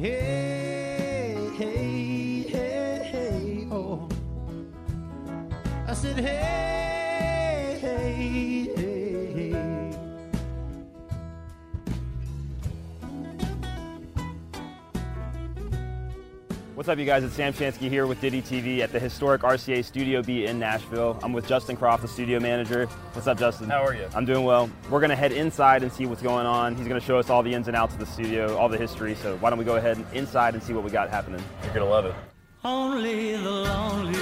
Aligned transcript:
Hey, 0.00 1.36
hey, 1.58 2.46
hey, 2.48 3.10
hey, 3.12 3.68
oh. 3.70 4.08
I 5.86 5.92
said, 5.92 6.18
hey, 6.18 6.39
What's 16.80 16.88
up, 16.88 16.96
you 16.96 17.04
guys? 17.04 17.24
It's 17.24 17.34
Sam 17.34 17.52
Shansky 17.52 17.90
here 17.90 18.06
with 18.06 18.22
DittyTV 18.22 18.78
at 18.78 18.90
the 18.90 18.98
historic 18.98 19.42
RCA 19.42 19.84
Studio 19.84 20.22
B 20.22 20.46
in 20.46 20.58
Nashville. 20.58 21.20
I'm 21.22 21.34
with 21.34 21.46
Justin 21.46 21.76
Croft, 21.76 22.00
the 22.00 22.08
studio 22.08 22.40
manager. 22.40 22.86
What's 23.12 23.26
up, 23.26 23.38
Justin? 23.38 23.68
How 23.68 23.84
are 23.84 23.94
you? 23.94 24.08
I'm 24.14 24.24
doing 24.24 24.44
well. 24.44 24.70
We're 24.88 25.00
going 25.00 25.10
to 25.10 25.16
head 25.16 25.32
inside 25.32 25.82
and 25.82 25.92
see 25.92 26.06
what's 26.06 26.22
going 26.22 26.46
on. 26.46 26.74
He's 26.74 26.88
going 26.88 26.98
to 26.98 27.06
show 27.06 27.18
us 27.18 27.28
all 27.28 27.42
the 27.42 27.52
ins 27.52 27.68
and 27.68 27.76
outs 27.76 27.92
of 27.92 28.00
the 28.00 28.06
studio, 28.06 28.56
all 28.56 28.70
the 28.70 28.78
history. 28.78 29.14
So 29.14 29.36
why 29.40 29.50
don't 29.50 29.58
we 29.58 29.66
go 29.66 29.76
ahead 29.76 29.98
and 29.98 30.06
inside 30.14 30.54
and 30.54 30.62
see 30.62 30.72
what 30.72 30.82
we 30.82 30.90
got 30.90 31.10
happening? 31.10 31.44
You're 31.64 31.74
gonna 31.74 31.84
love 31.84 32.06
it. 32.06 32.14
Only 32.64 33.36
the 33.36 33.50
lonely 33.50 34.12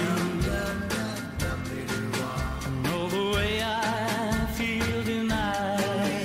know 2.82 3.08
the 3.08 3.30
way 3.36 3.62
I 3.62 4.46
feel 4.54 5.04
tonight. 5.04 6.24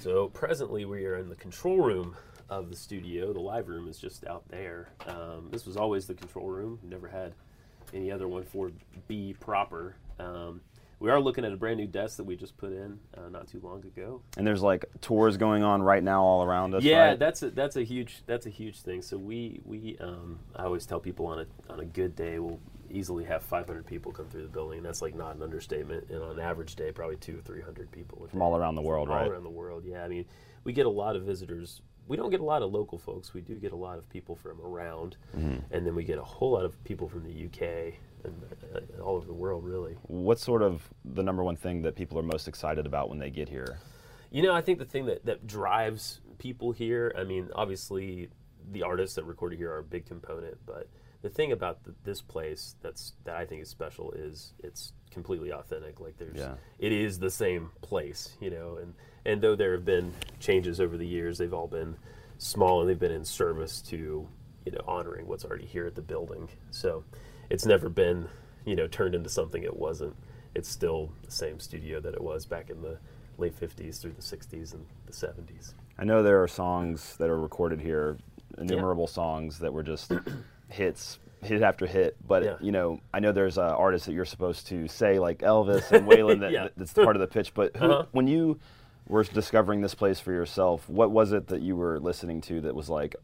So 0.00 0.28
presently 0.34 0.84
we 0.84 1.06
are 1.06 1.16
in 1.16 1.30
the 1.30 1.36
control 1.36 1.78
room 1.80 2.14
of 2.48 2.70
the 2.70 2.76
studio. 2.76 3.32
The 3.32 3.40
live 3.40 3.68
room 3.68 3.88
is 3.88 3.98
just 3.98 4.26
out 4.26 4.48
there. 4.48 4.90
Um, 5.06 5.48
this 5.50 5.66
was 5.66 5.76
always 5.76 6.06
the 6.06 6.14
control 6.14 6.48
room. 6.48 6.78
Never 6.82 7.08
had 7.08 7.34
any 7.94 8.10
other 8.10 8.28
one 8.28 8.44
for 8.44 8.72
B 9.08 9.34
proper. 9.38 9.96
Um, 10.18 10.60
we 10.98 11.10
are 11.10 11.20
looking 11.20 11.44
at 11.44 11.52
a 11.52 11.56
brand 11.56 11.78
new 11.78 11.86
desk 11.86 12.16
that 12.16 12.24
we 12.24 12.36
just 12.36 12.56
put 12.56 12.72
in 12.72 12.98
uh, 13.16 13.28
not 13.28 13.48
too 13.48 13.60
long 13.62 13.84
ago. 13.84 14.22
And 14.38 14.46
there's 14.46 14.62
like 14.62 14.86
tours 15.02 15.36
going 15.36 15.62
on 15.62 15.82
right 15.82 16.02
now 16.02 16.22
all 16.22 16.42
around 16.42 16.74
us. 16.74 16.82
yeah, 16.82 17.08
right? 17.08 17.18
that's 17.18 17.42
a, 17.42 17.50
that's 17.50 17.76
a 17.76 17.82
huge 17.82 18.22
that's 18.26 18.46
a 18.46 18.50
huge 18.50 18.80
thing. 18.80 19.02
So 19.02 19.18
we 19.18 19.60
we 19.64 19.98
um, 20.00 20.38
I 20.54 20.64
always 20.64 20.86
tell 20.86 21.00
people 21.00 21.26
on 21.26 21.40
a 21.40 21.72
on 21.72 21.80
a 21.80 21.84
good 21.84 22.16
day 22.16 22.38
we'll 22.38 22.60
easily 22.90 23.24
have 23.24 23.42
500 23.42 23.84
people 23.84 24.12
come 24.12 24.26
through 24.28 24.42
the 24.42 24.48
building. 24.48 24.82
That's 24.82 25.02
like 25.02 25.14
not 25.14 25.36
an 25.36 25.42
understatement. 25.42 26.08
And 26.08 26.22
on 26.22 26.30
an 26.32 26.40
average 26.40 26.76
day, 26.76 26.92
probably 26.92 27.16
two 27.16 27.38
or 27.38 27.42
300 27.42 27.90
people 27.90 28.26
from 28.30 28.40
all 28.40 28.56
around 28.56 28.74
the 28.74 28.82
world, 28.82 29.08
all 29.08 29.16
right? 29.16 29.28
around 29.28 29.44
the 29.44 29.50
world. 29.50 29.84
Yeah, 29.84 30.02
I 30.02 30.08
mean, 30.08 30.24
we 30.64 30.72
get 30.72 30.86
a 30.86 30.90
lot 30.90 31.16
of 31.16 31.22
visitors. 31.22 31.82
We 32.08 32.16
don't 32.16 32.30
get 32.30 32.40
a 32.40 32.44
lot 32.44 32.62
of 32.62 32.72
local 32.72 32.98
folks. 32.98 33.34
We 33.34 33.40
do 33.40 33.54
get 33.56 33.72
a 33.72 33.76
lot 33.76 33.98
of 33.98 34.08
people 34.08 34.36
from 34.36 34.60
around, 34.60 35.16
Mm-hmm. 35.36 35.72
and 35.74 35.86
then 35.86 35.94
we 35.94 36.04
get 36.04 36.18
a 36.18 36.24
whole 36.24 36.52
lot 36.52 36.64
of 36.64 36.82
people 36.84 37.08
from 37.08 37.24
the 37.24 37.46
UK 37.46 37.94
and 38.24 38.42
uh, 38.74 39.02
all 39.02 39.16
over 39.16 39.26
the 39.26 39.32
world, 39.34 39.64
really. 39.64 39.96
What's 40.04 40.42
sort 40.44 40.62
of 40.62 40.88
the 41.04 41.22
number 41.22 41.42
one 41.44 41.56
thing 41.56 41.82
that 41.82 41.94
people 41.96 42.18
are 42.18 42.22
most 42.22 42.48
excited 42.48 42.86
about 42.86 43.08
when 43.08 43.18
they 43.18 43.30
get 43.30 43.48
here? 43.48 43.78
You 44.30 44.42
know, 44.42 44.52
I 44.54 44.60
think 44.60 44.78
the 44.78 44.84
thing 44.84 45.06
that, 45.06 45.24
that 45.26 45.46
drives 45.46 46.20
people 46.38 46.72
here, 46.72 47.12
I 47.16 47.24
mean, 47.24 47.48
obviously 47.54 48.28
the 48.72 48.82
artists 48.82 49.14
that 49.16 49.24
recorded 49.24 49.58
here 49.58 49.70
are 49.72 49.78
a 49.78 49.82
big 49.84 50.06
component, 50.06 50.58
but 50.66 50.88
the 51.22 51.28
thing 51.30 51.52
about 51.52 51.84
the, 51.84 51.94
this 52.04 52.20
place 52.20 52.74
that's 52.82 53.14
that 53.24 53.36
I 53.36 53.46
think 53.46 53.62
is 53.62 53.68
special 53.68 54.12
is 54.12 54.52
it's 54.62 54.92
completely 55.10 55.52
authentic. 55.52 56.00
Like 56.00 56.16
there's, 56.18 56.36
Yeah. 56.36 56.54
it 56.78 56.92
is 56.92 57.18
the 57.18 57.30
same 57.30 57.70
place, 57.80 58.36
you 58.40 58.50
know, 58.50 58.78
and 58.80 58.94
and 59.26 59.42
though 59.42 59.54
there 59.56 59.72
have 59.72 59.84
been 59.84 60.14
changes 60.40 60.80
over 60.80 60.96
the 60.96 61.06
years, 61.06 61.36
they've 61.38 61.52
all 61.54 61.66
been 61.68 61.96
small 62.38 62.80
and 62.80 62.88
they've 62.88 62.98
been 62.98 63.12
in 63.12 63.24
service 63.24 63.80
to 63.82 64.28
you 64.64 64.72
know 64.72 64.80
honoring 64.86 65.26
what's 65.26 65.44
already 65.44 65.66
here 65.66 65.86
at 65.86 65.94
the 65.94 66.02
building. 66.02 66.48
So 66.70 67.04
it's 67.50 67.66
never 67.66 67.88
been 67.88 68.28
you 68.64 68.76
know 68.76 68.86
turned 68.86 69.14
into 69.14 69.28
something 69.28 69.62
it 69.62 69.76
wasn't. 69.76 70.16
It's 70.54 70.68
still 70.68 71.12
the 71.24 71.30
same 71.30 71.60
studio 71.60 72.00
that 72.00 72.14
it 72.14 72.20
was 72.22 72.46
back 72.46 72.70
in 72.70 72.80
the 72.80 72.98
late 73.38 73.58
50s 73.60 74.00
through 74.00 74.12
the 74.12 74.22
60s 74.22 74.72
and 74.72 74.86
the 75.04 75.12
70s. 75.12 75.74
I 75.98 76.04
know 76.04 76.22
there 76.22 76.42
are 76.42 76.48
songs 76.48 77.16
that 77.18 77.28
are 77.28 77.38
recorded 77.38 77.80
here, 77.80 78.16
innumerable 78.56 79.06
songs 79.06 79.58
that 79.58 79.70
were 79.72 79.82
just 79.82 80.12
hits, 80.70 81.18
hit 81.42 81.60
after 81.62 81.86
hit. 81.86 82.16
But 82.26 82.44
Yeah. 82.44 82.56
you 82.62 82.72
know, 82.72 83.00
I 83.12 83.20
know 83.20 83.32
there's 83.32 83.58
uh, 83.58 83.62
artists 83.76 84.06
that 84.06 84.14
you're 84.14 84.24
supposed 84.24 84.66
to 84.68 84.88
say 84.88 85.18
like 85.18 85.40
Elvis 85.40 85.92
and 85.92 86.06
Waylon 86.08 86.40
that, 86.40 86.50
Yeah. 86.52 86.68
that's 86.78 86.94
part 86.94 87.14
of 87.16 87.20
the 87.20 87.26
pitch. 87.26 87.52
But 87.52 87.76
who, 87.76 87.84
Uh-huh. 87.84 88.06
when 88.12 88.26
you 88.26 88.58
were 89.06 89.24
discovering 89.24 89.80
this 89.80 89.94
place 89.94 90.20
for 90.20 90.32
yourself, 90.32 90.88
what 90.88 91.10
was 91.10 91.32
it 91.32 91.48
that 91.48 91.62
you 91.62 91.76
were 91.76 92.00
listening 92.00 92.40
to 92.42 92.60
that 92.62 92.74
was 92.74 92.88
like 92.88 93.16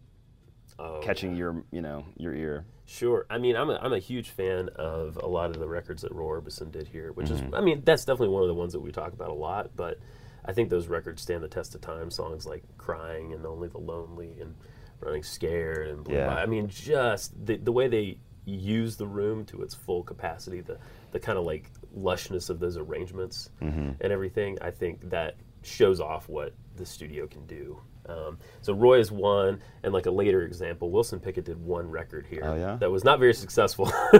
Oh, 0.78 1.00
catching 1.02 1.36
your, 1.36 1.64
you 1.70 1.82
know, 1.82 2.04
your 2.16 2.34
ear? 2.34 2.64
Sure. 2.86 3.26
I 3.30 3.38
mean, 3.38 3.56
I'm 3.56 3.70
a, 3.70 3.78
I'm 3.80 3.92
a 3.92 3.98
huge 3.98 4.30
fan 4.30 4.68
of 4.76 5.16
a 5.16 5.26
lot 5.26 5.50
of 5.50 5.58
the 5.58 5.68
records 5.68 6.02
that 6.02 6.12
Roy 6.12 6.40
Orbison 6.40 6.72
did 6.72 6.88
here, 6.88 7.12
which 7.12 7.30
is, 7.30 7.40
mm-hmm. 7.40 7.54
I 7.54 7.60
mean, 7.60 7.82
that's 7.84 8.04
definitely 8.04 8.34
one 8.34 8.42
of 8.42 8.48
the 8.48 8.54
ones 8.54 8.72
that 8.72 8.80
we 8.80 8.90
talk 8.90 9.12
about 9.12 9.28
a 9.28 9.34
lot, 9.34 9.70
but 9.76 9.98
I 10.44 10.52
think 10.52 10.70
those 10.70 10.88
records 10.88 11.22
stand 11.22 11.42
the 11.42 11.48
test 11.48 11.74
of 11.74 11.82
time. 11.82 12.10
Songs 12.10 12.46
like 12.46 12.64
Crying 12.78 13.32
and 13.32 13.46
Only 13.46 13.68
the 13.68 13.78
Lonely 13.78 14.40
and 14.40 14.54
Running 15.00 15.22
Scared 15.22 15.88
and 15.88 16.04
Blue 16.04 16.16
Yeah. 16.16 16.34
I 16.34 16.46
mean, 16.46 16.68
just 16.68 17.32
the, 17.46 17.56
the 17.56 17.72
way 17.72 17.86
they 17.86 18.18
use 18.44 18.96
the 18.96 19.06
room 19.06 19.44
to 19.46 19.62
its 19.62 19.74
full 19.74 20.02
capacity, 20.02 20.60
the, 20.60 20.78
the 21.12 21.20
kind 21.20 21.38
of 21.38 21.44
like 21.44 21.70
lushness 21.96 22.50
of 22.50 22.58
those 22.58 22.76
arrangements 22.76 23.50
mm-hmm. 23.60 23.90
and 24.00 24.12
everything, 24.12 24.58
I 24.60 24.70
think 24.70 25.10
that 25.10 25.36
shows 25.62 26.00
off 26.00 26.28
what 26.28 26.54
the 26.76 26.86
studio 26.86 27.26
can 27.26 27.46
do. 27.46 27.78
Um, 28.06 28.38
so 28.62 28.72
Roy 28.72 28.98
is 28.98 29.12
one, 29.12 29.60
and 29.84 29.92
like 29.92 30.06
a 30.06 30.10
later 30.10 30.42
example, 30.42 30.90
Wilson 30.90 31.20
Pickett 31.20 31.44
did 31.44 31.56
one 31.64 31.88
record 31.88 32.26
here 32.28 32.40
Oh, 32.44 32.54
yeah? 32.56 32.74
that 32.76 32.90
was 32.90 33.04
not 33.04 33.20
very 33.20 33.32
successful, 33.34 33.92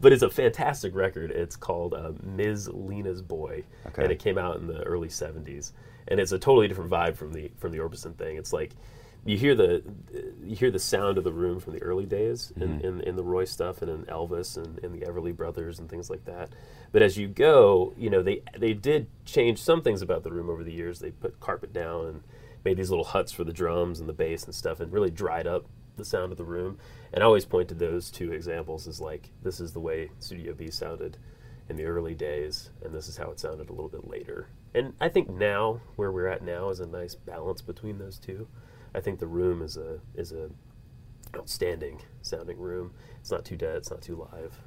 but 0.00 0.12
it's 0.12 0.22
a 0.22 0.30
fantastic 0.30 0.94
record. 0.94 1.32
It's 1.32 1.56
called 1.56 1.94
uh, 1.94 2.12
Miz 2.22 2.68
Lena's 2.72 3.22
Boy, 3.22 3.64
Okay. 3.86 4.04
and 4.04 4.12
it 4.12 4.20
came 4.20 4.38
out 4.38 4.58
in 4.58 4.68
the 4.68 4.82
early 4.84 5.08
'70s, 5.08 5.72
and 6.06 6.20
it's 6.20 6.30
a 6.30 6.38
totally 6.38 6.68
different 6.68 6.90
vibe 6.90 7.16
from 7.16 7.32
the 7.32 7.50
from 7.58 7.72
the 7.72 7.78
Orbison 7.78 8.14
thing. 8.16 8.36
It's 8.36 8.52
like 8.52 8.70
you 9.24 9.38
hear 9.38 9.54
the 9.54 9.82
you 10.42 10.54
hear 10.54 10.70
the 10.70 10.78
sound 10.78 11.16
of 11.16 11.24
the 11.24 11.32
room 11.32 11.58
from 11.58 11.72
the 11.72 11.82
early 11.82 12.04
days 12.04 12.52
in, 12.56 12.62
mm-hmm. 12.62 12.86
in, 12.86 13.00
in 13.00 13.16
the 13.16 13.22
Roy 13.22 13.44
stuff 13.44 13.80
and 13.80 13.90
in 13.90 14.04
Elvis 14.04 14.56
and 14.56 14.78
in 14.80 14.92
the 14.92 15.06
Everly 15.06 15.34
Brothers 15.34 15.78
and 15.78 15.88
things 15.88 16.10
like 16.10 16.24
that. 16.26 16.50
But 16.92 17.02
as 17.02 17.16
you 17.16 17.28
go, 17.28 17.94
you 17.96 18.10
know 18.10 18.22
they 18.22 18.42
they 18.56 18.74
did 18.74 19.06
change 19.24 19.60
some 19.60 19.82
things 19.82 20.02
about 20.02 20.22
the 20.22 20.32
room 20.32 20.50
over 20.50 20.62
the 20.62 20.72
years. 20.72 20.98
They 20.98 21.10
put 21.10 21.40
carpet 21.40 21.72
down 21.72 22.06
and 22.06 22.22
made 22.64 22.76
these 22.76 22.90
little 22.90 23.04
huts 23.04 23.32
for 23.32 23.44
the 23.44 23.52
drums 23.52 24.00
and 24.00 24.08
the 24.08 24.14
bass 24.14 24.44
and 24.44 24.54
stuff, 24.54 24.80
and 24.80 24.92
really 24.92 25.10
dried 25.10 25.46
up 25.46 25.66
the 25.96 26.04
sound 26.04 26.32
of 26.32 26.38
the 26.38 26.44
room. 26.44 26.78
And 27.12 27.22
I 27.22 27.26
always 27.26 27.44
point 27.44 27.68
to 27.68 27.74
those 27.74 28.10
two 28.10 28.32
examples 28.32 28.86
as 28.86 29.00
like 29.00 29.30
this 29.42 29.60
is 29.60 29.72
the 29.72 29.80
way 29.80 30.10
Studio 30.18 30.52
B 30.52 30.70
sounded 30.70 31.16
in 31.68 31.76
the 31.76 31.84
early 31.84 32.14
days, 32.14 32.70
and 32.82 32.94
this 32.94 33.08
is 33.08 33.16
how 33.16 33.30
it 33.30 33.40
sounded 33.40 33.70
a 33.70 33.72
little 33.72 33.88
bit 33.88 34.06
later. 34.06 34.48
And 34.74 34.92
I 35.00 35.08
think 35.08 35.30
now 35.30 35.80
where 35.96 36.12
we're 36.12 36.26
at 36.26 36.42
now 36.42 36.68
is 36.68 36.80
a 36.80 36.86
nice 36.86 37.14
balance 37.14 37.62
between 37.62 37.98
those 37.98 38.18
two. 38.18 38.48
I 38.94 39.00
think 39.00 39.18
the 39.18 39.26
room 39.26 39.62
is 39.62 39.76
a 39.76 39.98
is 40.14 40.32
a 40.32 40.50
outstanding 41.36 42.00
sounding 42.22 42.58
room. 42.58 42.92
It's 43.20 43.30
not 43.30 43.44
too 43.44 43.56
dead. 43.56 43.76
It's 43.76 43.90
not 43.90 44.02
too 44.02 44.16
live. 44.32 44.58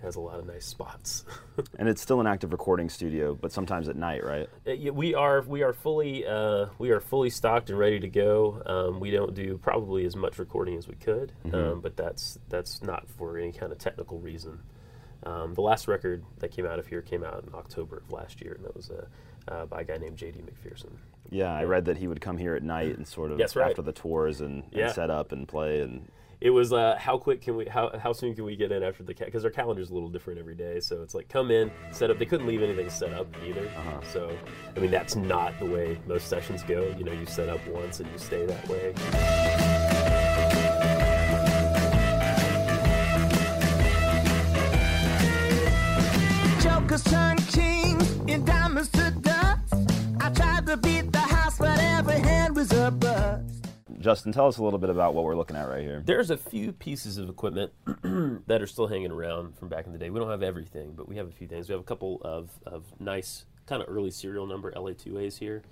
It 0.00 0.04
has 0.04 0.16
a 0.16 0.20
lot 0.20 0.38
of 0.38 0.46
nice 0.46 0.66
spots. 0.66 1.24
And 1.78 1.88
it's 1.88 2.00
still 2.00 2.20
an 2.20 2.26
active 2.26 2.52
recording 2.52 2.88
studio, 2.88 3.34
but 3.34 3.52
sometimes 3.52 3.88
at 3.88 3.96
night, 3.96 4.24
right? 4.24 4.48
Uh, 4.66 4.72
yeah, 4.72 4.90
we 4.90 5.14
are 5.14 5.42
we 5.42 5.62
are 5.62 5.72
fully 5.72 6.26
uh, 6.26 6.66
we 6.78 6.90
are 6.90 7.00
fully 7.00 7.30
stocked 7.30 7.70
and 7.70 7.78
ready 7.78 8.00
to 8.00 8.08
go. 8.08 8.62
Um, 8.66 9.00
we 9.00 9.10
don't 9.10 9.34
do 9.34 9.58
probably 9.58 10.04
as 10.06 10.16
much 10.16 10.38
recording 10.38 10.76
as 10.76 10.88
we 10.88 10.94
could, 10.94 11.32
um, 11.52 11.80
but 11.80 11.96
that's 11.96 12.38
that's 12.48 12.82
not 12.82 13.08
for 13.08 13.36
any 13.38 13.52
kind 13.52 13.72
of 13.72 13.78
technical 13.78 14.18
reason. 14.18 14.60
Um, 15.24 15.52
the 15.54 15.60
last 15.60 15.86
record 15.86 16.24
that 16.38 16.50
came 16.50 16.64
out 16.66 16.78
of 16.78 16.86
here 16.86 17.02
came 17.02 17.24
out 17.24 17.44
in 17.46 17.54
October 17.54 17.98
of 17.98 18.10
last 18.12 18.40
year, 18.40 18.54
and 18.54 18.64
that 18.64 18.74
was 18.74 18.90
uh, 18.90 19.06
uh, 19.48 19.66
by 19.66 19.82
a 19.82 19.84
guy 19.84 19.98
named 19.98 20.16
J.D. 20.16 20.40
McPherson. 20.40 20.92
Yeah, 21.30 21.52
I 21.54 21.64
read 21.64 21.84
that 21.86 21.96
he 21.96 22.06
would 22.08 22.20
come 22.20 22.36
here 22.38 22.54
at 22.54 22.62
night 22.62 22.96
and 22.96 23.06
sort 23.06 23.30
of 23.30 23.38
That's 23.38 23.54
right. 23.56 23.70
after 23.70 23.82
the 23.82 23.92
tours 23.92 24.40
and, 24.40 24.64
and 24.64 24.72
Yeah. 24.72 24.92
set 24.92 25.10
up 25.10 25.32
and 25.32 25.46
play 25.46 25.80
and 25.80 26.08
It 26.40 26.50
was 26.50 26.72
uh, 26.72 26.96
how 26.98 27.18
quick 27.18 27.40
can 27.42 27.54
we 27.56 27.66
how, 27.66 27.96
how 27.98 28.12
soon 28.12 28.34
can 28.34 28.44
we 28.44 28.56
get 28.56 28.72
in 28.72 28.82
after 28.82 29.02
the 29.02 29.14
because 29.14 29.44
our 29.44 29.50
calendar's 29.50 29.90
a 29.90 29.94
little 29.94 30.08
different 30.08 30.38
every 30.40 30.54
day, 30.54 30.80
so 30.80 31.02
it's 31.02 31.14
like 31.14 31.28
come 31.28 31.50
in, 31.50 31.70
set 31.92 32.10
up. 32.10 32.18
They 32.18 32.24
couldn't 32.26 32.46
leave 32.46 32.62
anything 32.62 32.88
set 32.90 33.12
up 33.12 33.26
either. 33.46 33.70
So 34.12 34.34
I 34.74 34.80
mean 34.80 34.90
that's 34.90 35.16
not 35.16 35.58
the 35.60 35.66
way 35.66 35.98
most 36.06 36.28
sessions 36.28 36.62
go. 36.62 36.94
You 36.98 37.04
know, 37.04 37.12
you 37.12 37.26
set 37.26 37.48
up 37.50 37.60
once 37.68 38.00
and 38.00 38.10
you 38.10 38.18
stay 38.18 38.46
that 38.46 38.68
way. 38.68 38.94
Justin, 54.00 54.32
tell 54.32 54.48
us 54.48 54.56
a 54.56 54.62
little 54.62 54.78
bit 54.78 54.88
about 54.88 55.14
what 55.14 55.24
we're 55.24 55.36
looking 55.36 55.56
at 55.56 55.68
right 55.68 55.82
here. 55.82 56.02
There's 56.04 56.30
a 56.30 56.36
few 56.36 56.72
pieces 56.72 57.18
of 57.18 57.28
equipment 57.28 57.72
that 58.46 58.62
are 58.62 58.66
still 58.66 58.86
hanging 58.86 59.10
around 59.10 59.58
from 59.58 59.68
back 59.68 59.86
in 59.86 59.92
the 59.92 59.98
day. 59.98 60.08
We 60.08 60.18
don't 60.18 60.30
have 60.30 60.42
everything, 60.42 60.94
but 60.96 61.06
we 61.06 61.16
have 61.16 61.28
a 61.28 61.32
few 61.32 61.46
things. 61.46 61.68
We 61.68 61.74
have 61.74 61.82
a 61.82 61.84
couple 61.84 62.18
of, 62.22 62.50
of 62.64 62.84
nice, 62.98 63.44
kind 63.66 63.82
of 63.82 63.88
early 63.90 64.10
serial 64.10 64.46
number 64.46 64.72
LA2As 64.72 65.38
here. 65.38 65.62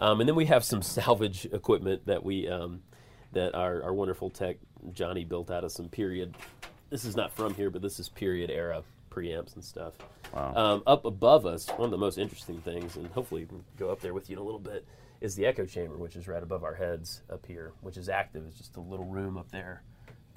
Um, 0.00 0.20
and 0.20 0.28
then 0.28 0.36
we 0.36 0.46
have 0.46 0.64
some 0.64 0.80
salvage 0.82 1.46
equipment 1.52 2.06
that 2.06 2.24
we 2.24 2.48
um, 2.48 2.82
that 3.32 3.54
our, 3.54 3.82
our 3.82 3.92
wonderful 3.92 4.30
tech 4.30 4.56
Johnny 4.94 5.24
built 5.24 5.50
out 5.50 5.62
of 5.62 5.70
some 5.70 5.88
period. 5.90 6.34
This 6.88 7.04
is 7.04 7.14
not 7.14 7.32
from 7.32 7.52
here, 7.54 7.68
but 7.68 7.82
this 7.82 8.00
is 8.00 8.08
period 8.08 8.50
era 8.50 8.82
preamps 9.10 9.54
and 9.54 9.64
stuff. 9.64 9.94
Wow. 10.34 10.54
Um, 10.54 10.82
up 10.86 11.04
above 11.04 11.44
us, 11.46 11.68
one 11.68 11.86
of 11.86 11.90
the 11.90 11.98
most 11.98 12.18
interesting 12.18 12.60
things, 12.60 12.96
and 12.96 13.06
hopefully 13.08 13.42
we 13.42 13.48
can 13.48 13.64
go 13.78 13.90
up 13.90 14.00
there 14.00 14.14
with 14.14 14.30
you 14.30 14.36
in 14.36 14.42
a 14.42 14.44
little 14.44 14.60
bit, 14.60 14.84
is 15.20 15.34
the 15.34 15.46
echo 15.46 15.64
chamber, 15.64 15.96
which 15.96 16.16
is 16.16 16.28
right 16.28 16.42
above 16.42 16.64
our 16.64 16.74
heads 16.74 17.22
up 17.30 17.46
here, 17.46 17.72
which 17.80 17.96
is 17.96 18.08
active. 18.08 18.44
It's 18.46 18.58
just 18.58 18.76
a 18.76 18.80
little 18.80 19.06
room 19.06 19.36
up 19.36 19.50
there, 19.50 19.82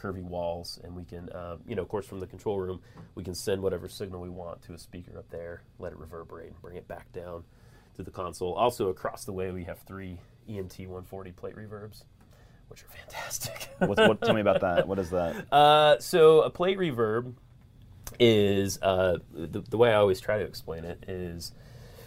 curvy 0.02 0.24
walls, 0.24 0.80
and 0.84 0.96
we 0.96 1.04
can, 1.04 1.30
uh, 1.30 1.58
you 1.68 1.76
know, 1.76 1.82
of 1.82 1.90
course, 1.90 2.06
from 2.06 2.20
the 2.20 2.28
control 2.28 2.60
room, 2.60 2.82
we 3.16 3.24
can 3.24 3.36
send 3.36 3.62
whatever 3.62 3.88
signal 3.88 4.22
we 4.22 4.30
want 4.30 4.62
to 4.64 4.74
a 4.74 4.78
speaker 4.78 5.18
up 5.18 5.30
there, 5.30 5.64
let 5.80 5.92
it 5.92 5.98
reverberate, 5.98 6.48
and 6.48 6.62
bring 6.62 6.78
it 6.78 6.88
back 6.88 7.12
down 7.12 7.44
to 7.96 8.04
the 8.04 8.12
console. 8.12 8.54
Also, 8.54 8.90
across 8.90 9.26
the 9.26 9.34
way, 9.34 9.52
we 9.52 9.66
have 9.66 9.80
three 9.80 10.18
EMT 10.50 10.80
140 10.80 11.32
plate 11.34 11.56
reverbs, 11.56 12.04
which 12.70 12.84
are 12.84 12.88
fantastic. 12.88 13.70
What's, 13.80 14.00
what, 14.00 14.22
tell 14.22 14.34
me 14.34 14.42
about 14.42 14.62
that. 14.62 14.88
What 14.88 15.00
is 15.00 15.10
that? 15.12 15.46
Uh, 15.52 16.00
so 16.00 16.42
a 16.42 16.50
plate 16.50 16.78
reverb 16.78 17.34
is 18.20 18.82
uh, 18.82 19.18
the, 19.34 19.62
the 19.62 19.78
way 19.78 19.92
I 19.92 19.96
always 19.96 20.20
try 20.20 20.38
to 20.38 20.46
explain 20.46 20.86
it 20.86 21.04
is 21.08 21.52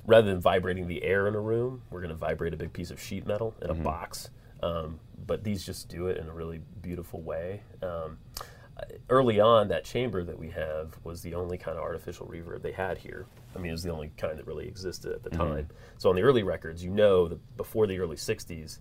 rather 0.06 0.28
than 0.30 0.40
vibrating 0.40 0.86
the 0.88 1.02
air 1.02 1.28
in 1.28 1.34
a 1.34 1.40
room, 1.40 1.82
we're 1.90 2.00
going 2.00 2.10
to 2.10 2.16
vibrate 2.16 2.54
a 2.54 2.56
big 2.56 2.72
piece 2.72 2.90
of 2.90 3.00
sheet 3.00 3.26
metal 3.26 3.54
in 3.62 3.70
a 3.70 3.74
box. 3.74 4.30
Um, 4.62 5.00
but 5.26 5.44
these 5.44 5.64
just 5.64 5.88
do 5.88 6.06
it 6.06 6.18
in 6.18 6.28
a 6.28 6.32
really 6.32 6.60
beautiful 6.80 7.20
way. 7.20 7.62
Um, 7.82 8.18
early 9.08 9.40
on, 9.40 9.68
that 9.68 9.84
chamber 9.84 10.24
that 10.24 10.38
we 10.38 10.50
have 10.50 10.96
was 11.04 11.22
the 11.22 11.34
only 11.34 11.58
kind 11.58 11.76
of 11.76 11.82
artificial 11.82 12.26
reverb 12.26 12.62
they 12.62 12.72
had 12.72 12.98
here. 12.98 13.26
I 13.54 13.58
mean, 13.58 13.70
it 13.70 13.72
was 13.72 13.82
the 13.82 13.92
only 13.92 14.10
kind 14.16 14.38
that 14.38 14.46
really 14.46 14.66
existed 14.66 15.12
at 15.12 15.22
the 15.22 15.30
time. 15.30 15.68
So 15.98 16.10
on 16.10 16.16
the 16.16 16.22
early 16.22 16.42
records, 16.42 16.82
you 16.82 16.90
know 16.90 17.28
that 17.28 17.56
before 17.56 17.86
the 17.86 17.98
early 17.98 18.16
60s, 18.16 18.78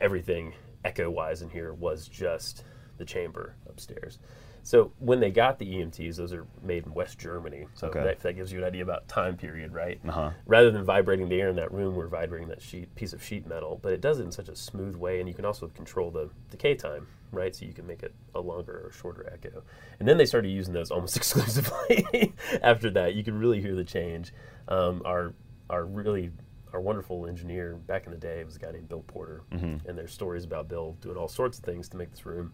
everything 0.00 0.54
echo 0.84 1.10
wise 1.10 1.42
in 1.42 1.50
here 1.50 1.72
was 1.72 2.08
just 2.08 2.64
the 2.98 3.04
chamber 3.04 3.54
upstairs. 3.68 4.18
So 4.64 4.92
when 5.00 5.18
they 5.20 5.30
got 5.30 5.58
the 5.58 5.66
EMTs, 5.66 6.16
those 6.16 6.32
are 6.32 6.46
made 6.62 6.86
in 6.86 6.94
West 6.94 7.18
Germany. 7.18 7.66
So 7.74 7.88
Okay. 7.88 8.02
that, 8.02 8.20
that 8.20 8.34
gives 8.34 8.52
you 8.52 8.58
an 8.58 8.64
idea 8.64 8.82
about 8.82 9.08
time 9.08 9.36
period, 9.36 9.72
right? 9.72 10.00
Uh-huh. 10.06 10.30
Rather 10.46 10.70
than 10.70 10.84
vibrating 10.84 11.28
the 11.28 11.40
air 11.40 11.48
in 11.48 11.56
that 11.56 11.72
room, 11.72 11.96
we're 11.96 12.06
vibrating 12.06 12.48
that 12.48 12.62
sheet 12.62 12.94
piece 12.94 13.12
of 13.12 13.22
sheet 13.22 13.46
metal. 13.46 13.80
But 13.82 13.92
it 13.92 14.00
does 14.00 14.20
it 14.20 14.24
in 14.24 14.30
such 14.32 14.48
a 14.48 14.54
smooth 14.54 14.94
way, 14.94 15.18
and 15.18 15.28
you 15.28 15.34
can 15.34 15.44
also 15.44 15.66
control 15.68 16.10
the 16.12 16.30
decay 16.50 16.76
time, 16.76 17.08
right? 17.32 17.54
So 17.56 17.64
you 17.66 17.72
can 17.72 17.86
make 17.88 18.02
it 18.04 18.14
a 18.36 18.40
longer 18.40 18.82
or 18.86 18.92
shorter 18.92 19.28
echo. 19.32 19.62
And 19.98 20.06
then 20.08 20.16
they 20.16 20.26
started 20.26 20.48
using 20.50 20.72
those 20.74 20.90
almost 20.92 21.16
exclusively. 21.56 22.32
After 22.62 22.88
that, 22.90 23.14
you 23.14 23.24
can 23.24 23.38
really 23.38 23.60
hear 23.60 23.74
the 23.74 23.84
change. 23.84 24.32
Um, 24.68 25.02
our 25.04 25.34
our 25.70 25.84
really 25.84 26.30
our 26.72 26.80
wonderful 26.80 27.26
engineer 27.26 27.74
back 27.74 28.06
in 28.06 28.12
the 28.12 28.18
day 28.18 28.42
was 28.44 28.56
a 28.56 28.58
guy 28.58 28.70
named 28.70 28.88
Bill 28.88 29.02
Porter, 29.06 29.42
and 29.50 29.98
there's 29.98 30.12
stories 30.12 30.44
about 30.44 30.68
Bill 30.68 30.96
doing 31.00 31.16
all 31.16 31.28
sorts 31.28 31.58
of 31.58 31.64
things 31.64 31.88
to 31.90 31.96
make 31.96 32.10
this 32.10 32.24
room 32.24 32.52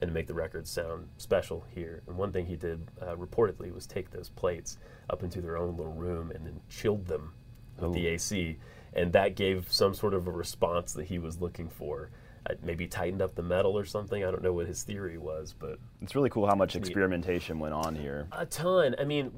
and 0.00 0.08
to 0.08 0.14
make 0.14 0.26
the 0.26 0.34
records 0.34 0.70
sound 0.70 1.08
special 1.16 1.64
here. 1.74 2.02
And 2.06 2.16
one 2.16 2.32
thing 2.32 2.46
he 2.46 2.56
did 2.56 2.88
uh, 3.02 3.16
reportedly 3.16 3.72
was 3.74 3.86
take 3.86 4.10
those 4.10 4.28
plates 4.28 4.78
up 5.10 5.22
into 5.22 5.40
their 5.40 5.56
own 5.56 5.76
little 5.76 5.92
room 5.94 6.30
and 6.30 6.46
then 6.46 6.60
chilled 6.68 7.06
them 7.06 7.32
with 7.80 7.92
the 7.94 8.08
AC, 8.08 8.56
and 8.92 9.12
that 9.12 9.36
gave 9.36 9.72
some 9.72 9.94
sort 9.94 10.12
of 10.14 10.26
a 10.26 10.32
response 10.32 10.92
that 10.94 11.06
he 11.06 11.18
was 11.18 11.40
looking 11.40 11.68
for. 11.68 12.10
Uh, 12.48 12.54
maybe 12.62 12.86
tightened 12.86 13.20
up 13.22 13.34
the 13.36 13.42
metal 13.42 13.76
or 13.78 13.84
something. 13.84 14.24
I 14.24 14.30
don't 14.30 14.42
know 14.42 14.52
what 14.52 14.66
his 14.66 14.82
theory 14.82 15.16
was, 15.18 15.54
but 15.56 15.78
It's 16.02 16.14
really 16.16 16.30
cool 16.30 16.46
how 16.46 16.54
much 16.56 16.74
experimentation 16.76 17.58
went 17.60 17.74
on 17.74 17.94
here. 17.94 18.26
a 18.32 18.46
ton. 18.46 18.94
I 18.98 19.04
mean, 19.04 19.32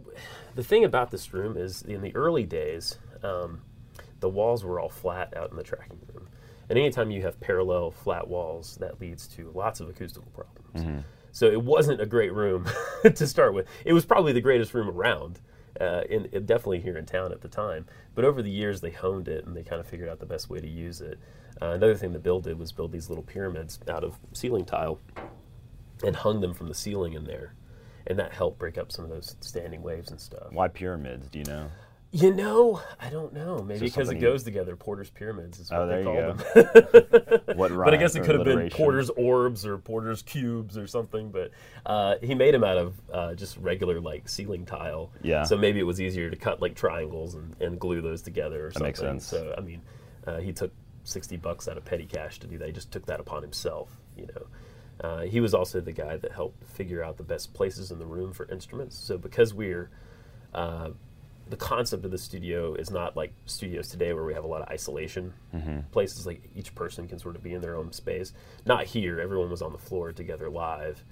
the 0.54 0.62
thing 0.64 0.84
about 0.84 1.10
this 1.10 1.32
room 1.34 1.56
is 1.56 1.82
in 1.82 2.00
the 2.02 2.14
early 2.14 2.44
days, 2.44 2.98
um, 3.22 3.60
the 4.20 4.28
walls 4.28 4.64
were 4.64 4.78
all 4.80 4.88
flat 4.90 5.36
out 5.36 5.50
in 5.50 5.56
the 5.56 5.62
tracking 5.62 5.98
room. 6.14 6.28
And 6.70 6.78
anytime 6.78 7.10
you 7.10 7.20
have 7.22 7.38
parallel 7.40 7.90
flat 7.90 8.28
walls, 8.28 8.76
that 8.80 9.00
leads 9.00 9.26
to 9.28 9.50
lots 9.54 9.80
of 9.80 9.88
acoustical 9.90 10.30
problems. 10.32 11.04
So 11.32 11.46
it 11.46 11.60
wasn't 11.62 12.00
a 12.00 12.06
great 12.06 12.32
room 12.32 12.66
to 13.14 13.26
start 13.26 13.52
with. 13.54 13.66
It 13.84 13.92
was 13.92 14.04
probably 14.06 14.32
the 14.32 14.40
greatest 14.40 14.72
room 14.72 14.88
around, 14.88 15.40
uh, 15.80 16.02
in, 16.08 16.26
in- 16.26 16.46
definitely 16.46 16.80
here 16.80 16.96
in 16.96 17.06
town 17.06 17.32
at 17.32 17.40
the 17.40 17.48
time. 17.48 17.86
But 18.14 18.24
over 18.24 18.40
the 18.42 18.50
years, 18.50 18.80
they 18.80 18.90
honed 18.90 19.28
it 19.28 19.44
and 19.46 19.56
they 19.56 19.62
kind 19.62 19.80
of 19.80 19.86
figured 19.86 20.08
out 20.08 20.18
the 20.20 20.26
best 20.26 20.48
way 20.48 20.60
to 20.60 20.66
use 20.68 21.00
it. 21.00 21.18
Uh, 21.60 21.66
another 21.70 21.94
thing 21.96 22.12
that 22.12 22.22
Bill 22.22 22.40
did 22.40 22.58
was 22.58 22.72
build 22.72 22.92
these 22.92 23.08
little 23.08 23.24
pyramids 23.24 23.78
out 23.88 24.02
of 24.04 24.18
ceiling 24.32 24.64
tile 24.64 25.00
and 26.04 26.16
hung 26.16 26.40
them 26.40 26.54
from 26.54 26.68
the 26.68 26.74
ceiling 26.74 27.12
in 27.14 27.24
there. 27.24 27.54
And 28.06 28.18
that 28.18 28.32
helped 28.32 28.58
break 28.58 28.78
up 28.78 28.90
some 28.90 29.04
of 29.04 29.10
those 29.10 29.36
standing 29.40 29.82
waves 29.82 30.10
and 30.10 30.20
stuff. 30.20 30.50
Why 30.52 30.68
pyramids? 30.68 31.28
Do 31.28 31.38
you 31.40 31.44
know? 31.44 31.68
You 32.12 32.34
know, 32.34 32.82
I 32.98 33.08
don't 33.08 33.32
know. 33.32 33.62
Maybe 33.62 33.80
because 33.80 34.08
it 34.08 34.12
something- 34.12 34.20
goes 34.20 34.42
together. 34.42 34.74
Porter's 34.74 35.10
pyramids 35.10 35.60
is 35.60 35.70
what 35.70 35.80
Oh, 35.82 35.86
they 35.86 36.02
there 36.02 36.04
call 36.04 37.14
them. 37.34 37.40
What 37.56 37.72
but 37.72 37.94
I 37.94 37.98
guess 37.98 38.14
it 38.16 38.24
could 38.24 38.34
have 38.36 38.44
been? 38.44 38.68
Porter's 38.70 39.10
orbs 39.10 39.64
or 39.66 39.78
Porter's 39.78 40.22
cubes 40.22 40.76
or 40.76 40.86
something. 40.88 41.30
But 41.30 41.50
uh, 41.86 42.16
he 42.22 42.34
made 42.34 42.52
them 42.54 42.64
out 42.64 42.78
of 42.78 42.94
uh, 43.12 43.34
just 43.34 43.56
regular 43.58 44.00
like 44.00 44.28
ceiling 44.28 44.66
tile. 44.66 45.12
Yeah. 45.22 45.44
So 45.44 45.56
maybe 45.56 45.78
it 45.78 45.84
was 45.84 46.00
easier 46.00 46.30
to 46.30 46.36
cut 46.36 46.60
like 46.60 46.74
triangles 46.74 47.34
and, 47.34 47.54
and 47.60 47.78
glue 47.78 48.00
those 48.00 48.22
together 48.22 48.66
or 48.66 48.70
something. 48.72 48.88
makes 48.88 48.98
sense. 49.00 49.26
So 49.26 49.54
I 49.56 49.60
mean, 49.60 49.80
uh, 50.26 50.38
he 50.38 50.52
took 50.52 50.72
sixty 51.04 51.36
bucks 51.36 51.68
out 51.68 51.76
of 51.76 51.84
petty 51.84 52.06
cash 52.06 52.40
to 52.40 52.46
do 52.48 52.58
that. 52.58 52.66
He 52.66 52.72
just 52.72 52.90
took 52.90 53.06
that 53.06 53.20
upon 53.20 53.42
himself. 53.42 53.96
You 54.16 54.26
know. 54.34 54.46
Uh, 55.08 55.20
he 55.22 55.40
was 55.40 55.54
also 55.54 55.80
the 55.80 55.92
guy 55.92 56.16
that 56.18 56.32
helped 56.32 56.62
figure 56.64 57.02
out 57.04 57.16
the 57.16 57.22
best 57.22 57.54
places 57.54 57.90
in 57.90 57.98
the 57.98 58.04
room 58.06 58.32
for 58.32 58.50
instruments. 58.50 58.96
So 58.98 59.16
because 59.16 59.54
we're 59.54 59.90
uh, 60.52 60.90
the 61.50 61.56
concept 61.56 62.04
of 62.04 62.10
the 62.10 62.18
studio 62.18 62.74
is 62.74 62.90
not 62.90 63.16
like 63.16 63.32
studios 63.46 63.88
today 63.88 64.12
where 64.12 64.24
we 64.24 64.32
have 64.34 64.44
a 64.44 64.46
lot 64.46 64.62
of 64.62 64.68
isolation 64.68 65.32
mm-hmm. 65.54 65.80
places 65.90 66.24
like 66.26 66.42
each 66.56 66.74
person 66.74 67.06
can 67.08 67.18
sort 67.18 67.36
of 67.36 67.42
be 67.42 67.52
in 67.52 67.60
their 67.60 67.76
own 67.76 67.92
space 67.92 68.32
not 68.64 68.84
here 68.86 69.20
everyone 69.20 69.50
was 69.50 69.60
on 69.60 69.72
the 69.72 69.78
floor 69.78 70.12
together 70.12 70.48
live 70.48 71.02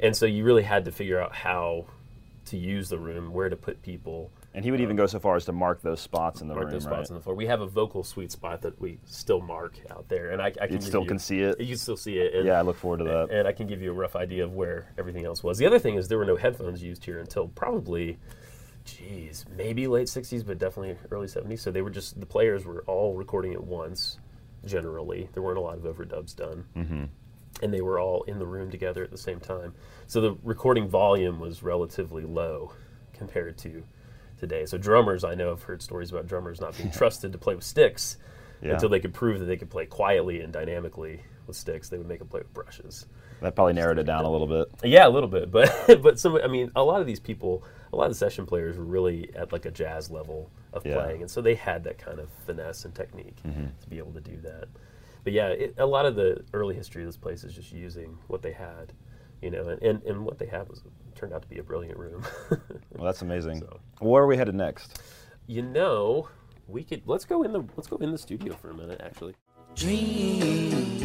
and 0.00 0.14
so 0.16 0.26
you 0.26 0.44
really 0.44 0.64
had 0.64 0.84
to 0.84 0.92
figure 0.92 1.20
out 1.20 1.34
how 1.34 1.86
to 2.46 2.56
use 2.56 2.88
the 2.88 2.98
room 2.98 3.32
where 3.32 3.48
to 3.48 3.56
put 3.56 3.82
people 3.82 4.30
And 4.54 4.64
he 4.64 4.70
would 4.70 4.80
even 4.80 4.94
go 4.96 5.06
so 5.06 5.18
far 5.18 5.34
as 5.36 5.44
to 5.46 5.52
mark 5.52 5.82
those 5.82 6.00
spots 6.00 6.40
in 6.42 6.46
the 6.48 6.54
mark 6.54 6.66
room, 6.66 6.74
those 6.74 6.82
spots 6.84 6.98
right? 6.98 7.10
on 7.10 7.16
the 7.16 7.22
floor 7.22 7.34
we 7.34 7.46
have 7.46 7.60
a 7.60 7.66
vocal 7.66 8.04
sweet 8.04 8.30
spot 8.30 8.62
that 8.62 8.80
we 8.80 8.98
still 9.04 9.40
mark 9.40 9.74
out 9.90 10.08
there 10.08 10.30
and 10.30 10.40
i, 10.42 10.46
I 10.60 10.66
can 10.66 10.74
You 10.76 10.80
still 10.80 11.02
you- 11.02 11.08
can 11.08 11.18
see 11.18 11.40
it? 11.40 11.58
you 11.60 11.66
can 11.68 11.76
still 11.78 11.96
see 11.96 12.18
it 12.18 12.34
and, 12.34 12.46
Yeah, 12.46 12.58
I 12.58 12.62
look 12.62 12.76
forward 12.76 12.98
to 12.98 13.04
that. 13.04 13.30
and 13.30 13.48
I 13.48 13.52
can 13.52 13.66
give 13.66 13.82
you 13.82 13.90
a 13.90 13.94
rough 13.94 14.14
idea 14.16 14.44
of 14.44 14.52
where 14.54 14.92
everything 14.98 15.24
else 15.24 15.42
was. 15.42 15.58
The 15.58 15.66
other 15.66 15.78
thing 15.78 15.94
is 15.96 16.06
there 16.08 16.18
were 16.18 16.24
no 16.24 16.36
headphones 16.36 16.82
used 16.82 17.04
here 17.04 17.18
until 17.18 17.48
probably, 17.48 18.18
geez, 18.86 19.44
maybe 19.56 19.86
late 19.86 20.06
'60s, 20.06 20.46
but 20.46 20.58
definitely 20.58 20.96
early 21.10 21.26
'70s. 21.26 21.60
So 21.60 21.70
they 21.70 21.82
were 21.82 21.90
just 21.90 22.18
the 22.18 22.26
players 22.26 22.64
were 22.64 22.82
all 22.86 23.14
recording 23.14 23.52
at 23.52 23.62
once. 23.62 24.18
Generally, 24.64 25.28
there 25.32 25.42
weren't 25.42 25.58
a 25.58 25.60
lot 25.60 25.76
of 25.76 25.84
overdubs 25.84 26.34
done, 26.34 26.64
mm-hmm. 26.76 27.04
and 27.62 27.74
they 27.74 27.80
were 27.82 28.00
all 28.00 28.22
in 28.24 28.38
the 28.38 28.46
room 28.46 28.70
together 28.70 29.04
at 29.04 29.10
the 29.10 29.18
same 29.18 29.38
time. 29.40 29.74
So 30.06 30.20
the 30.20 30.36
recording 30.42 30.88
volume 30.88 31.38
was 31.38 31.62
relatively 31.62 32.24
low 32.24 32.72
compared 33.12 33.58
to 33.58 33.84
today. 34.38 34.66
So 34.66 34.78
drummers, 34.78 35.24
I 35.24 35.34
know 35.34 35.52
I've 35.52 35.62
heard 35.62 35.82
stories 35.82 36.10
about 36.10 36.26
drummers 36.26 36.60
not 36.60 36.76
being 36.76 36.90
trusted 36.92 37.32
to 37.32 37.38
play 37.38 37.54
with 37.54 37.64
sticks 37.64 38.16
Yeah. 38.62 38.72
until 38.72 38.88
they 38.88 39.00
could 39.00 39.14
prove 39.14 39.38
that 39.40 39.46
they 39.46 39.56
could 39.56 39.70
play 39.70 39.86
quietly 39.86 40.40
and 40.40 40.52
dynamically 40.52 41.20
with 41.46 41.56
sticks. 41.56 41.88
They 41.88 41.98
would 41.98 42.08
make 42.08 42.18
them 42.18 42.28
play 42.28 42.40
with 42.40 42.52
brushes. 42.52 43.06
That 43.40 43.54
probably 43.54 43.74
narrowed 43.74 43.98
it 43.98 44.04
down 44.04 44.24
a 44.24 44.30
little 44.30 44.46
bit. 44.46 44.68
Yeah, 44.82 45.06
a 45.06 45.10
little 45.10 45.28
bit, 45.28 45.50
but 45.56 46.02
but 46.02 46.18
some. 46.18 46.36
I 46.36 46.48
mean, 46.48 46.70
a 46.74 46.82
lot 46.82 47.00
of 47.00 47.06
these 47.06 47.20
people, 47.20 47.64
a 47.92 47.96
lot 47.96 48.04
of 48.06 48.12
the 48.12 48.18
session 48.18 48.46
players 48.46 48.76
were 48.76 48.84
really 48.84 49.30
at 49.34 49.52
like 49.52 49.64
a 49.66 49.70
jazz 49.70 50.10
level 50.10 50.50
of 50.72 50.84
Yeah. 50.84 50.94
playing, 50.94 51.22
and 51.22 51.30
so 51.30 51.40
they 51.40 51.54
had 51.54 51.84
that 51.84 51.98
kind 51.98 52.18
of 52.18 52.28
finesse 52.46 52.84
and 52.84 52.94
technique 52.94 53.36
mm-hmm. 53.46 53.66
to 53.80 53.88
be 53.88 53.98
able 53.98 54.12
to 54.12 54.20
do 54.20 54.36
that. 54.42 54.68
But 55.24 55.32
yeah, 55.32 55.48
it, 55.48 55.74
a 55.78 55.86
lot 55.86 56.06
of 56.06 56.14
the 56.14 56.44
early 56.52 56.74
history 56.74 57.02
of 57.02 57.08
this 57.08 57.16
place 57.16 57.42
is 57.44 57.52
just 57.54 57.72
using 57.72 58.16
what 58.28 58.42
they 58.42 58.52
had, 58.52 58.92
you 59.42 59.50
know, 59.50 59.68
and, 59.68 59.82
and, 59.82 60.02
and 60.04 60.24
what 60.24 60.38
they 60.38 60.46
had 60.46 60.68
was 60.68 60.82
turned 61.14 61.32
out 61.32 61.42
to 61.42 61.48
be 61.48 61.58
a 61.58 61.62
brilliant 61.62 61.98
room. 61.98 62.24
Well, 62.50 63.04
that's 63.06 63.22
amazing. 63.22 63.60
So- 63.60 63.80
Where 64.00 64.22
are 64.22 64.26
we 64.26 64.36
headed 64.36 64.54
next? 64.54 65.00
you 65.48 65.62
know, 65.62 66.28
we 66.68 66.82
could 66.82 67.02
let's 67.06 67.24
go 67.24 67.42
in 67.44 67.52
the 67.52 67.64
let's 67.76 67.86
go 67.88 67.96
in 67.98 68.10
the 68.10 68.18
studio 68.18 68.54
for 68.54 68.70
a 68.70 68.74
minute, 68.74 69.00
actually. 69.02 69.34
Dream, 69.76 70.40
dream, 70.40 70.98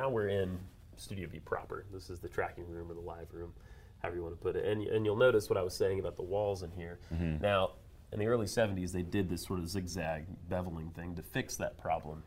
now 0.00 0.08
we're 0.08 0.28
in 0.28 0.58
Studio 0.96 1.28
B 1.30 1.40
proper. 1.40 1.84
This 1.92 2.08
is 2.08 2.20
the 2.20 2.28
tracking 2.28 2.66
room 2.66 2.90
or 2.90 2.94
the 2.94 3.00
live 3.00 3.26
room, 3.32 3.52
however 3.98 4.16
you 4.16 4.22
want 4.22 4.34
to 4.34 4.40
put 4.42 4.56
it. 4.56 4.64
And, 4.64 4.82
and 4.86 5.04
you'll 5.04 5.16
notice 5.16 5.50
what 5.50 5.58
I 5.58 5.62
was 5.62 5.74
saying 5.76 6.00
about 6.00 6.16
the 6.16 6.22
walls 6.22 6.62
in 6.62 6.70
here. 6.70 6.98
Now, 7.42 7.72
in 8.12 8.18
the 8.18 8.26
early 8.26 8.46
70s, 8.46 8.92
they 8.92 9.02
did 9.02 9.28
this 9.28 9.42
sort 9.44 9.58
of 9.58 9.68
zigzag 9.68 10.24
beveling 10.48 10.94
thing 10.94 11.14
to 11.16 11.22
fix 11.22 11.56
that 11.56 11.76
problem. 11.76 12.22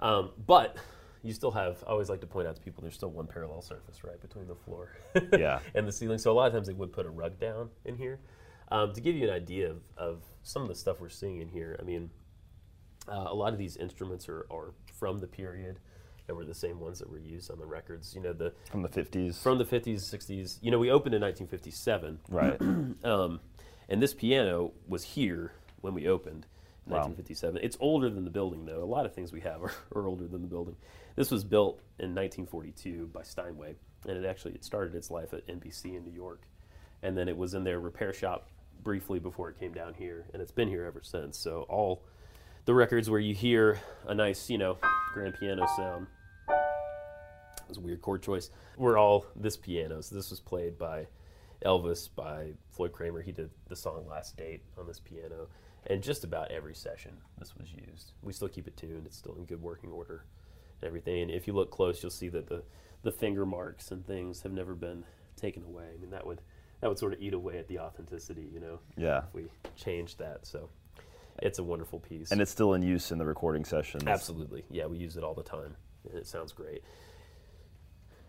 Um, 0.00 0.30
but 0.46 0.76
you 1.22 1.32
still 1.32 1.50
have. 1.50 1.82
I 1.86 1.90
always 1.90 2.10
like 2.10 2.20
to 2.20 2.26
point 2.26 2.46
out 2.46 2.56
to 2.56 2.62
people 2.62 2.82
there's 2.82 2.94
still 2.94 3.10
one 3.10 3.26
parallel 3.26 3.62
surface 3.62 4.04
right 4.04 4.20
between 4.20 4.46
the 4.46 4.54
floor 4.54 4.90
Yeah. 5.32 5.60
and 5.74 5.88
the 5.88 5.92
ceiling. 5.92 6.18
So 6.18 6.30
a 6.30 6.34
lot 6.34 6.46
of 6.48 6.52
times 6.52 6.66
they 6.68 6.74
would 6.74 6.92
put 6.92 7.06
a 7.06 7.10
rug 7.10 7.40
down 7.40 7.70
in 7.86 7.96
here 7.96 8.20
um, 8.70 8.92
to 8.92 9.00
give 9.00 9.16
you 9.16 9.24
an 9.28 9.34
idea 9.34 9.70
of, 9.70 9.80
of 9.96 10.22
some 10.42 10.60
of 10.62 10.68
the 10.68 10.74
stuff 10.74 11.00
we're 11.00 11.08
seeing 11.08 11.40
in 11.40 11.48
here. 11.48 11.74
I 11.80 11.84
mean, 11.84 12.10
uh, 13.08 13.24
a 13.28 13.34
lot 13.34 13.54
of 13.54 13.58
these 13.58 13.76
instruments 13.78 14.28
are, 14.28 14.46
are 14.50 14.74
from 14.98 15.18
the 15.20 15.26
period 15.26 15.80
and 16.28 16.36
were 16.36 16.44
the 16.44 16.54
same 16.54 16.78
ones 16.78 16.98
that 16.98 17.10
were 17.10 17.18
used 17.18 17.50
on 17.50 17.58
the 17.58 17.66
records. 17.66 18.14
You 18.14 18.20
know, 18.20 18.32
the 18.32 18.52
From 18.70 18.82
the 18.82 18.88
50s. 18.88 19.42
from 19.42 19.58
the 19.58 19.64
50s, 19.64 20.00
60s. 20.14 20.58
You 20.60 20.70
know, 20.70 20.78
we 20.78 20.90
opened 20.90 21.14
in 21.14 21.22
1957. 21.22 22.20
right. 22.28 22.60
Um, 23.04 23.40
and 23.88 24.02
this 24.02 24.12
piano 24.12 24.72
was 24.86 25.02
here 25.02 25.52
when 25.80 25.94
we 25.94 26.06
opened 26.08 26.46
in 26.86 26.92
Wow. 26.92 26.98
1957. 27.06 27.60
It's 27.62 27.76
older 27.80 28.10
than 28.10 28.24
the 28.24 28.30
building, 28.30 28.66
though. 28.66 28.82
A 28.82 28.84
lot 28.84 29.06
of 29.06 29.14
things 29.14 29.32
we 29.32 29.40
have 29.40 29.62
are, 29.62 29.72
are 29.94 30.06
older 30.06 30.26
than 30.26 30.42
the 30.42 30.48
building. 30.48 30.76
This 31.16 31.30
was 31.30 31.42
built 31.44 31.80
in 31.98 32.14
1942 32.14 33.06
by 33.12 33.22
Steinway, 33.22 33.74
and 34.06 34.16
it 34.16 34.28
actually 34.28 34.52
it 34.54 34.64
started 34.64 34.94
its 34.94 35.10
life 35.10 35.32
at 35.32 35.46
NBC 35.46 35.96
in 35.96 36.04
New 36.04 36.12
York, 36.12 36.42
and 37.02 37.16
then 37.16 37.28
it 37.28 37.36
was 37.36 37.54
in 37.54 37.64
their 37.64 37.80
repair 37.80 38.12
shop 38.12 38.48
briefly 38.82 39.18
before 39.18 39.48
it 39.48 39.58
came 39.58 39.72
down 39.72 39.94
here, 39.94 40.26
and 40.32 40.40
it's 40.42 40.52
been 40.52 40.68
here 40.68 40.84
ever 40.84 41.00
since. 41.02 41.36
So 41.38 41.62
all 41.68 42.04
the 42.66 42.74
records 42.74 43.08
where 43.10 43.20
you 43.20 43.34
hear 43.34 43.80
a 44.06 44.14
nice, 44.14 44.48
you 44.50 44.58
know, 44.58 44.76
grand 45.14 45.34
piano 45.40 45.66
sound. 45.76 46.06
It 47.68 47.72
was 47.72 47.78
a 47.78 47.82
weird 47.82 48.00
chord 48.00 48.22
choice. 48.22 48.50
We're 48.78 48.96
all 48.98 49.26
this 49.36 49.56
piano. 49.58 50.00
So 50.00 50.14
this 50.14 50.30
was 50.30 50.40
played 50.40 50.78
by 50.78 51.06
Elvis, 51.66 52.08
by 52.14 52.52
Floyd 52.70 52.92
Cramer. 52.92 53.20
He 53.20 53.30
did 53.30 53.50
the 53.68 53.76
song 53.76 54.06
Last 54.08 54.38
Date 54.38 54.62
on 54.78 54.86
this 54.86 55.00
piano. 55.00 55.48
And 55.86 56.02
just 56.02 56.24
about 56.24 56.50
every 56.50 56.74
session 56.74 57.12
this 57.38 57.54
was 57.56 57.68
used. 57.72 58.12
We 58.22 58.32
still 58.32 58.48
keep 58.48 58.66
it 58.66 58.76
tuned. 58.78 59.02
It's 59.04 59.18
still 59.18 59.34
in 59.36 59.44
good 59.44 59.60
working 59.60 59.90
order 59.90 60.24
and 60.80 60.88
everything. 60.88 61.22
And 61.22 61.30
if 61.30 61.46
you 61.46 61.52
look 61.52 61.70
close, 61.70 62.02
you'll 62.02 62.10
see 62.10 62.28
that 62.30 62.46
the, 62.48 62.62
the 63.02 63.12
finger 63.12 63.44
marks 63.44 63.90
and 63.90 64.06
things 64.06 64.40
have 64.42 64.52
never 64.52 64.74
been 64.74 65.04
taken 65.36 65.62
away. 65.64 65.84
I 65.94 66.00
mean, 66.00 66.10
that 66.10 66.26
would 66.26 66.40
that 66.80 66.88
would 66.88 66.98
sort 66.98 67.12
of 67.12 67.20
eat 67.20 67.34
away 67.34 67.58
at 67.58 67.66
the 67.68 67.80
authenticity, 67.80 68.48
you 68.54 68.60
know, 68.60 68.78
Yeah. 68.96 69.18
if 69.26 69.34
we 69.34 69.46
changed 69.76 70.20
that. 70.20 70.46
So 70.46 70.68
it's 71.42 71.58
a 71.58 71.64
wonderful 71.64 71.98
piece. 71.98 72.30
And 72.30 72.40
it's 72.40 72.52
still 72.52 72.72
in 72.74 72.82
use 72.82 73.10
in 73.10 73.18
the 73.18 73.26
recording 73.26 73.64
sessions. 73.64 74.04
Absolutely. 74.06 74.64
Yeah, 74.70 74.86
we 74.86 74.96
use 74.96 75.16
it 75.16 75.24
all 75.24 75.34
the 75.34 75.42
time, 75.42 75.74
and 76.08 76.16
it 76.16 76.26
sounds 76.28 76.52
great. 76.52 76.82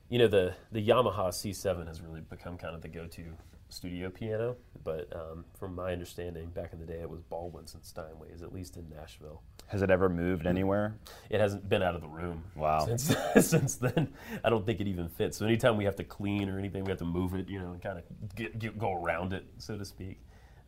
You 0.10 0.18
know, 0.20 0.28
the, 0.28 0.54
the 0.72 0.86
Yamaha 0.86 1.28
C7 1.30 1.88
has 1.88 2.02
really 2.02 2.22
become 2.22 2.58
kind 2.58 2.76
of 2.76 2.82
the 2.82 2.88
go 2.88 3.06
to 3.06 3.24
studio 3.70 4.10
piano, 4.10 4.56
but 4.84 5.08
um, 5.16 5.46
from 5.60 5.76
my 5.76 5.92
understanding, 5.92 6.48
back 6.50 6.74
in 6.74 6.80
the 6.80 6.86
day, 6.86 7.00
it 7.02 7.10
was 7.10 7.22
Baldwin's 7.22 7.76
and 7.76 7.84
Steinway's, 7.84 8.42
at 8.42 8.52
least 8.52 8.76
in 8.78 8.90
Nashville. 8.90 9.44
Has 9.68 9.84
it 9.84 9.92
ever 9.92 10.10
moved 10.10 10.48
anywhere? 10.48 10.96
It 11.30 11.40
hasn't 11.40 11.70
been 11.70 11.84
out 11.84 11.94
of 11.94 12.02
the 12.02 12.08
room 12.08 12.44
Wow. 12.56 12.88
since, 12.88 13.16
since 13.48 13.76
then. 13.76 14.12
I 14.44 14.50
don't 14.50 14.66
think 14.66 14.82
it 14.82 14.88
even 14.88 15.10
fits. 15.10 15.38
So 15.38 15.46
anytime 15.46 15.78
we 15.78 15.86
have 15.86 15.96
to 15.98 16.04
clean 16.04 16.50
or 16.50 16.58
anything, 16.58 16.84
we 16.86 16.90
have 16.90 16.98
to 17.00 17.06
move 17.06 17.36
it, 17.36 17.48
you 17.48 17.60
know, 17.60 17.72
and 17.74 17.82
kind 17.82 18.00
of 18.00 18.36
get, 18.36 18.58
get, 18.58 18.80
go 18.80 18.96
around 18.96 19.34
it, 19.34 19.46
so 19.60 19.78
to 19.78 19.86
speak. 19.86 20.20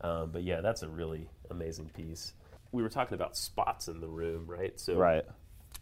Um, 0.01 0.29
but 0.31 0.43
yeah, 0.43 0.61
that's 0.61 0.83
a 0.83 0.87
really 0.87 1.27
amazing 1.49 1.89
piece. 1.89 2.33
We 2.71 2.83
were 2.83 2.89
talking 2.89 3.15
about 3.15 3.35
spots 3.35 3.87
in 3.87 4.01
the 4.01 4.07
room, 4.07 4.45
right? 4.45 4.79
So 4.79 4.95
Right. 4.95 5.25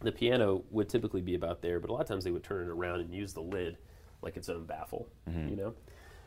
The 0.02 0.12
piano 0.12 0.64
would 0.70 0.88
typically 0.88 1.20
be 1.20 1.34
about 1.34 1.60
there, 1.62 1.78
but 1.80 1.90
a 1.90 1.92
lot 1.92 2.02
of 2.02 2.08
times 2.08 2.24
they 2.24 2.30
would 2.30 2.42
turn 2.44 2.62
it 2.66 2.70
around 2.70 3.00
and 3.00 3.12
use 3.14 3.32
the 3.34 3.42
lid 3.42 3.76
like 4.22 4.36
its 4.36 4.48
own 4.48 4.64
baffle, 4.64 5.08
you 5.26 5.56
know? 5.56 5.74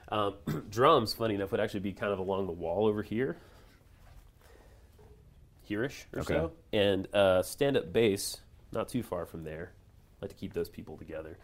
Um, 0.09 0.35
drums, 0.69 1.13
funny 1.13 1.35
enough, 1.35 1.51
would 1.51 1.59
actually 1.59 1.79
be 1.79 1.93
kind 1.93 2.11
of 2.13 2.19
along 2.19 2.45
the 2.47 2.51
wall 2.53 2.85
over 2.87 3.01
here, 3.01 3.37
here-ish 5.61 6.07
or 6.13 6.19
Okay. 6.21 6.33
so. 6.33 6.51
And 6.71 7.07
uh, 7.15 7.41
stand-up 7.41 7.91
bass, 7.93 8.41
not 8.71 8.89
too 8.89 9.03
far 9.03 9.25
from 9.25 9.43
there. 9.43 9.71
like 10.21 10.29
to 10.29 10.35
keep 10.35 10.53
those 10.53 10.69
people 10.69 10.97
together. 10.97 11.37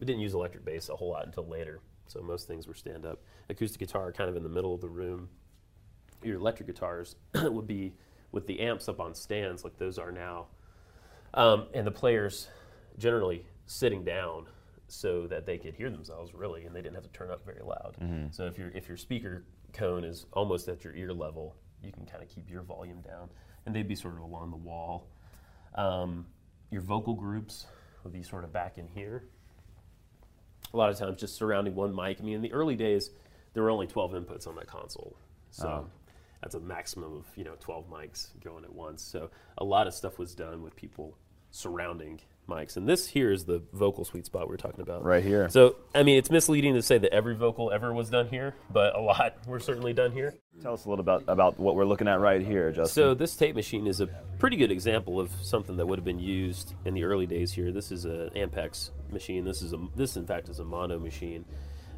We 0.00 0.06
didn't 0.06 0.20
use 0.22 0.34
electric 0.34 0.64
bass 0.64 0.88
a 0.88 0.96
whole 0.96 1.10
lot 1.10 1.24
until 1.26 1.46
later, 1.46 1.80
so 2.06 2.20
most 2.20 2.46
things 2.48 2.66
were 2.66 2.74
stand-up. 2.74 3.22
Acoustic 3.48 3.78
guitar 3.78 4.10
kind 4.12 4.28
of 4.28 4.36
in 4.36 4.42
the 4.42 4.48
middle 4.48 4.74
of 4.74 4.80
the 4.80 4.88
room. 4.88 5.28
Your 6.22 6.36
electric 6.36 6.66
guitars 6.66 7.16
would 7.34 7.66
be 7.66 7.94
with 8.32 8.46
the 8.46 8.60
amps 8.60 8.88
up 8.88 8.98
on 9.00 9.14
stands 9.14 9.62
like 9.62 9.76
those 9.78 9.98
are 9.98 10.10
now 10.10 10.46
um, 11.34 11.66
and 11.74 11.86
the 11.86 11.90
players 11.90 12.48
generally 12.98 13.44
sitting 13.66 14.04
down 14.04 14.46
so 14.88 15.26
that 15.26 15.46
they 15.46 15.58
could 15.58 15.74
hear 15.74 15.90
themselves 15.90 16.34
really, 16.34 16.64
and 16.64 16.74
they 16.74 16.80
didn't 16.82 16.94
have 16.94 17.04
to 17.04 17.10
turn 17.10 17.30
up 17.30 17.44
very 17.44 17.62
loud. 17.62 17.96
So 18.30 18.46
if 18.46 18.58
your 18.58 18.70
if 18.70 18.88
your 18.88 18.96
speaker 18.96 19.44
cone 19.72 20.04
is 20.04 20.26
almost 20.32 20.68
at 20.68 20.84
your 20.84 20.94
ear 20.94 21.12
level, 21.12 21.56
you 21.82 21.90
can 21.92 22.06
kind 22.06 22.22
of 22.22 22.28
keep 22.28 22.48
your 22.50 22.62
volume 22.62 23.00
down, 23.00 23.28
and 23.66 23.74
they'd 23.74 23.88
be 23.88 23.94
sort 23.96 24.14
of 24.14 24.20
along 24.20 24.50
the 24.50 24.56
wall. 24.56 25.08
Um, 25.74 26.26
your 26.70 26.82
vocal 26.82 27.14
groups 27.14 27.66
would 28.04 28.12
be 28.12 28.22
sort 28.22 28.44
of 28.44 28.52
back 28.52 28.78
in 28.78 28.86
here. 28.88 29.24
A 30.72 30.76
lot 30.76 30.90
of 30.90 30.98
times, 30.98 31.20
just 31.20 31.36
surrounding 31.36 31.74
one 31.74 31.94
mic. 31.94 32.18
I 32.20 32.24
mean, 32.24 32.36
in 32.36 32.42
the 32.42 32.52
early 32.52 32.76
days, 32.76 33.10
there 33.52 33.62
were 33.62 33.70
only 33.70 33.86
12 33.86 34.12
inputs 34.12 34.46
on 34.46 34.54
that 34.56 34.66
console, 34.66 35.16
so 35.50 35.68
that's 36.42 36.54
a 36.54 36.60
maximum 36.60 37.16
of 37.16 37.26
you 37.36 37.44
know 37.44 37.54
12 37.60 37.88
mics 37.90 38.28
going 38.42 38.64
at 38.64 38.72
once. 38.72 39.02
So 39.02 39.30
a 39.58 39.64
lot 39.64 39.86
of 39.86 39.94
stuff 39.94 40.18
was 40.18 40.34
done 40.34 40.62
with 40.62 40.76
people 40.76 41.16
surrounding 41.54 42.20
mics, 42.48 42.76
and 42.76 42.88
this 42.88 43.08
here 43.08 43.32
is 43.32 43.44
the 43.44 43.62
vocal 43.72 44.04
sweet 44.04 44.26
spot 44.26 44.48
we 44.48 44.52
were 44.52 44.56
talking 44.56 44.80
about. 44.80 45.04
Right 45.04 45.22
here. 45.22 45.48
So 45.48 45.76
I 45.94 46.02
mean, 46.02 46.18
it's 46.18 46.30
misleading 46.30 46.74
to 46.74 46.82
say 46.82 46.98
that 46.98 47.12
every 47.14 47.34
vocal 47.34 47.70
ever 47.70 47.94
was 47.94 48.10
done 48.10 48.28
here, 48.28 48.54
but 48.72 48.96
a 48.96 49.00
lot 49.00 49.36
were 49.46 49.60
certainly 49.60 49.92
done 49.92 50.12
here. 50.12 50.34
Tell 50.60 50.74
us 50.74 50.84
a 50.84 50.88
little 50.88 51.00
about 51.02 51.24
about 51.28 51.58
what 51.58 51.76
we're 51.76 51.84
looking 51.84 52.08
at 52.08 52.20
right 52.20 52.42
here, 52.42 52.70
Justin. 52.70 52.94
So 52.94 53.14
this 53.14 53.36
tape 53.36 53.54
machine 53.54 53.86
is 53.86 54.00
a 54.00 54.08
pretty 54.38 54.56
good 54.56 54.70
example 54.70 55.20
of 55.20 55.30
something 55.42 55.76
that 55.76 55.86
would 55.86 55.98
have 55.98 56.04
been 56.04 56.20
used 56.20 56.74
in 56.84 56.94
the 56.94 57.04
early 57.04 57.26
days 57.26 57.52
here. 57.52 57.72
This 57.72 57.90
is 57.90 58.04
an 58.04 58.30
Ampex 58.36 58.90
machine. 59.10 59.44
This 59.44 59.62
is 59.62 59.72
a 59.72 59.78
this 59.96 60.16
in 60.16 60.26
fact 60.26 60.48
is 60.48 60.58
a 60.58 60.64
mono 60.64 60.98
machine. 60.98 61.44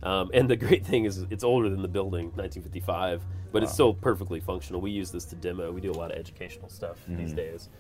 Um, 0.03 0.31
and 0.35 0.49
the 0.49 0.57
great 0.57 0.85
thing 0.85 1.07
is 1.07 1.25
it's 1.31 1.43
older 1.43 1.71
than 1.71 1.81
the 1.81 1.89
building, 1.89 2.27
1955, 2.37 3.23
but 3.51 3.63
it's 3.63 3.73
still 3.73 3.95
perfectly 3.95 4.41
functional. 4.41 4.81
We 4.81 4.91
use 4.91 5.11
this 5.11 5.25
to 5.27 5.37
demo. 5.37 5.73
We 5.73 5.81
do 5.81 5.91
a 5.91 5.95
lot 5.97 6.13
of 6.13 6.19
educational 6.19 6.69
stuff 6.69 6.99
these 7.09 7.33
days. 7.33 7.71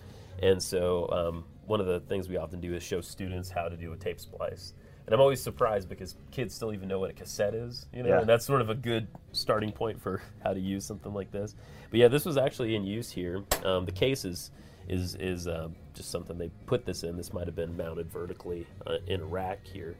And 0.42 0.62
so 0.62 1.08
um, 1.10 1.44
one 1.66 1.80
of 1.80 1.86
the 1.86 2.00
things 2.00 2.28
we 2.28 2.36
often 2.36 2.60
do 2.60 2.74
is 2.74 2.82
show 2.82 3.00
students 3.00 3.50
how 3.50 3.68
to 3.68 3.76
do 3.76 3.92
a 3.92 3.96
tape 3.96 4.20
splice. 4.20 4.74
And 5.06 5.14
I'm 5.14 5.20
always 5.20 5.40
surprised 5.40 5.88
because 5.88 6.16
kids 6.32 6.52
still 6.54 6.72
even 6.72 6.88
know 6.88 6.98
what 6.98 7.10
a 7.10 7.12
cassette 7.12 7.54
is, 7.54 7.86
you 7.92 8.02
know, 8.02 8.08
Yeah. 8.08 8.20
and 8.20 8.28
that's 8.28 8.44
sort 8.44 8.60
of 8.60 8.70
a 8.70 8.74
good 8.74 9.06
starting 9.32 9.70
point 9.70 10.00
for 10.00 10.20
how 10.42 10.52
to 10.52 10.60
use 10.60 10.84
something 10.84 11.14
like 11.14 11.30
this. 11.30 11.54
But 11.90 12.00
yeah, 12.00 12.08
this 12.08 12.24
was 12.24 12.36
actually 12.36 12.74
in 12.74 12.84
use 12.84 13.10
here. 13.10 13.44
Um, 13.64 13.84
the 13.86 13.92
case 13.92 14.24
is 14.24 14.50
is, 14.88 15.16
is 15.16 15.48
um, 15.48 15.74
just 15.94 16.12
something 16.12 16.38
they 16.38 16.48
put 16.66 16.86
this 16.86 17.02
in. 17.02 17.16
This 17.16 17.32
might 17.32 17.46
have 17.46 17.56
been 17.56 17.76
mounted 17.76 18.08
vertically 18.08 18.68
uh, 18.86 18.98
in 19.08 19.20
a 19.20 19.24
rack 19.24 19.66
here, 19.66 19.96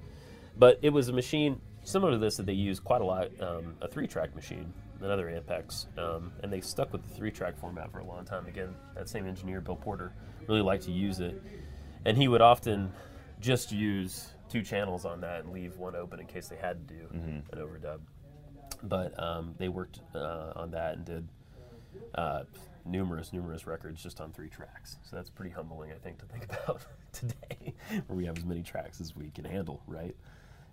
but 0.57 0.79
it 0.81 0.91
was 0.91 1.09
a 1.09 1.13
machine 1.13 1.61
similar 1.83 2.13
to 2.13 2.19
this 2.19 2.37
that 2.37 2.47
they 2.47 2.53
used 2.53 2.85
quite 2.85 3.01
a 3.01 3.05
lot. 3.05 3.29
Um, 3.41 3.75
a 3.81 3.89
three-track 3.89 4.37
machine, 4.37 4.73
another 5.01 5.27
Ampex, 5.27 5.87
um, 5.99 6.33
and 6.43 6.53
they 6.53 6.61
stuck 6.61 6.93
with 6.93 7.03
the 7.03 7.15
three-track 7.15 7.57
format 7.59 7.91
for 7.91 7.99
a 7.99 8.05
long 8.05 8.25
time. 8.25 8.47
Again, 8.47 8.75
that 8.95 9.09
same 9.09 9.27
engineer, 9.27 9.61
Bill 9.61 9.77
Porter, 9.77 10.13
really 10.49 10.63
liked 10.63 10.85
to 10.85 10.93
use 10.93 11.21
it, 11.21 11.43
and 12.05 12.17
he 12.17 12.29
would 12.29 12.41
often 12.41 12.93
just 13.41 13.73
use 13.73 14.29
two 14.49 14.63
channels 14.63 15.05
on 15.05 15.21
that 15.21 15.45
and 15.45 15.53
leave 15.53 15.77
one 15.77 15.97
open 15.97 16.21
in 16.21 16.27
case 16.27 16.49
they 16.49 16.57
had 16.57 16.89
to 16.89 16.95
do 16.95 17.09
an 17.53 17.59
overdub. 17.59 18.01
But 18.83 19.21
um, 19.23 19.55
they 19.59 19.69
worked 19.69 20.01
uh, 20.15 20.53
on 20.55 20.71
that 20.73 20.97
and 20.97 21.05
did 21.05 21.29
uh, 22.15 22.45
numerous, 22.85 23.33
numerous 23.33 23.67
records 23.67 24.03
just 24.03 24.21
on 24.21 24.33
three 24.33 24.49
tracks. 24.49 24.99
So 25.03 25.17
that's 25.17 25.31
pretty 25.31 25.51
humbling, 25.51 25.93
I 25.93 25.97
think, 25.97 26.19
to 26.19 26.27
think 26.27 26.45
about 26.51 26.83
today, 27.13 27.75
where 28.07 28.17
we 28.17 28.27
have 28.27 28.39
as 28.39 28.45
many 28.45 28.63
tracks 28.63 29.01
as 29.01 29.17
we 29.17 29.31
can 29.31 29.45
handle, 29.45 29.83
right? 29.87 30.15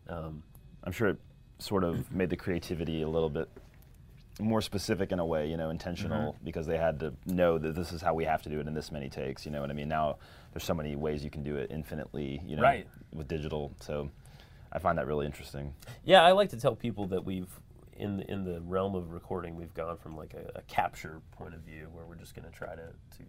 Um, 0.07 0.43
I'm 0.83 0.91
sure 0.91 1.09
it 1.09 1.17
sort 1.59 1.83
of 1.83 2.11
made 2.11 2.29
the 2.29 2.35
creativity 2.35 3.01
a 3.01 3.07
little 3.07 3.29
bit 3.29 3.49
more 4.39 4.61
specific 4.61 5.11
in 5.11 5.19
a 5.19 5.25
way, 5.25 5.47
you 5.49 5.57
know, 5.57 5.69
intentional 5.69 6.33
Mm-hmm. 6.33 6.45
because 6.45 6.65
they 6.65 6.77
had 6.77 6.99
to 7.01 7.13
know 7.25 7.57
that 7.57 7.75
this 7.75 7.91
is 7.91 8.01
how 8.01 8.13
we 8.13 8.25
have 8.25 8.41
to 8.43 8.49
do 8.49 8.59
it 8.59 8.67
in 8.67 8.73
this 8.73 8.91
many 8.91 9.09
takes. 9.09 9.45
You 9.45 9.51
know 9.51 9.61
what 9.61 9.69
I 9.69 9.73
mean? 9.73 9.87
Now 9.89 10.17
there's 10.51 10.63
so 10.63 10.73
many 10.73 10.95
ways 10.95 11.23
you 11.23 11.29
can 11.29 11.43
do 11.43 11.55
it 11.57 11.69
infinitely, 11.71 12.41
you 12.45 12.55
know, 12.55 12.63
Right. 12.63 12.87
with 13.13 13.27
digital. 13.27 13.71
So 13.79 14.09
I 14.71 14.79
find 14.79 14.97
that 14.97 15.05
really 15.07 15.25
interesting. 15.27 15.73
Yeah, 16.03 16.23
I 16.23 16.31
like 16.31 16.49
to 16.49 16.57
tell 16.59 16.75
people 16.75 17.05
that 17.07 17.23
we've 17.23 17.49
in 17.95 18.17
the, 18.17 18.31
in 18.31 18.43
the 18.43 18.59
realm 18.61 18.95
of 18.95 19.11
recording, 19.11 19.55
we've 19.55 19.73
gone 19.75 19.97
from 19.97 20.17
like 20.17 20.33
a, 20.33 20.57
a 20.57 20.61
capture 20.63 21.21
point 21.31 21.53
of 21.53 21.59
view 21.61 21.87
where 21.93 22.05
we're 22.05 22.15
just 22.15 22.33
going 22.35 22.49
to 22.49 22.51
try 22.51 22.69
to 22.75 22.87
to 23.17 23.23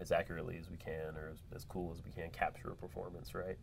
as 0.00 0.12
accurately 0.12 0.58
as 0.58 0.68
we 0.70 0.76
can 0.76 1.16
or 1.16 1.30
as, 1.32 1.38
as 1.54 1.64
cool 1.64 1.90
as 1.96 2.04
we 2.04 2.10
can 2.10 2.28
capture 2.30 2.68
a 2.70 2.74
performance, 2.74 3.34
right? 3.34 3.56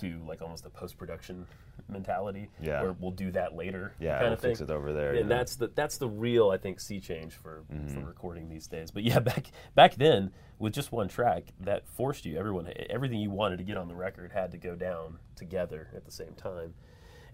To 0.00 0.20
like 0.26 0.42
almost 0.42 0.66
a 0.66 0.70
post 0.70 0.98
production 0.98 1.46
mentality, 1.88 2.48
Yeah. 2.60 2.82
where 2.82 2.92
we'll 2.92 3.12
do 3.12 3.30
that 3.32 3.54
later, 3.54 3.94
Yeah, 4.00 4.18
kind 4.20 4.32
of 4.32 4.40
fix 4.40 4.60
it 4.60 4.70
over 4.70 4.92
there, 4.92 5.14
and 5.14 5.28
know? 5.28 5.36
that's 5.36 5.56
the 5.56 5.68
that's 5.74 5.98
the 5.98 6.08
real 6.08 6.50
I 6.50 6.56
think 6.58 6.80
sea 6.80 6.98
change 7.00 7.34
for 7.34 7.62
for 7.92 8.00
recording 8.00 8.48
these 8.48 8.66
days. 8.66 8.90
But 8.90 9.04
yeah, 9.04 9.18
back 9.20 9.50
back 9.74 9.94
then 9.94 10.32
with 10.58 10.72
just 10.72 10.90
one 10.90 11.06
track, 11.08 11.52
that 11.60 11.86
forced 11.88 12.24
you 12.26 12.36
everyone 12.38 12.72
everything 12.90 13.20
you 13.20 13.30
wanted 13.30 13.58
to 13.58 13.64
get 13.64 13.76
on 13.76 13.88
the 13.88 13.94
record 13.94 14.32
had 14.32 14.50
to 14.52 14.58
go 14.58 14.74
down 14.74 15.18
together 15.36 15.88
at 15.94 16.04
the 16.04 16.10
same 16.12 16.32
time. 16.36 16.74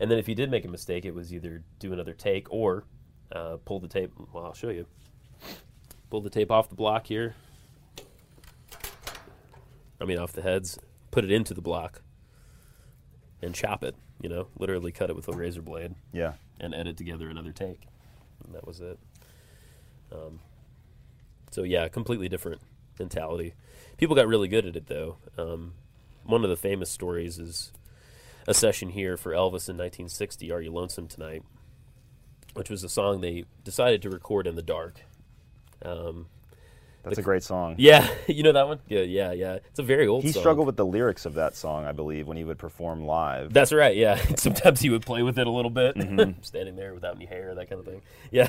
And 0.01 0.11
then 0.11 0.19
if 0.19 0.29
you 0.29 0.35
did 0.35 0.51
make 0.51 0.65
a 0.65 0.69
mistake, 0.69 1.05
it 1.05 1.15
was 1.15 1.33
either 1.33 1.63
do 1.79 1.93
another 1.93 2.13
take 2.13 2.53
or 2.53 2.85
uh, 3.31 3.57
pull 3.65 3.79
the 3.81 3.89
tape. 3.89 4.13
Well, 4.33 4.45
I'll 4.45 4.53
show 4.55 4.71
you. 4.71 4.87
Pull 6.11 6.21
the 6.21 6.31
tape 6.31 6.51
off 6.51 6.69
the 6.69 6.75
block 6.75 7.07
here. 7.07 7.35
I 10.03 10.05
mean, 10.05 10.19
off 10.19 10.33
the 10.33 10.43
heads. 10.43 10.79
Put 11.11 11.25
it 11.25 11.31
into 11.31 11.55
the 11.55 11.61
block, 11.63 12.03
and 13.41 13.55
chop 13.55 13.85
it. 13.85 13.95
You 14.21 14.29
know, 14.29 14.49
literally 14.59 14.93
cut 14.93 15.11
it 15.11 15.17
with 15.17 15.29
a 15.29 15.33
razor 15.33 15.63
blade 15.63 15.95
Yeah. 16.13 16.35
and 16.61 16.75
edit 16.75 16.97
together 16.97 17.29
another 17.29 17.53
take, 17.53 17.83
and 18.45 18.55
that 18.55 18.67
was 18.67 18.81
it. 18.81 18.99
Um, 20.13 20.41
so 21.51 21.63
yeah, 21.63 21.89
completely 21.89 22.29
different 22.29 22.61
mentality. 22.99 23.55
People 23.99 24.15
got 24.17 24.27
really 24.29 24.49
good 24.49 24.65
at 24.67 24.77
it 24.77 24.87
though. 24.87 25.17
Um, 25.37 25.75
one 26.25 26.45
of 26.45 26.51
the 26.51 26.57
famous 26.57 26.89
stories 26.91 27.39
is 27.39 27.73
a 28.47 28.55
session 28.55 28.91
here 28.91 29.17
for 29.17 29.33
Elvis 29.33 29.69
in 29.69 29.77
1960, 29.77 30.51
"Are 30.53 30.61
You 30.61 30.71
Lonesome 30.73 31.09
Tonight," 31.09 31.43
which 32.55 32.71
was 32.71 32.85
a 32.85 32.89
song 32.89 33.21
they 33.21 33.45
decided 33.65 34.03
to 34.03 34.11
record 34.11 34.47
in 34.47 34.55
the 34.55 34.63
dark. 34.63 35.01
Um, 35.85 36.27
That's 37.03 37.19
a 37.19 37.23
great 37.23 37.43
song. 37.43 37.75
yeah, 37.79 38.09
you 38.29 38.43
know 38.43 38.53
that 38.53 38.69
one. 38.69 38.79
Good. 38.89 39.11
Yeah, 39.11 39.33
yeah. 39.33 39.55
It's 39.71 39.79
a 39.79 39.83
very 39.83 40.07
old. 40.07 40.23
Song. 40.23 40.27
He 40.29 40.33
song. 40.33 40.43
struggled 40.43 40.67
with 40.67 40.77
the 40.77 40.87
lyrics 40.87 41.27
of 41.27 41.35
that 41.35 41.57
song, 41.57 41.85
I 41.85 41.93
believe, 41.93 42.27
when 42.27 42.37
he 42.37 42.45
would 42.45 42.59
perform 42.59 43.05
live. 43.05 43.53
That's 43.53 43.73
right. 43.73 43.97
Yeah. 43.97 44.17
Sometimes 44.37 44.81
he 44.81 44.91
would 44.91 45.03
play 45.03 45.23
with 45.23 45.39
it 45.39 45.47
a 45.47 45.51
little 45.51 45.71
bit, 45.71 45.97
standing 46.43 46.77
there 46.77 46.95
without 46.95 47.17
any 47.17 47.27
hair, 47.27 47.55
that 47.55 47.69
kind 47.69 47.81
of 47.81 47.87
thing. 47.87 48.03
Yeah. 48.31 48.49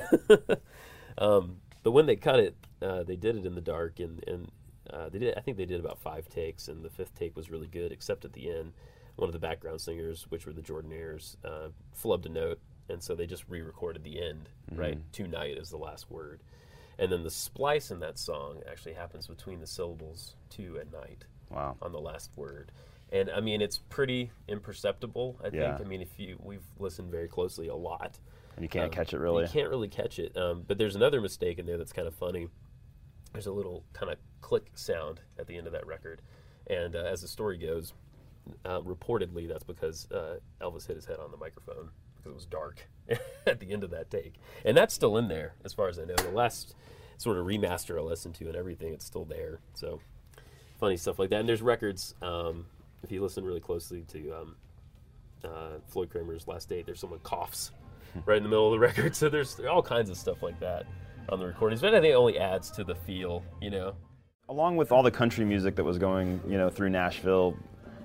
um, 1.17 1.57
but 1.81 1.91
when 1.91 2.05
they 2.05 2.15
cut 2.15 2.39
it, 2.39 2.55
uh, 2.81 3.03
they 3.03 3.15
did 3.15 3.35
it 3.35 3.45
in 3.45 3.55
the 3.55 3.61
dark, 3.61 3.99
and 3.99 4.23
and 4.27 4.51
uh, 4.91 5.09
they 5.09 5.19
did. 5.19 5.37
I 5.37 5.41
think 5.41 5.57
they 5.57 5.65
did 5.65 5.79
about 5.79 5.99
five 5.99 6.29
takes, 6.29 6.67
and 6.67 6.83
the 6.83 6.89
fifth 6.89 7.15
take 7.15 7.35
was 7.35 7.49
really 7.49 7.67
good, 7.67 7.91
except 7.91 8.25
at 8.25 8.33
the 8.33 8.49
end, 8.49 8.73
one 9.15 9.29
of 9.29 9.33
the 9.33 9.39
background 9.39 9.81
singers, 9.81 10.25
which 10.29 10.45
were 10.45 10.53
the 10.53 10.61
Jordanaires, 10.61 11.37
uh, 11.43 11.69
flubbed 11.99 12.25
a 12.25 12.29
note, 12.29 12.59
and 12.89 13.01
so 13.01 13.15
they 13.15 13.25
just 13.25 13.45
re-recorded 13.47 14.03
the 14.03 14.21
end. 14.21 14.49
Right. 14.71 14.99
Tonight 15.11 15.57
is 15.57 15.69
the 15.69 15.77
last 15.77 16.09
word, 16.11 16.41
and 16.99 17.11
then 17.11 17.23
the 17.23 17.31
splice 17.31 17.91
in 17.91 17.99
that 17.99 18.17
song 18.17 18.61
actually 18.69 18.93
happens 18.93 19.27
between 19.27 19.59
the 19.59 19.67
syllables 19.67 20.35
"to" 20.51 20.77
and 20.77 20.91
"night." 20.91 21.25
wow. 21.49 21.75
on 21.81 21.91
the 21.91 21.99
last 21.99 22.31
word. 22.35 22.71
And 23.11 23.29
I 23.29 23.41
mean, 23.41 23.61
it's 23.61 23.77
pretty 23.77 24.31
imperceptible. 24.47 25.39
I 25.43 25.47
Yeah. 25.47 25.75
think. 25.77 25.85
I 25.85 25.89
mean, 25.89 26.01
if 26.01 26.19
you 26.19 26.37
we've 26.41 26.65
listened 26.79 27.11
very 27.11 27.27
closely 27.27 27.67
a 27.67 27.75
lot, 27.75 28.17
And 28.55 28.63
you 28.63 28.69
can't 28.69 28.85
um, 28.85 28.91
catch 28.91 29.13
it 29.13 29.19
really. 29.19 29.43
You 29.43 29.49
can't 29.49 29.69
really 29.69 29.87
catch 29.87 30.19
it. 30.19 30.35
Um, 30.37 30.63
but 30.67 30.77
there's 30.77 30.95
another 30.95 31.21
mistake 31.21 31.59
in 31.59 31.65
there 31.65 31.77
that's 31.77 31.93
kind 31.93 32.07
of 32.07 32.15
funny. 32.15 32.47
There's 33.33 33.47
a 33.47 33.51
little 33.51 33.83
kind 33.93 34.11
of 34.11 34.17
click 34.41 34.71
sound 34.75 35.21
at 35.39 35.47
the 35.47 35.57
end 35.57 35.67
of 35.67 35.73
that 35.73 35.85
record, 35.87 36.21
and 36.67 36.95
uh, 36.95 36.99
as 36.99 37.21
the 37.21 37.27
story 37.27 37.57
goes, 37.57 37.93
uh, 38.65 38.81
reportedly 38.81 39.47
that's 39.47 39.63
because 39.63 40.07
uh, 40.11 40.37
Elvis 40.61 40.85
hit 40.87 40.95
his 40.95 41.05
head 41.05 41.17
on 41.19 41.31
the 41.31 41.37
microphone 41.37 41.89
because 42.23 42.31
it 42.31 42.35
was 42.35 42.45
dark 42.45 42.87
at 43.47 43.59
the 43.59 43.71
end 43.71 43.83
of 43.83 43.91
that 43.91 44.09
take, 44.09 44.35
and 44.65 44.75
that's 44.77 44.93
still 44.93 45.17
in 45.17 45.27
there 45.27 45.53
as 45.65 45.73
far 45.73 45.87
as 45.89 45.99
I 45.99 46.05
know. 46.05 46.15
The 46.15 46.29
last 46.29 46.75
sort 47.17 47.37
of 47.37 47.45
remaster 47.45 47.97
I 47.97 48.01
listened 48.01 48.35
to 48.35 48.45
and 48.47 48.55
everything, 48.55 48.93
it's 48.93 49.05
still 49.05 49.25
there. 49.25 49.59
So 49.73 49.99
funny 50.79 50.97
stuff 50.97 51.19
like 51.19 51.29
that. 51.29 51.39
And 51.39 51.47
there's 51.47 51.61
records. 51.61 52.15
Um, 52.21 52.65
if 53.03 53.11
you 53.11 53.21
listen 53.21 53.43
really 53.43 53.59
closely 53.59 54.01
to 54.09 54.31
um, 54.31 54.55
uh, 55.43 55.79
Floyd 55.87 56.09
Cramer's 56.09 56.47
Last 56.47 56.69
Date, 56.69 56.85
there's 56.85 56.99
someone 56.99 57.19
coughs 57.19 57.71
right 58.25 58.37
in 58.37 58.43
the 58.43 58.49
middle 58.49 58.67
of 58.67 58.71
the 58.73 58.79
record. 58.87 59.15
So 59.15 59.29
there's 59.29 59.59
all 59.59 59.81
kinds 59.81 60.09
of 60.09 60.17
stuff 60.17 60.41
like 60.41 60.59
that 60.59 60.85
on 61.29 61.39
the 61.39 61.45
recordings. 61.47 61.81
But 61.81 61.93
I 61.93 62.01
think 62.01 62.11
it 62.11 62.15
only 62.15 62.39
adds 62.39 62.71
to 62.71 62.83
the 62.83 62.95
feel, 62.95 63.43
you 63.61 63.69
know. 63.69 63.95
Along 64.49 64.75
with 64.75 64.91
all 64.91 65.03
the 65.03 65.11
country 65.11 65.45
music 65.45 65.75
that 65.75 65.83
was 65.83 65.97
going, 65.97 66.41
you 66.47 66.57
know, 66.57 66.69
through 66.69 66.89
Nashville 66.89 67.57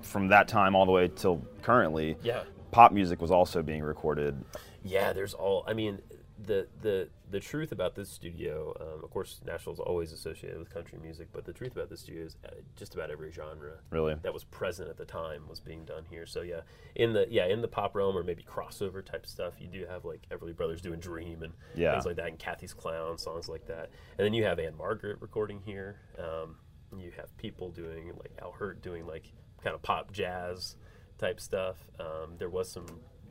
from 0.03 0.29
that 0.29 0.47
time 0.49 0.77
all 0.77 0.87
the 0.87 0.93
way 0.93 1.09
till 1.09 1.43
currently, 1.63 2.17
Yeah. 2.23 2.43
Pop 2.71 2.93
music 2.93 3.21
was 3.21 3.31
also 3.31 3.63
being 3.63 3.83
recorded. 3.83 4.45
Yeah, 4.83 5.13
there's 5.13 5.35
all. 5.35 5.65
I 5.67 5.73
mean, 5.75 6.01
the 6.45 6.69
the 6.83 7.09
the 7.31 7.41
truth 7.41 7.73
about 7.73 7.95
this 7.95 8.09
studio, 8.11 8.75
um, 8.81 9.03
of 9.05 9.11
course, 9.11 9.41
Nashville's 9.45 9.81
always 9.81 10.13
associated 10.13 10.59
with 10.59 10.71
country 10.73 10.99
music, 11.03 11.29
but 11.33 11.45
the 11.45 11.53
truth 11.53 11.73
about 11.73 11.91
this 11.91 12.01
studio 12.01 12.25
is 12.25 12.37
uh, 12.47 12.51
just 12.77 12.95
about 12.95 13.11
every 13.11 13.31
genre 13.33 13.73
Really? 13.91 14.15
that 14.23 14.33
was 14.33 14.45
present 14.45 14.89
at 14.89 14.97
the 14.97 15.05
time 15.05 15.49
was 15.49 15.61
being 15.61 15.85
done 15.85 16.05
here. 16.09 16.27
So 16.27 16.43
yeah, 16.43 16.61
in 16.95 17.13
the 17.13 17.27
yeah 17.31 17.47
in 17.47 17.61
the 17.63 17.69
pop 17.69 17.95
realm 17.97 18.17
or 18.17 18.23
maybe 18.23 18.43
crossover 18.45 19.05
type 19.05 19.27
stuff, 19.27 19.55
you 19.59 19.67
do 19.69 19.85
have 19.89 20.05
like 20.05 20.27
Everly 20.31 20.55
Brothers 20.57 20.81
doing 20.81 21.01
Dream 21.01 21.43
and 21.43 21.53
Yeah. 21.75 21.93
things 21.93 22.07
like 22.07 22.17
that, 22.17 22.29
and 22.29 22.39
Cathy's 22.39 22.75
Clown 22.75 23.19
songs 23.19 23.49
like 23.49 23.67
that, 23.67 23.91
and 24.19 24.25
then 24.25 24.33
you 24.35 24.45
have 24.45 24.59
Ann-Margret 24.59 25.21
recording 25.21 25.61
here. 25.65 25.97
Um, 26.19 26.57
you 26.97 27.13
have 27.17 27.37
people 27.37 27.71
doing 27.71 28.13
like 28.17 28.31
Al 28.41 28.53
Hirt 28.53 28.81
doing 28.81 29.07
like 29.07 29.33
kind 29.63 29.75
of 29.75 29.83
pop 29.83 30.13
jazz 30.13 30.77
type 31.19 31.41
stuff. 31.41 31.77
Um, 32.01 32.37
there 32.39 32.49
was 32.49 32.71
some 32.71 32.87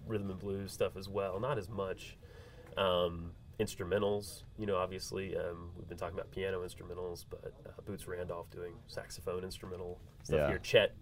rhythm 0.05 0.29
and 0.29 0.39
blues 0.39 0.71
stuff 0.71 0.95
as 0.97 1.09
well, 1.09 1.39
not 1.39 1.57
as 1.57 1.69
much. 1.69 2.17
Um, 2.77 3.31
instrumentals, 3.59 4.43
you 4.57 4.65
know, 4.67 4.75
obviously, 4.77 5.35
um, 5.35 5.71
we've 5.75 5.87
been 5.89 5.97
talking 5.97 6.15
about 6.17 6.29
piano 6.31 6.59
instrumentals, 6.59 7.25
but 7.29 7.53
uh, 7.65 7.71
Boots 7.85 8.07
Randolph 8.07 8.49
doing 8.51 8.73
saxophone 8.87 9.43
instrumental 9.43 9.99
stuff 10.23 10.39
Yeah. 10.39 10.47
here. 10.49 10.59
Chet 10.59 10.95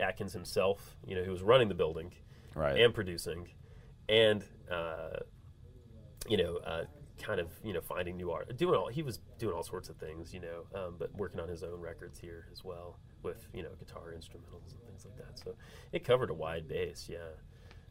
Atkins 0.00 0.32
himself, 0.32 0.96
you 1.06 1.14
know, 1.14 1.22
who 1.22 1.30
was 1.30 1.42
running 1.42 1.68
the 1.68 1.74
building 1.74 2.12
Right. 2.54 2.80
and 2.80 2.92
producing, 2.92 3.48
and 4.08 4.44
uh, 4.70 5.20
you 6.28 6.36
know, 6.36 6.56
uh, 6.58 6.84
kind 7.20 7.40
of 7.40 7.48
you 7.62 7.72
know 7.72 7.80
finding 7.80 8.16
new 8.16 8.30
art, 8.30 8.56
doing 8.56 8.74
all 8.74 8.88
he 8.88 9.02
was 9.02 9.20
doing 9.38 9.54
all 9.54 9.62
sorts 9.62 9.88
of 9.88 9.96
things, 9.96 10.34
you 10.34 10.40
know, 10.40 10.64
um, 10.74 10.96
but 10.98 11.14
working 11.14 11.40
on 11.40 11.48
his 11.48 11.62
own 11.62 11.80
records 11.80 12.18
here 12.18 12.46
as 12.52 12.64
well 12.64 12.98
with 13.22 13.46
you 13.52 13.62
know 13.62 13.70
guitar 13.78 14.14
instrumentals 14.16 14.72
and 14.72 14.82
things 14.86 15.04
like 15.04 15.16
that. 15.16 15.38
So 15.38 15.54
it 15.92 16.04
covered 16.04 16.30
a 16.30 16.34
wide 16.34 16.68
base, 16.68 17.08
yeah. 17.10 17.18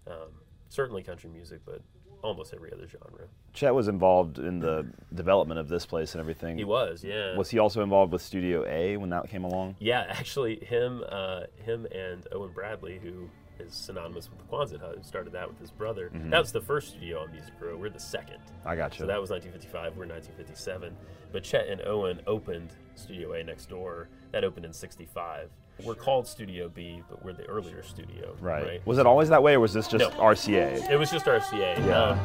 Um, 0.08 0.30
certainly 0.70 1.04
country 1.04 1.30
music, 1.30 1.62
but 1.66 1.82
almost 2.22 2.54
every 2.54 2.72
other 2.72 2.88
genre. 2.88 3.28
Chet 3.54 3.74
was 3.74 3.88
involved 3.88 4.40
in 4.40 4.60
the 4.60 4.88
development 5.14 5.60
of 5.60 5.68
this 5.68 5.86
place 5.86 6.14
and 6.14 6.20
everything. 6.20 6.58
He 6.58 6.64
was, 6.64 7.04
yeah. 7.04 7.36
Was 7.36 7.50
he 7.50 7.60
also 7.60 7.82
involved 7.84 8.14
with 8.14 8.22
Studio 8.22 8.66
A 8.68 8.98
when 8.98 9.10
that 9.10 9.30
came 9.30 9.44
along? 9.44 9.76
Yeah, 9.80 10.06
actually, 10.08 10.64
him, 10.64 11.04
uh, 11.10 11.42
him, 11.56 11.88
and 11.94 12.28
Owen 12.32 12.52
Bradley, 12.54 13.00
who 13.02 13.30
is 13.60 13.74
synonymous 13.74 14.30
with 14.30 14.40
the 14.40 14.46
Quonset 14.46 14.80
Hut, 14.80 14.96
who 14.98 15.04
started 15.04 15.34
that 15.34 15.48
with 15.48 15.60
his 15.60 15.72
brother. 15.72 16.10
That 16.14 16.40
was 16.40 16.52
the 16.52 16.62
first 16.62 16.90
studio 16.90 17.20
on 17.20 17.32
Music 17.32 17.54
Row. 17.60 17.78
We're 17.78 17.90
the 17.90 18.00
second. 18.00 18.40
I 18.66 18.76
got 18.76 18.94
you. 18.94 19.04
So 19.04 19.08
that 19.08 19.20
was 19.20 19.30
1955. 19.30 19.98
We're 19.98 20.08
1957. 20.08 20.96
But 21.32 21.44
Chet 21.44 21.68
and 21.68 21.82
Owen 21.86 22.22
opened 22.28 22.72
Studio 23.02 23.34
A 23.34 23.44
next 23.44 23.70
door. 23.70 24.10
That 24.32 24.44
opened 24.44 24.66
in 24.66 24.74
65. 24.74 25.50
We're 25.84 25.96
called 25.96 26.28
Studio 26.28 26.70
B, 26.70 27.02
but 27.10 27.24
we're 27.26 27.34
the 27.34 27.46
earlier 27.46 27.82
studio. 27.84 28.36
right. 28.40 28.86
Was 28.86 28.98
it 29.00 29.06
always 29.06 29.30
that 29.30 29.42
way, 29.42 29.54
or 29.54 29.60
was 29.60 29.74
this 29.74 29.88
just 29.88 30.04
No. 30.04 30.22
RCA? 30.24 30.90
It 30.90 30.98
was 30.98 31.10
just 31.10 31.26
RCA. 31.26 31.78
Yeah. 31.86 32.00
Um, 32.04 32.20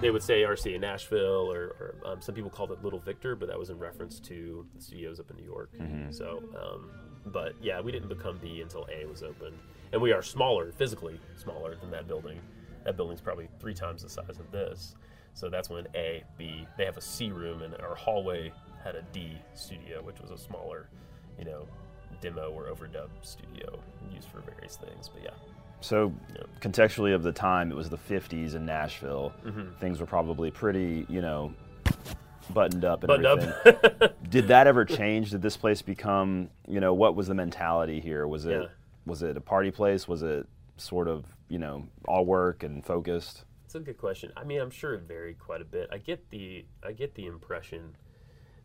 they 0.00 0.10
would 0.10 0.22
say 0.22 0.42
RCA 0.42 0.80
Nashville, 0.80 1.52
or, 1.52 1.76
or 1.78 1.94
um, 2.06 2.20
some 2.20 2.34
people 2.34 2.50
called 2.50 2.72
it 2.72 2.82
Little 2.82 2.98
Victor, 2.98 3.36
but 3.36 3.48
that 3.48 3.58
was 3.58 3.70
in 3.70 3.78
reference 3.78 4.18
to 4.20 4.66
the 4.74 4.80
studios 4.80 5.20
up 5.20 5.30
in 5.30 5.36
New 5.36 5.44
York. 5.44 5.70
Mm-hmm. 5.78 6.10
So, 6.10 6.42
um, 6.60 6.90
but 7.26 7.54
yeah, 7.62 7.80
we 7.80 7.92
didn't 7.92 8.08
become 8.08 8.38
B 8.38 8.60
until 8.62 8.88
A 8.92 9.06
was 9.06 9.22
open, 9.22 9.52
and 9.92 10.00
we 10.00 10.12
are 10.12 10.22
smaller, 10.22 10.72
physically 10.72 11.20
smaller 11.36 11.76
than 11.76 11.90
that 11.90 12.08
building. 12.08 12.40
That 12.84 12.96
building's 12.96 13.20
probably 13.20 13.48
three 13.60 13.74
times 13.74 14.02
the 14.02 14.08
size 14.08 14.38
of 14.40 14.50
this. 14.50 14.94
So 15.34 15.48
that's 15.50 15.68
when 15.68 15.86
A, 15.94 16.24
B, 16.38 16.66
they 16.78 16.86
have 16.86 16.96
a 16.96 17.00
C 17.02 17.30
room, 17.30 17.62
and 17.62 17.74
our 17.76 17.94
hallway 17.94 18.52
had 18.82 18.94
a 18.94 19.02
D 19.12 19.36
studio, 19.54 20.02
which 20.02 20.20
was 20.20 20.30
a 20.30 20.38
smaller, 20.38 20.88
you 21.38 21.44
know, 21.44 21.66
demo 22.20 22.50
or 22.50 22.64
overdub 22.66 23.08
studio 23.22 23.78
used 24.12 24.28
for 24.28 24.40
various 24.40 24.76
things. 24.76 25.08
But 25.08 25.22
yeah. 25.22 25.30
So, 25.80 26.12
Yeah. 26.34 26.42
contextually 26.60 27.14
of 27.14 27.22
the 27.22 27.32
time, 27.32 27.70
it 27.70 27.74
was 27.74 27.88
the 27.88 27.96
50s 27.96 28.54
in 28.54 28.66
Nashville. 28.66 29.32
Mm-hmm. 29.44 29.74
Things 29.78 30.00
were 30.00 30.06
probably 30.06 30.50
pretty, 30.50 31.06
you 31.08 31.22
know, 31.22 31.54
buttoned 32.52 32.84
up 32.84 33.02
and 33.04 33.08
Buttoned 33.08 33.26
everything. 33.26 33.94
up. 34.02 34.22
Did 34.30 34.48
that 34.48 34.66
ever 34.66 34.84
change? 34.84 35.30
Did 35.30 35.40
this 35.42 35.56
place 35.56 35.80
become, 35.82 36.50
you 36.68 36.80
know, 36.80 36.92
what 36.92 37.14
was 37.16 37.28
the 37.28 37.34
mentality 37.34 38.00
here? 38.00 38.26
Was 38.26 38.44
it 38.46 38.62
Yeah. 38.62 38.68
was 39.06 39.22
it 39.22 39.36
a 39.36 39.40
party 39.40 39.70
place? 39.70 40.06
Was 40.06 40.22
it 40.22 40.46
sort 40.76 41.08
of, 41.08 41.24
you 41.48 41.58
know, 41.58 41.86
all 42.06 42.24
work 42.26 42.62
and 42.62 42.84
focused? 42.84 43.44
It's 43.64 43.74
a 43.74 43.80
good 43.80 43.98
question. 43.98 44.32
I 44.36 44.44
mean, 44.44 44.60
I'm 44.60 44.70
sure 44.70 44.94
it 44.94 45.02
varied 45.02 45.38
quite 45.38 45.60
a 45.62 45.64
bit. 45.64 45.88
I 45.92 45.98
get 45.98 46.28
the 46.30 46.64
I 46.84 46.92
get 46.92 47.14
the 47.14 47.26
impression 47.26 47.96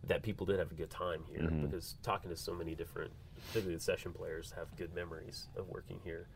that 0.07 0.21
people 0.21 0.45
did 0.45 0.59
have 0.59 0.71
a 0.71 0.75
good 0.75 0.89
time 0.89 1.23
here 1.29 1.41
Mm-hmm. 1.41 1.65
because 1.65 1.95
talking 2.03 2.29
to 2.29 2.35
so 2.35 2.53
many 2.53 2.75
different, 2.75 3.11
particularly 3.47 3.75
the 3.75 3.81
session 3.81 4.11
players, 4.13 4.53
have 4.55 4.75
good 4.77 4.93
memories 4.93 5.47
of 5.57 5.67
working 5.69 5.99
here. 6.03 6.27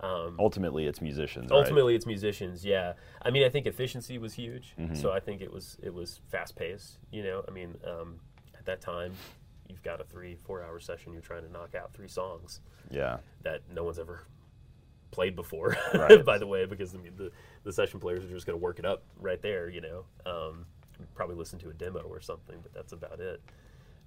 Um, 0.00 0.36
Ultimately, 0.38 0.86
it's 0.86 1.00
musicians. 1.00 1.50
right? 1.50 1.56
ultimately, 1.56 1.94
it's 1.94 2.04
musicians. 2.06 2.64
Yeah, 2.64 2.94
I 3.22 3.30
mean, 3.30 3.44
I 3.44 3.48
think 3.48 3.66
efficiency 3.66 4.18
was 4.18 4.34
huge. 4.34 4.74
Mm-hmm. 4.78 4.94
So 4.96 5.12
I 5.12 5.20
think 5.20 5.40
it 5.40 5.52
was 5.52 5.78
it 5.82 5.94
was 5.94 6.20
fast 6.30 6.56
paced. 6.56 6.98
You 7.12 7.22
know, 7.22 7.44
I 7.48 7.50
mean, 7.52 7.76
um, 7.86 8.16
at 8.58 8.66
that 8.66 8.80
time, 8.80 9.12
you've 9.68 9.82
got 9.82 10.00
a 10.00 10.04
three 10.04 10.36
four 10.44 10.62
hour 10.62 10.80
session. 10.80 11.12
You're 11.12 11.22
trying 11.22 11.44
to 11.44 11.50
knock 11.52 11.74
out 11.74 11.94
three 11.94 12.08
songs 12.08 12.60
yeah. 12.90 13.18
that 13.44 13.60
no 13.72 13.84
one's 13.84 13.98
ever 14.00 14.24
played 15.12 15.36
before, 15.36 15.76
Right. 15.94 16.24
by 16.24 16.38
the 16.38 16.46
way, 16.46 16.66
because 16.66 16.92
I 16.94 16.98
mean, 16.98 17.12
the, 17.16 17.30
the 17.62 17.72
session 17.72 18.00
players 18.00 18.24
are 18.24 18.28
just 18.28 18.46
going 18.46 18.58
to 18.58 18.62
work 18.62 18.80
it 18.80 18.84
up 18.84 19.04
right 19.20 19.40
there, 19.40 19.68
you 19.70 19.80
know. 19.80 20.04
Um, 20.26 20.66
probably 21.14 21.36
listen 21.36 21.58
to 21.60 21.70
a 21.70 21.74
demo 21.74 22.00
or 22.00 22.20
something, 22.20 22.56
but 22.62 22.72
that's 22.74 22.92
about 22.92 23.20
it. 23.20 23.40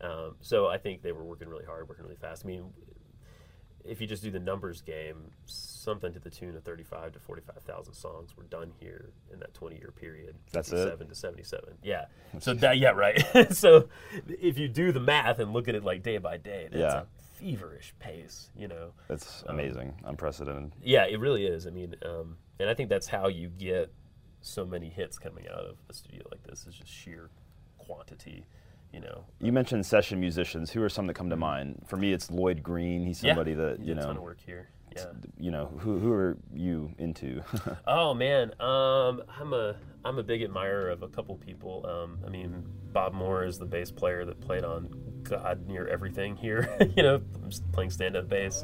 Um, 0.01 0.35
so 0.41 0.67
I 0.67 0.77
think 0.77 1.01
they 1.01 1.11
were 1.11 1.23
working 1.23 1.47
really 1.49 1.65
hard, 1.65 1.89
working 1.89 2.03
really 2.05 2.17
fast. 2.17 2.43
I 2.45 2.47
mean, 2.47 2.65
if 3.83 4.01
you 4.01 4.07
just 4.07 4.21
do 4.21 4.29
the 4.31 4.39
numbers 4.39 4.81
game, 4.81 5.31
something 5.45 6.11
to 6.13 6.19
the 6.19 6.29
tune 6.29 6.55
of 6.57 6.63
35 6.63 7.13
to 7.13 7.19
45,000 7.19 7.93
songs 7.93 8.35
were 8.35 8.43
done 8.43 8.71
here 8.79 9.11
in 9.31 9.39
that 9.39 9.53
20 9.53 9.77
year 9.77 9.93
period. 9.95 10.35
That's 10.51 10.69
it? 10.69 10.75
57 10.75 11.07
to 11.07 11.15
77. 11.15 11.69
Yeah. 11.83 12.05
So 12.39 12.53
that, 12.55 12.77
yeah, 12.77 12.89
right. 12.89 13.23
so 13.55 13.87
if 14.27 14.57
you 14.57 14.67
do 14.67 14.91
the 14.91 14.99
math 14.99 15.39
and 15.39 15.53
look 15.53 15.67
at 15.67 15.75
it 15.75 15.83
like 15.83 16.03
day 16.03 16.17
by 16.17 16.37
day, 16.37 16.67
that's 16.69 16.79
Yeah. 16.81 17.01
a 17.01 17.05
feverish 17.39 17.93
pace. 17.99 18.49
You 18.57 18.67
know, 18.67 18.91
That's 19.07 19.43
amazing, 19.47 19.93
unprecedented. 20.03 20.73
yeah, 20.83 21.05
it 21.05 21.19
really 21.19 21.45
is. 21.45 21.65
I 21.65 21.69
mean, 21.69 21.95
um, 22.05 22.37
and 22.59 22.69
I 22.69 22.73
think 22.73 22.89
that's 22.89 23.07
how 23.07 23.29
you 23.29 23.47
get 23.49 23.93
so 24.41 24.65
many 24.65 24.89
hits 24.89 25.17
coming 25.17 25.45
out 25.47 25.65
of 25.65 25.77
a 25.89 25.93
studio 25.93 26.23
like 26.31 26.43
this 26.43 26.65
is 26.67 26.75
just 26.75 26.91
sheer 26.91 27.29
quantity. 27.77 28.45
You 28.93 29.01
know, 29.01 29.25
You 29.41 29.51
mentioned 29.51 29.85
session 29.85 30.19
musicians. 30.19 30.71
Who 30.71 30.81
are 30.81 30.87
some 30.89 31.07
that 31.07 31.13
come 31.13 31.29
to 31.29 31.35
mind? 31.35 31.83
For 31.87 31.97
me, 31.97 32.13
it's 32.13 32.31
Lloyd 32.31 32.63
Green. 32.63 33.05
He's 33.05 33.19
somebody 33.19 33.51
yeah, 33.51 33.57
that 33.57 33.79
you 33.81 33.93
a 33.93 33.95
ton 33.97 34.09
of 34.11 34.15
know. 34.15 34.21
work 34.21 34.39
here. 34.45 34.69
Yeah. 34.95 35.05
You 35.37 35.51
know, 35.51 35.65
who 35.79 35.99
who 35.99 36.11
are 36.13 36.37
you 36.53 36.91
into? 36.97 37.43
Oh 37.85 38.13
man, 38.13 38.51
um, 38.61 39.21
I'm 39.39 39.53
a 39.53 39.75
I'm 40.05 40.17
a 40.17 40.23
big 40.23 40.41
admirer 40.41 40.89
of 40.89 41.03
a 41.03 41.07
couple 41.09 41.35
people. 41.35 41.85
Um, 41.85 42.19
I 42.25 42.29
mean, 42.29 42.63
Bob 42.93 43.13
Moore 43.13 43.43
is 43.43 43.59
the 43.59 43.65
bass 43.65 43.91
player 43.91 44.23
that 44.25 44.39
played 44.39 44.63
on 44.63 44.89
God 45.23 45.67
near 45.67 45.85
everything 45.87 46.35
here. 46.37 46.75
you 46.95 47.03
know, 47.03 47.21
playing 47.73 47.91
stand-up 47.91 48.29
bass. 48.29 48.63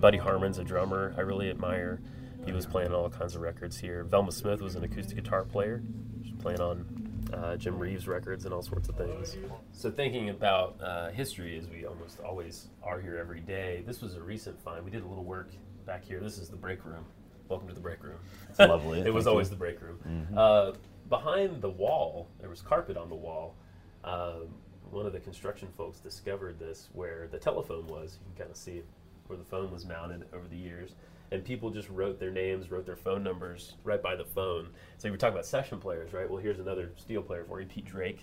Buddy 0.00 0.18
Harman's 0.18 0.58
a 0.58 0.64
drummer. 0.64 1.12
I 1.18 1.22
really 1.22 1.50
admire. 1.50 2.00
He 2.46 2.52
was 2.52 2.64
playing 2.64 2.94
all 2.94 3.10
kinds 3.10 3.34
of 3.34 3.40
records 3.40 3.76
here. 3.76 4.04
Velma 4.04 4.30
Smith 4.30 4.60
was 4.62 4.76
an 4.76 4.84
acoustic 4.84 5.16
guitar 5.16 5.44
player, 5.44 5.82
She 6.24 6.32
was 6.32 6.40
playing 6.40 6.60
on 6.60 6.86
uh, 7.34 7.56
Jim 7.56 7.76
Reeves 7.76 8.06
records 8.06 8.44
and 8.44 8.54
all 8.54 8.62
sorts 8.62 8.88
of 8.88 8.94
things. 8.94 9.36
So 9.72 9.90
thinking 9.90 10.30
about 10.30 10.76
uh, 10.80 11.10
history, 11.10 11.58
as 11.58 11.68
we 11.68 11.84
almost 11.86 12.20
always 12.20 12.68
are 12.84 13.00
here 13.00 13.18
every 13.18 13.40
day, 13.40 13.82
this 13.84 14.00
was 14.00 14.14
a 14.14 14.22
recent 14.22 14.62
find. 14.62 14.84
We 14.84 14.92
did 14.92 15.02
a 15.02 15.06
little 15.08 15.24
work 15.24 15.50
back 15.86 16.04
here. 16.04 16.20
This 16.20 16.38
is 16.38 16.48
the 16.48 16.56
break 16.56 16.84
room. 16.84 17.04
Welcome 17.48 17.66
to 17.66 17.74
the 17.74 17.80
break 17.80 18.02
room. 18.04 18.18
It's 18.48 18.60
lovely. 18.60 19.00
it 19.04 19.12
was 19.12 19.26
always 19.26 19.48
you. 19.48 19.50
the 19.50 19.56
break 19.56 19.82
room. 19.82 20.28
Uh, 20.36 20.72
behind 21.08 21.60
the 21.60 21.70
wall, 21.70 22.28
there 22.38 22.48
was 22.48 22.62
carpet 22.62 22.96
on 22.96 23.08
the 23.08 23.16
wall. 23.16 23.56
Um, 24.04 24.54
one 24.90 25.04
of 25.04 25.12
the 25.12 25.20
construction 25.20 25.68
folks 25.76 25.98
discovered 25.98 26.60
this 26.60 26.90
where 26.92 27.26
the 27.26 27.38
telephone 27.38 27.88
was. 27.88 28.18
You 28.20 28.34
can 28.34 28.44
kind 28.44 28.50
of 28.50 28.56
see 28.56 28.82
where 29.28 29.38
the 29.38 29.44
phone 29.44 29.70
was 29.70 29.84
mounted 29.84 30.24
over 30.32 30.46
the 30.48 30.56
years. 30.56 30.94
And 31.32 31.44
people 31.44 31.70
just 31.70 31.88
wrote 31.88 32.20
their 32.20 32.30
names, 32.30 32.70
wrote 32.70 32.86
their 32.86 32.96
phone 32.96 33.24
numbers 33.24 33.74
right 33.82 34.00
by 34.00 34.14
the 34.14 34.24
phone. 34.24 34.68
So 34.98 35.08
you 35.08 35.12
were 35.12 35.18
talking 35.18 35.34
about 35.34 35.46
session 35.46 35.80
players, 35.80 36.12
right? 36.12 36.30
Well, 36.30 36.40
here's 36.40 36.60
another 36.60 36.92
steel 36.96 37.20
player 37.20 37.44
for 37.44 37.60
you. 37.60 37.66
Pete 37.66 37.84
Drake 37.84 38.20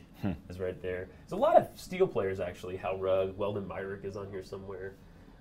is 0.49 0.59
right 0.59 0.81
there. 0.81 1.09
There's 1.19 1.33
a 1.33 1.35
lot 1.35 1.57
of 1.57 1.67
steel 1.75 2.07
players, 2.07 2.39
actually. 2.39 2.77
Hal 2.77 2.97
Rugg, 2.97 3.37
Weldon 3.37 3.67
Myrick 3.67 4.05
is 4.05 4.15
on 4.15 4.29
here 4.29 4.43
somewhere. 4.43 4.93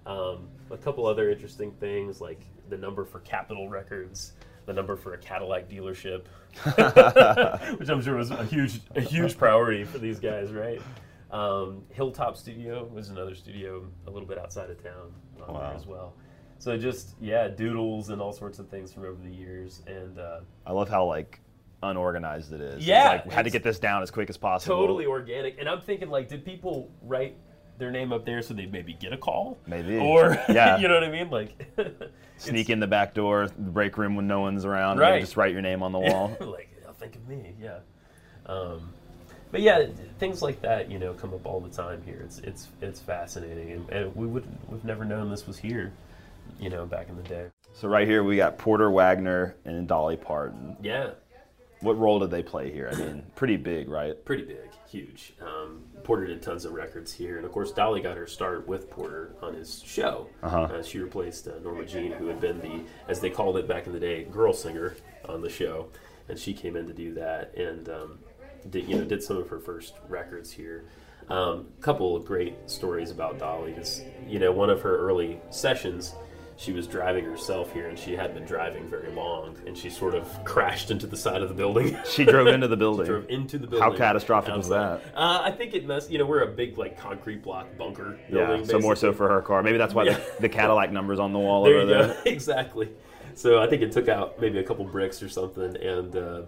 Um, 0.06 0.48
a 0.70 0.76
couple 0.76 1.06
other 1.06 1.30
interesting 1.30 1.70
things 1.72 2.20
like 2.20 2.40
the 2.68 2.76
number 2.76 3.04
for 3.04 3.20
Capitol 3.20 3.68
Records, 3.68 4.32
the 4.66 4.72
number 4.72 4.96
for 4.96 5.14
a 5.14 5.18
Cadillac 5.18 5.68
dealership, 5.68 6.24
which 7.78 7.88
I'm 7.88 8.02
sure 8.02 8.16
was 8.16 8.32
a 8.32 8.44
huge, 8.44 8.80
a 8.96 9.00
huge 9.00 9.38
priority 9.38 9.84
for 9.84 9.98
these 9.98 10.18
guys, 10.18 10.50
right? 10.50 10.82
Um, 11.32 11.82
Hilltop 11.90 12.36
Studio 12.36 12.84
was 12.92 13.08
another 13.10 13.34
studio 13.34 13.86
a 14.06 14.10
little 14.10 14.28
bit 14.28 14.38
outside 14.38 14.68
of 14.70 14.82
town 14.82 15.12
Wow. 15.38 15.72
as 15.74 15.86
well. 15.86 16.14
So 16.58 16.76
just 16.78 17.14
yeah, 17.20 17.48
doodles 17.48 18.10
and 18.10 18.20
all 18.20 18.32
sorts 18.32 18.58
of 18.58 18.68
things 18.68 18.92
from 18.92 19.04
over 19.04 19.20
the 19.22 19.34
years, 19.34 19.82
and 19.86 20.18
uh, 20.18 20.40
I 20.66 20.72
love 20.72 20.88
how 20.88 21.06
like 21.06 21.40
unorganized 21.82 22.52
it 22.52 22.60
is. 22.60 22.76
It's 22.76 22.84
Yeah, 22.86 23.08
like, 23.24 23.32
had 23.32 23.44
to 23.46 23.50
get 23.50 23.64
this 23.64 23.78
down 23.80 24.02
as 24.02 24.10
quick 24.10 24.30
as 24.30 24.36
possible. 24.36 24.76
totally 24.76 25.06
organic. 25.06 25.58
And 25.58 25.68
I'm 25.68 25.80
thinking 25.80 26.10
like, 26.10 26.28
did 26.28 26.44
people 26.44 26.90
write 27.02 27.36
their 27.78 27.90
name 27.90 28.12
up 28.12 28.24
there 28.24 28.40
so 28.42 28.54
they'd 28.54 28.70
maybe 28.70 28.92
get 28.92 29.12
a 29.12 29.16
call? 29.16 29.58
Maybe. 29.66 29.96
Or 29.98 30.38
Yeah. 30.48 30.78
you 30.78 30.86
know 30.86 30.94
what 30.94 31.02
I 31.04 31.10
mean? 31.10 31.30
Like 31.30 31.74
Sneak 32.36 32.70
in 32.70 32.78
the 32.78 32.86
back 32.86 33.14
door, 33.14 33.48
the 33.48 33.70
break 33.70 33.98
room 33.98 34.14
when 34.14 34.28
no 34.28 34.40
one's 34.42 34.64
around. 34.64 34.98
Right. 34.98 35.20
Just 35.20 35.36
write 35.36 35.52
your 35.52 35.62
name 35.62 35.82
on 35.82 35.90
the 35.90 35.98
wall. 35.98 36.36
like, 36.40 36.68
think 37.00 37.16
of 37.16 37.26
me, 37.26 37.54
yeah. 37.60 37.78
Um, 38.46 38.92
but 39.52 39.60
yeah, 39.60 39.86
things 40.18 40.42
like 40.42 40.60
that, 40.62 40.90
you 40.90 40.98
know, 40.98 41.12
come 41.14 41.32
up 41.32 41.46
all 41.46 41.60
the 41.60 41.70
time 41.70 42.02
here. 42.04 42.22
It's 42.24 42.38
it's 42.40 42.68
it's 42.80 42.98
fascinating, 43.00 43.70
and, 43.70 43.88
and 43.90 44.16
we 44.16 44.26
would 44.26 44.44
we've 44.68 44.84
never 44.84 45.04
known 45.04 45.30
this 45.30 45.46
was 45.46 45.58
here, 45.58 45.92
you 46.58 46.70
know, 46.70 46.86
back 46.86 47.08
in 47.08 47.16
the 47.16 47.22
day. 47.22 47.46
so 47.74 47.86
right 47.88 48.08
here 48.08 48.24
we 48.24 48.36
got 48.36 48.58
Porter 48.58 48.90
Wagoner 48.90 49.54
and 49.64 49.86
Dolly 49.86 50.16
Parton. 50.16 50.76
Yeah, 50.82 51.10
What 51.80 51.98
role 51.98 52.18
did 52.18 52.30
they 52.30 52.42
play 52.42 52.72
here? 52.72 52.90
I 52.92 52.96
mean, 52.96 53.22
pretty 53.36 53.56
big, 53.56 53.88
right? 53.88 54.22
pretty 54.24 54.44
big, 54.44 54.70
huge. 54.88 55.34
Um, 55.40 55.82
Porter 56.02 56.26
did 56.26 56.42
tons 56.42 56.64
of 56.64 56.72
records 56.72 57.12
here, 57.12 57.36
and 57.36 57.44
of 57.46 57.52
course, 57.52 57.70
Dolly 57.72 58.00
got 58.00 58.16
her 58.16 58.26
start 58.26 58.66
with 58.66 58.90
Porter 58.90 59.36
on 59.42 59.54
his 59.54 59.82
show. 59.84 60.28
Uh-huh. 60.42 60.62
Uh, 60.62 60.82
she 60.82 60.98
replaced 60.98 61.46
uh, 61.46 61.52
Norma 61.62 61.84
Jean, 61.84 62.10
who 62.12 62.26
had 62.26 62.40
been 62.40 62.58
the, 62.60 62.80
as 63.06 63.20
they 63.20 63.30
called 63.30 63.56
it 63.56 63.68
back 63.68 63.86
in 63.86 63.92
the 63.92 64.00
day, 64.00 64.24
girl 64.24 64.52
singer 64.52 64.96
on 65.28 65.40
the 65.42 65.48
show, 65.50 65.88
and 66.28 66.38
she 66.38 66.54
came 66.54 66.74
in 66.76 66.86
to 66.88 66.92
do 66.92 67.14
that, 67.14 67.54
and 67.56 67.88
um, 67.88 68.18
did 68.70 68.88
you 68.88 68.96
know 68.96 69.04
did 69.04 69.22
some 69.22 69.36
of 69.36 69.48
her 69.48 69.58
first 69.58 69.94
records 70.08 70.50
here. 70.50 70.84
A 71.28 71.34
um, 71.34 71.66
couple 71.80 72.16
of 72.16 72.24
great 72.24 72.54
stories 72.66 73.10
about 73.10 73.38
Dolly. 73.38 73.72
Is 73.72 74.02
you 74.26 74.38
know 74.38 74.52
one 74.52 74.70
of 74.70 74.80
her 74.82 74.96
early 74.98 75.40
sessions. 75.50 76.14
She 76.58 76.70
was 76.70 76.86
driving 76.86 77.24
herself 77.24 77.72
here, 77.72 77.88
and 77.88 77.98
she 77.98 78.12
hadn't 78.12 78.34
been 78.34 78.44
driving 78.44 78.86
very 78.86 79.10
long, 79.10 79.56
and 79.66 79.76
she 79.76 79.90
sort 79.90 80.14
of 80.14 80.28
crashed 80.44 80.90
into 80.92 81.06
the 81.08 81.16
side 81.16 81.42
of 81.42 81.48
the 81.48 81.54
building. 81.54 81.96
She 82.08 82.24
drove 82.24 82.46
into 82.46 82.68
the 82.68 82.76
building. 82.84 83.06
drove 83.06 83.28
into 83.28 83.58
the 83.58 83.66
building. 83.66 83.90
How 83.90 83.96
catastrophic 83.96 84.54
was 84.54 84.68
that? 84.68 85.00
Uh, 85.14 85.40
I 85.42 85.50
think 85.50 85.74
it 85.74 85.86
must. 85.86 86.10
You 86.10 86.18
know, 86.18 86.26
we're 86.26 86.42
a 86.42 86.52
big 86.52 86.78
like 86.78 86.98
concrete 86.98 87.42
block 87.42 87.66
bunker 87.76 88.18
Yeah, 88.28 88.46
building. 88.46 88.66
so 88.66 88.78
more 88.78 88.94
so 88.94 89.12
for 89.12 89.28
her 89.28 89.40
car. 89.42 89.62
Maybe 89.62 89.78
that's 89.78 89.94
why 89.94 90.04
Yeah. 90.04 90.18
the, 90.18 90.42
the 90.42 90.48
Cadillac 90.48 90.92
numbers 90.92 91.18
on 91.18 91.32
the 91.32 91.38
wall 91.38 91.64
There 91.64 91.74
over 91.78 91.82
you 91.82 91.88
there. 91.88 92.14
go. 92.14 92.20
exactly. 92.26 92.90
So 93.34 93.60
I 93.60 93.66
think 93.66 93.82
it 93.82 93.90
took 93.90 94.08
out 94.08 94.38
maybe 94.40 94.58
a 94.58 94.62
couple 94.62 94.84
bricks 94.84 95.22
or 95.22 95.28
something, 95.28 95.76
and 95.78 96.14
uh, 96.14 96.42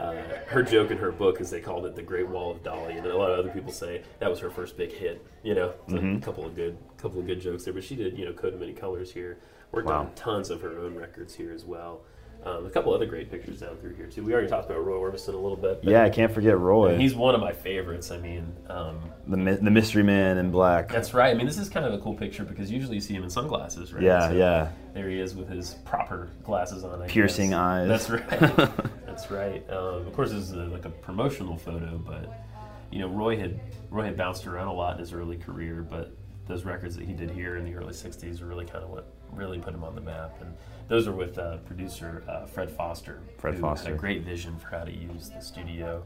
uh, 0.00 0.22
her 0.46 0.62
joke 0.62 0.90
in 0.90 0.98
her 0.98 1.12
book 1.12 1.40
is 1.40 1.50
they 1.50 1.60
called 1.60 1.84
it 1.86 1.94
the 1.94 2.02
Great 2.02 2.28
Wall 2.28 2.50
of 2.50 2.62
Dolly, 2.62 2.94
and 2.94 3.06
a 3.06 3.16
lot 3.16 3.30
of 3.30 3.38
other 3.38 3.50
people 3.50 3.72
say 3.72 4.02
that 4.18 4.30
was 4.30 4.38
her 4.40 4.50
first 4.50 4.76
big 4.76 4.92
hit. 4.92 5.24
You 5.42 5.54
know, 5.54 5.72
It's 5.84 5.92
Mm-hmm. 5.94 6.16
a 6.16 6.20
couple 6.20 6.44
of 6.46 6.54
good, 6.56 6.76
couple 6.96 7.20
of 7.20 7.26
good 7.26 7.40
jokes 7.40 7.64
there. 7.64 7.74
But 7.74 7.84
she 7.84 7.96
did, 7.96 8.18
you 8.18 8.24
know, 8.24 8.32
Coat 8.32 8.54
of 8.54 8.60
Many 8.60 8.72
Colors 8.72 9.12
here. 9.12 9.38
Worked 9.72 9.88
Wow. 9.88 10.00
on 10.00 10.14
tons 10.14 10.50
of 10.50 10.60
her 10.62 10.78
own 10.80 10.96
records 10.96 11.34
here 11.34 11.52
as 11.52 11.64
well. 11.64 12.00
Um, 12.42 12.64
a 12.64 12.70
couple 12.70 12.94
other 12.94 13.04
great 13.04 13.30
pictures 13.30 13.60
down 13.60 13.76
through 13.76 13.94
here 13.96 14.06
too. 14.06 14.24
We 14.24 14.32
already 14.32 14.48
talked 14.48 14.64
about 14.70 14.82
Roy 14.82 14.96
Orbison 14.96 15.34
a 15.34 15.36
little 15.36 15.56
bit. 15.58 15.82
but 15.82 15.90
Yeah, 15.90 16.02
I 16.04 16.08
can't 16.08 16.32
forget 16.32 16.58
Roy. 16.58 16.96
He's 16.96 17.14
one 17.14 17.34
of 17.34 17.40
my 17.42 17.52
favorites. 17.52 18.10
I 18.10 18.16
mean, 18.16 18.50
um, 18.70 18.98
the 19.28 19.36
mi- 19.36 19.56
the 19.56 19.70
mystery 19.70 20.02
man 20.02 20.38
in 20.38 20.50
black. 20.50 20.88
that's 20.88 21.12
right. 21.12 21.30
I 21.30 21.34
mean, 21.34 21.44
this 21.46 21.58
is 21.58 21.68
kind 21.68 21.84
of 21.84 21.92
a 21.92 21.98
cool 21.98 22.14
picture 22.14 22.42
because 22.44 22.70
usually 22.70 22.94
you 22.94 23.00
see 23.02 23.12
him 23.12 23.24
in 23.24 23.28
sunglasses, 23.30 23.92
right? 23.92 24.02
yeah, 24.02 24.28
So 24.30 24.34
yeah. 24.34 24.68
There 24.94 25.10
he 25.10 25.20
is 25.20 25.36
with 25.36 25.50
his 25.50 25.74
proper 25.84 26.30
glasses 26.42 26.82
on. 26.82 27.02
I 27.02 27.06
Piercing 27.08 27.50
guess. 27.50 27.58
eyes. 27.58 27.88
That's 27.88 28.10
right. 28.10 28.70
That's 29.20 29.30
right. 29.30 29.68
Um, 29.70 30.06
of 30.06 30.12
course, 30.14 30.30
this 30.30 30.44
is 30.44 30.52
a, 30.52 30.64
like 30.66 30.84
a 30.86 30.90
promotional 30.90 31.56
photo, 31.56 31.98
but 31.98 32.44
you 32.90 33.00
know, 33.00 33.08
Roy 33.08 33.36
had 33.38 33.60
Roy 33.90 34.04
had 34.04 34.16
bounced 34.16 34.46
around 34.46 34.68
a 34.68 34.72
lot 34.72 34.94
in 34.94 35.00
his 35.00 35.12
early 35.12 35.36
career, 35.36 35.86
but 35.88 36.16
those 36.46 36.64
records 36.64 36.96
that 36.96 37.04
he 37.06 37.12
did 37.12 37.30
here 37.30 37.56
in 37.56 37.64
the 37.64 37.74
early 37.74 37.92
'60s 37.92 38.40
are 38.40 38.46
really 38.46 38.64
kind 38.64 38.82
of 38.82 38.90
what 38.90 39.12
really 39.30 39.58
put 39.58 39.74
him 39.74 39.84
on 39.84 39.94
the 39.94 40.00
map. 40.00 40.36
And 40.40 40.54
those 40.88 41.06
are 41.06 41.12
with 41.12 41.38
uh, 41.38 41.58
producer 41.58 42.24
uh, 42.28 42.46
Fred 42.46 42.70
Foster. 42.70 43.20
Fred 43.38 43.54
who 43.54 43.60
Foster. 43.60 43.88
had 43.90 43.94
a 43.94 43.98
great 43.98 44.22
vision 44.24 44.58
for 44.58 44.68
how 44.68 44.84
to 44.84 44.92
use 44.92 45.28
the 45.30 45.40
studio. 45.40 46.02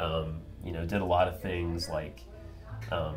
Um, 0.00 0.40
you 0.64 0.72
know, 0.72 0.84
did 0.84 1.00
a 1.00 1.04
lot 1.06 1.28
of 1.28 1.40
things 1.40 1.88
like. 1.88 2.20
Um, 2.90 3.14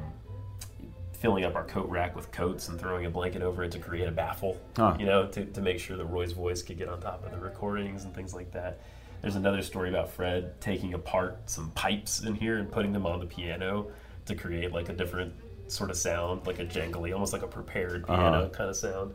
filling 1.14 1.46
up 1.46 1.54
our 1.56 1.66
coat 1.66 1.88
rack 1.88 2.16
with 2.16 2.32
coats 2.32 2.68
and 2.68 2.80
throwing 2.80 3.06
a 3.06 3.10
blanket 3.10 3.44
over 3.44 3.64
it 3.64 3.72
to 3.72 3.78
create 3.78 4.08
a 4.08 4.12
baffle, 4.12 4.60
Huh. 4.76 4.96
you 5.00 5.06
know, 5.06 5.28
to, 5.28 5.46
to 5.46 5.62
make 5.62 5.78
sure 5.78 5.96
that 5.96 6.06
Roy's 6.06 6.32
voice 6.32 6.64
could 6.64 6.80
get 6.80 6.90
on 6.90 7.00
top 7.00 7.24
of 7.24 7.30
the 7.30 7.38
recordings 7.38 8.06
and 8.06 8.16
things 8.16 8.34
like 8.34 8.52
that. 8.54 8.80
There's 9.22 9.36
another 9.36 9.62
story 9.62 9.90
about 9.90 10.10
Fred 10.10 10.60
taking 10.62 10.94
apart 10.94 11.50
some 11.50 11.72
pipes 11.72 12.22
in 12.22 12.34
here 12.36 12.58
and 12.58 12.72
putting 12.72 12.92
them 12.92 13.06
on 13.06 13.20
the 13.20 13.26
piano 13.26 13.88
to 14.26 14.36
create 14.36 14.72
like 14.72 14.90
a 14.90 14.94
different 14.94 15.34
sort 15.68 15.90
of 15.90 15.98
sound, 15.98 16.46
like 16.48 16.60
a 16.60 16.66
jangly, 16.66 17.14
almost 17.14 17.34
like 17.34 17.44
a 17.44 17.48
prepared 17.48 18.06
piano 18.08 18.50
kind 18.50 18.70
of 18.70 18.76
sound. 18.76 19.14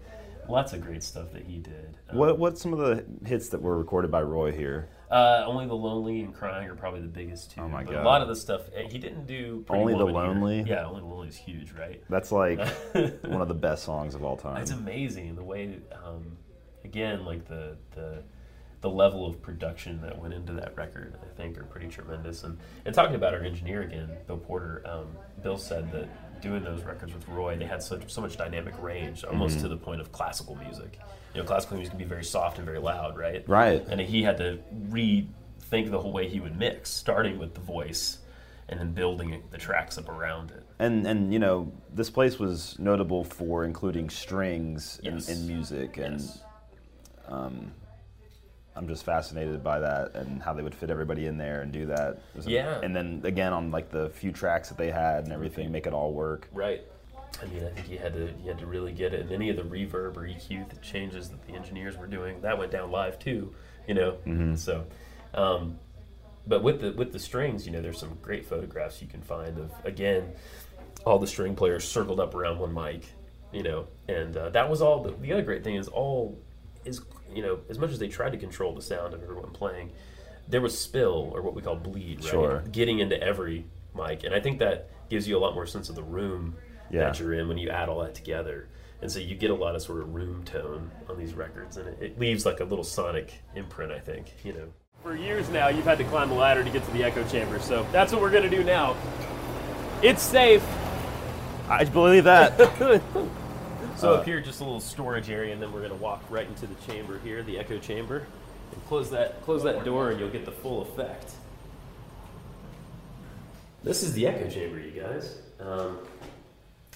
Lots 0.48 0.72
of 0.72 0.80
great 0.80 1.02
stuff 1.02 1.32
that 1.32 1.42
he 1.42 1.58
did. 1.58 1.96
Um, 2.08 2.18
What 2.18 2.38
what's 2.38 2.60
some 2.62 2.72
of 2.72 2.78
the 2.78 3.04
hits 3.28 3.48
that 3.48 3.60
were 3.60 3.76
recorded 3.76 4.12
by 4.12 4.22
Roy 4.22 4.52
here? 4.52 4.88
Uh, 5.10 5.42
only 5.44 5.66
the 5.66 5.74
lonely 5.74 6.20
and 6.20 6.32
crying 6.32 6.68
are 6.68 6.74
probably 6.76 7.00
the 7.00 7.08
biggest 7.08 7.50
two. 7.50 7.60
Oh 7.60 7.68
my 7.68 7.82
but 7.82 7.94
God. 7.94 8.02
A 8.02 8.06
lot 8.06 8.22
of 8.22 8.28
the 8.28 8.36
stuff 8.36 8.62
eh, 8.74 8.86
he 8.88 8.98
didn't 8.98 9.26
do. 9.26 9.64
Pretty 9.66 9.80
Only 9.80 9.94
the 9.94 10.06
Woman 10.06 10.14
here. 10.14 10.34
Lonely? 10.34 10.62
Yeah, 10.62 10.86
only 10.86 11.00
the 11.00 11.06
lonely 11.06 11.28
is 11.28 11.36
huge, 11.36 11.72
right? 11.72 12.00
That's 12.08 12.30
like 12.30 12.60
one 12.92 13.42
of 13.42 13.48
the 13.48 13.54
best 13.54 13.84
songs 13.84 14.14
of 14.14 14.22
all 14.24 14.36
time. 14.36 14.58
It's 14.62 14.70
amazing 14.70 15.34
the 15.34 15.42
way, 15.44 15.78
um, 16.04 16.36
again, 16.84 17.24
like 17.24 17.46
the 17.48 17.76
the 17.96 18.22
the 18.88 18.94
level 18.96 19.26
of 19.26 19.42
production 19.42 20.00
that 20.00 20.16
went 20.16 20.32
into 20.32 20.52
that 20.52 20.76
record. 20.76 21.16
I 21.20 21.36
think 21.36 21.58
are 21.58 21.64
pretty 21.64 21.88
tremendous. 21.88 22.44
And 22.44 22.56
and 22.84 22.94
talking 22.94 23.16
about 23.16 23.34
our 23.34 23.40
engineer 23.40 23.82
again, 23.82 24.08
Bill 24.28 24.36
Porter. 24.38 24.82
Um, 24.86 25.08
Bill 25.42 25.58
said 25.58 25.90
that 25.92 26.40
doing 26.40 26.62
those 26.62 26.84
records 26.84 27.12
with 27.12 27.26
Roy, 27.28 27.56
they 27.56 27.64
had 27.64 27.82
such 27.82 28.12
so 28.12 28.20
much 28.20 28.36
dynamic 28.36 28.80
range, 28.80 29.24
almost 29.24 29.58
to 29.60 29.68
the 29.68 29.76
point 29.76 30.00
of 30.00 30.12
classical 30.12 30.54
music. 30.56 31.00
You 31.34 31.40
know, 31.40 31.46
classical 31.46 31.76
music 31.78 31.90
can 31.90 31.98
be 31.98 32.04
very 32.04 32.24
soft 32.24 32.58
and 32.58 32.64
very 32.64 32.78
loud, 32.78 33.16
right? 33.18 33.42
Right. 33.48 33.84
And 33.88 34.00
he 34.00 34.22
had 34.22 34.36
to 34.38 34.58
rethink 34.88 35.90
the 35.90 35.98
whole 36.00 36.12
way 36.12 36.28
he 36.28 36.38
would 36.38 36.56
mix, 36.56 36.90
starting 36.90 37.38
with 37.38 37.54
the 37.54 37.60
voice. 37.60 38.18
And 38.68 38.80
then 38.80 38.92
building 38.92 39.42
the 39.52 39.58
tracks 39.58 39.96
up 39.96 40.08
around 40.08 40.50
it. 40.50 40.64
and 40.80 41.06
and 41.06 41.32
you 41.32 41.38
know 41.38 41.70
this 41.94 42.10
place 42.10 42.36
was 42.36 42.76
notable 42.80 43.22
for 43.22 43.64
including 43.64 44.10
strings 44.10 45.00
Yes. 45.04 45.28
in, 45.28 45.36
in 45.38 45.46
music, 45.46 45.98
and 45.98 46.20
Yes. 46.20 46.42
I'm 48.76 48.86
just 48.88 49.04
fascinated 49.04 49.64
by 49.64 49.80
that 49.80 50.14
and 50.14 50.42
how 50.42 50.52
they 50.52 50.62
would 50.62 50.74
fit 50.74 50.90
everybody 50.90 51.26
in 51.26 51.38
there 51.38 51.62
and 51.62 51.72
do 51.72 51.86
that. 51.86 52.14
It 52.14 52.36
was 52.36 52.46
a- 52.46 52.50
Yeah. 52.50 52.78
And 52.82 52.94
then 52.94 53.22
again 53.24 53.52
on 53.52 53.70
like 53.70 53.90
the 53.90 54.10
few 54.10 54.32
tracks 54.32 54.68
that 54.68 54.76
they 54.78 54.90
had 54.90 55.24
and 55.24 55.32
everything, 55.32 55.72
make 55.72 55.86
it 55.86 55.92
all 55.94 56.12
work. 56.12 56.48
Right. 56.52 56.82
I 57.42 57.46
mean, 57.46 57.64
I 57.64 57.70
think 57.70 57.90
you 57.90 57.98
had 57.98 58.12
to 58.14 58.30
you 58.42 58.48
had 58.48 58.58
to 58.58 58.66
really 58.66 58.92
get 58.92 59.12
it. 59.14 59.20
And 59.22 59.32
any 59.32 59.48
of 59.50 59.56
the 59.56 59.62
reverb 59.62 60.16
or 60.16 60.26
EQ 60.26 60.48
th- 60.48 60.66
changes 60.82 61.28
that 61.30 61.46
the 61.46 61.54
engineers 61.54 61.96
were 61.96 62.06
doing, 62.06 62.40
that 62.42 62.58
went 62.58 62.70
down 62.72 62.90
live 62.90 63.18
too. 63.18 63.54
You 63.88 63.94
know, 63.94 64.12
Mm-hmm. 64.26 64.54
so. 64.56 64.84
Um, 65.34 65.78
but 66.46 66.62
with 66.62 66.80
the 66.80 66.92
with 66.92 67.12
the 67.12 67.18
strings, 67.18 67.66
you 67.66 67.72
know, 67.72 67.82
there's 67.82 67.98
some 67.98 68.16
great 68.22 68.46
photographs 68.46 69.02
you 69.02 69.08
can 69.08 69.20
find 69.22 69.58
of 69.58 69.70
again 69.84 70.32
all 71.04 71.18
the 71.18 71.26
string 71.26 71.54
players 71.56 71.84
circled 71.86 72.20
up 72.20 72.34
around 72.34 72.58
one 72.58 72.72
mic. 72.74 73.04
You 73.52 73.62
know, 73.62 73.86
and 74.08 74.36
uh, 74.36 74.50
that 74.50 74.68
was 74.68 74.80
all. 74.82 75.02
The, 75.02 75.12
the 75.12 75.32
other 75.32 75.42
great 75.42 75.62
thing 75.64 75.76
is 75.76 75.88
all 75.88 76.38
is 76.84 77.00
you 77.34 77.42
know 77.42 77.58
as 77.68 77.78
much 77.78 77.90
as 77.90 77.98
they 77.98 78.08
tried 78.08 78.30
to 78.32 78.38
control 78.38 78.74
the 78.74 78.82
sound 78.82 79.14
of 79.14 79.22
everyone 79.22 79.50
playing, 79.50 79.92
there 80.48 80.60
was 80.60 80.76
spill 80.78 81.30
or 81.34 81.42
what 81.42 81.54
we 81.54 81.62
call 81.62 81.76
bleed, 81.76 82.22
right? 82.24 82.30
Sure. 82.30 82.64
Getting 82.72 82.98
into 83.00 83.20
every 83.22 83.66
mic, 83.94 84.24
and 84.24 84.34
I 84.34 84.40
think 84.40 84.58
that 84.60 84.90
gives 85.08 85.26
you 85.28 85.36
a 85.36 85.40
lot 85.40 85.54
more 85.54 85.66
sense 85.66 85.88
of 85.88 85.94
the 85.94 86.02
room 86.02 86.56
Yeah. 86.90 87.04
that 87.06 87.18
you're 87.20 87.34
in 87.34 87.48
when 87.48 87.58
you 87.58 87.70
add 87.70 87.88
all 87.88 88.00
that 88.00 88.14
together. 88.14 88.68
And 89.02 89.12
so 89.12 89.18
you 89.18 89.34
get 89.34 89.50
a 89.50 89.54
lot 89.54 89.74
of 89.74 89.82
sort 89.82 90.00
of 90.00 90.14
room 90.14 90.42
tone 90.44 90.90
on 91.08 91.18
these 91.18 91.34
records, 91.34 91.76
and 91.76 91.88
it, 91.88 91.98
it 92.00 92.18
leaves 92.18 92.46
like 92.46 92.60
a 92.60 92.64
little 92.64 92.84
sonic 92.84 93.42
imprint, 93.54 93.92
I 93.92 93.98
think. 93.98 94.32
You 94.44 94.52
know. 94.54 94.68
For 95.02 95.14
years 95.14 95.48
now, 95.50 95.68
you've 95.68 95.84
had 95.84 95.98
to 95.98 96.04
climb 96.04 96.30
a 96.30 96.34
ladder 96.34 96.64
to 96.64 96.70
get 96.70 96.82
to 96.84 96.90
the 96.92 97.04
echo 97.04 97.22
chamber, 97.28 97.58
so 97.60 97.86
that's 97.92 98.12
what 98.12 98.20
we're 98.22 98.30
gonna 98.30 98.48
do 98.50 98.64
now. 98.64 98.96
It's 100.02 100.22
safe. 100.22 100.64
I 101.68 101.84
believe 101.84 102.24
that. 102.24 102.58
So 103.96 104.12
Uh, 104.12 104.16
up 104.16 104.24
here, 104.24 104.40
just 104.40 104.60
a 104.60 104.64
little 104.64 104.80
storage 104.80 105.30
area, 105.30 105.52
and 105.52 105.62
then 105.62 105.72
we're 105.72 105.82
gonna 105.82 105.94
walk 105.94 106.22
right 106.28 106.46
into 106.46 106.66
the 106.66 106.74
chamber 106.86 107.18
here, 107.24 107.42
the 107.42 107.58
echo 107.58 107.78
chamber, 107.78 108.26
and 108.72 108.86
close 108.88 109.10
that 109.10 109.42
close 109.42 109.62
that 109.62 109.84
door, 109.84 110.10
and 110.10 110.20
you'll 110.20 110.28
get 110.28 110.44
the 110.44 110.52
full 110.52 110.82
effect. 110.82 111.32
This 113.82 114.02
is 114.02 114.12
the 114.12 114.26
echo 114.26 114.50
chamber, 114.50 114.78
you 114.80 114.90
guys. 114.90 115.38
Um, 115.60 115.98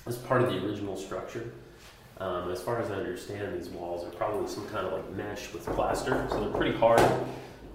it's 0.07 0.17
part 0.19 0.43
of 0.43 0.51
the 0.51 0.59
original 0.67 0.97
structure. 0.97 1.53
Um, 2.19 2.51
as 2.51 2.61
far 2.61 2.81
as 2.83 2.91
I 2.91 2.97
understand, 2.97 3.59
these 3.59 3.71
walls 3.71 4.05
are 4.05 4.11
probably 4.11 4.47
some 4.49 4.67
kind 4.69 4.87
of 4.87 4.93
like 4.93 5.11
mesh 5.13 5.53
with 5.55 5.65
plaster, 5.67 6.27
so 6.31 6.41
they're 6.41 6.51
pretty 6.51 6.77
hard. 6.77 7.01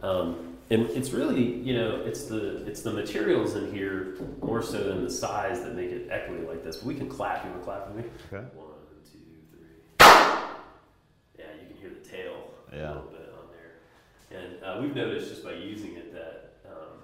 Um, 0.03 0.55
and 0.69 0.87
it's 0.91 1.11
really, 1.11 1.41
you 1.43 1.73
know, 1.75 2.01
it's 2.05 2.25
the 2.25 2.63
it's 2.67 2.81
the 2.81 2.91
materials 2.91 3.55
in 3.55 3.71
here 3.73 4.17
more 4.41 4.61
so 4.61 4.83
than 4.83 5.03
the 5.03 5.09
size 5.09 5.61
that 5.63 5.73
make 5.75 5.89
it 5.91 6.09
echoey 6.09 6.47
like 6.47 6.63
this. 6.63 6.77
But 6.77 6.85
we 6.85 6.95
can 6.95 7.09
clap. 7.09 7.43
You 7.43 7.51
want 7.51 7.61
to 7.61 7.65
clap 7.65 7.87
with 7.87 8.05
me? 8.05 8.11
Okay. 8.31 8.45
One, 8.55 8.67
two, 9.11 9.19
three. 9.51 9.67
Yeah, 9.99 11.45
you 11.61 11.67
can 11.67 11.77
hear 11.79 11.89
the 11.89 12.07
tail 12.07 12.33
Yeah. 12.75 12.81
a 12.81 12.95
little 12.95 13.09
bit 13.11 13.33
on 13.33 13.47
there. 13.51 14.39
And 14.41 14.63
uh, 14.63 14.81
we've 14.81 14.95
noticed 14.95 15.29
just 15.29 15.43
by 15.43 15.53
using 15.53 15.95
it 15.95 16.13
that 16.13 16.53
um, 16.67 16.99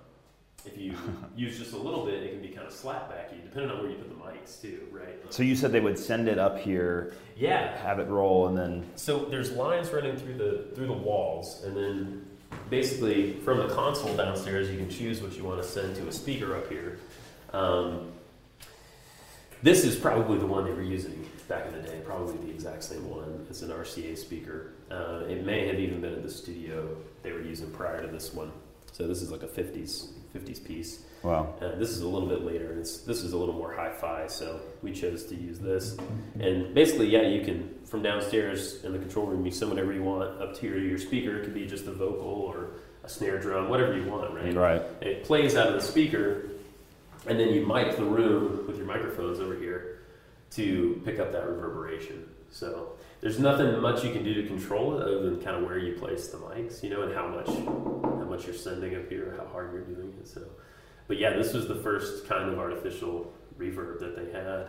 if 0.66 0.78
you 0.78 0.94
use 1.36 1.58
just 1.58 1.74
a 1.74 1.78
little 1.78 2.06
bit, 2.06 2.16
it 2.24 2.32
can 2.32 2.42
be 2.42 2.50
kind 2.50 2.68
of 2.68 2.74
slapbacky, 2.74 3.42
depending 3.44 3.72
on 3.72 3.82
where 3.82 3.90
you 3.90 3.96
put 3.98 4.10
the 4.10 4.16
mics 4.16 4.62
too, 4.62 4.88
right? 4.92 5.08
so 5.30 5.44
you 5.44 5.56
said 5.56 5.72
they 5.72 5.80
would 5.80 5.98
send 5.98 6.28
it 6.28 6.38
up 6.38 6.58
here, 6.60 7.14
Yeah. 7.38 7.78
have 7.82 8.00
it 8.00 8.08
roll, 8.08 8.48
and 8.48 8.58
then 8.58 8.86
So 8.96 9.26
there's 9.26 9.52
lines 9.52 9.90
running 9.92 10.18
through 10.18 10.36
the 10.38 10.76
through 10.76 10.88
the 10.88 10.94
walls, 10.94 11.64
and 11.64 11.76
then 11.76 12.26
basically 12.70 13.34
from 13.40 13.60
the 13.60 13.68
console 13.74 14.16
downstairs, 14.18 14.70
you 14.70 14.78
can 14.78 14.90
choose 14.90 15.22
what 15.22 15.36
you 15.38 15.44
want 15.44 15.62
to 15.62 15.68
send 15.68 15.96
to 15.96 16.08
a 16.08 16.12
speaker 16.12 16.56
up 16.56 16.70
here. 16.70 17.00
Um, 17.54 18.12
this 19.62 19.84
is 19.84 19.96
probably 19.96 20.38
the 20.38 20.46
one 20.46 20.66
they 20.66 20.72
were 20.72 20.82
using 20.82 21.30
back 21.48 21.66
in 21.68 21.74
the 21.74 21.80
day, 21.80 22.00
probably 22.06 22.38
the 22.38 22.52
exact 22.52 22.84
same 22.84 23.10
one. 23.10 23.46
It's 23.50 23.62
an 23.62 23.70
RCA 23.70 24.18
speaker. 24.18 24.74
Uh, 24.90 25.24
it 25.28 25.46
may 25.46 25.68
have 25.68 25.80
even 25.80 26.02
been 26.02 26.14
in 26.14 26.24
the 26.24 26.32
studio 26.32 26.96
they 27.24 27.32
were 27.32 27.42
using 27.42 27.70
prior 27.72 28.02
to 28.02 28.08
this 28.08 28.34
one. 28.34 28.52
So 28.92 29.08
this 29.08 29.22
is 29.22 29.32
like 29.32 29.44
a 29.44 29.48
50s 29.48 30.10
50s 30.36 30.64
piece. 30.64 31.04
wow. 31.24 31.54
Uh, 31.62 31.76
this 31.76 31.90
is 31.90 32.02
a 32.02 32.08
little 32.08 32.28
bit 32.28 32.44
later, 32.44 32.72
and 32.72 32.80
it's, 32.80 33.00
this 33.00 33.22
is 33.22 33.34
a 33.34 33.38
little 33.38 33.54
more 33.54 33.74
hi-fi, 33.74 34.28
so 34.28 34.62
we 34.82 34.92
chose 34.94 35.26
to 35.26 35.36
use 35.36 35.60
this. 35.60 35.98
And 36.40 36.74
basically, 36.74 37.10
yeah, 37.10 37.24
you 37.24 37.44
can 37.44 37.70
from 37.86 38.02
downstairs 38.02 38.84
in 38.86 38.94
the 38.94 39.00
control 39.00 39.26
room, 39.26 39.46
you 39.46 39.52
send 39.52 39.70
whatever 39.70 39.92
you 39.92 40.04
want 40.04 40.42
up 40.42 40.58
to 40.58 40.66
your, 40.66 40.80
your 40.80 40.98
speaker. 40.98 41.38
It 41.38 41.44
could 41.44 41.54
be 41.54 41.68
just 41.68 41.88
a 41.88 41.92
vocal 41.92 42.26
or 42.26 42.70
a 43.04 43.10
snare 43.10 43.38
drum, 43.38 43.68
whatever 43.68 43.98
you 43.98 44.10
want, 44.10 44.34
right? 44.34 44.54
Right. 44.54 44.82
And 45.02 45.10
it 45.10 45.26
plays 45.26 45.58
out 45.58 45.68
of 45.68 45.74
the 45.74 45.82
speaker, 45.82 46.51
and 47.28 47.40
then 47.40 47.50
you 47.50 47.66
mic 47.66 47.96
the 47.96 48.04
room 48.04 48.66
with 48.68 48.78
your 48.78 48.86
microphones 48.86 49.40
over 49.40 49.56
here 49.56 50.00
to 50.52 51.02
pick 51.06 51.20
up 51.20 51.32
that 51.32 51.48
reverberation. 51.48 52.28
So 52.50 52.94
there's 53.22 53.40
nothing 53.40 53.80
much 53.80 54.04
you 54.04 54.12
can 54.12 54.24
do 54.24 54.34
to 54.34 54.48
control 54.48 54.98
it 54.98 55.04
other 55.04 55.22
than 55.22 55.42
kind 55.42 55.58
of 55.58 55.64
where 55.64 55.78
you 55.78 55.94
place 55.94 56.28
the 56.28 56.38
mics, 56.38 56.84
you 56.84 56.90
know, 56.90 57.04
and 57.04 57.14
how 57.14 57.28
much 57.28 57.48
how 57.48 58.28
much 58.28 58.46
you're 58.46 58.56
sending 58.56 58.96
up 58.96 59.08
here, 59.10 59.36
how 59.38 59.46
hard 59.48 59.74
you're 59.74 59.84
doing 59.84 60.14
it. 60.20 60.28
So, 60.28 60.42
but 61.08 61.18
yeah, 61.18 61.36
this 61.36 61.54
was 61.54 61.68
the 61.68 61.76
first 61.76 62.28
kind 62.28 62.50
of 62.50 62.60
artificial 62.60 63.34
reverb 63.58 64.00
that 64.00 64.16
they 64.16 64.32
had. 64.38 64.68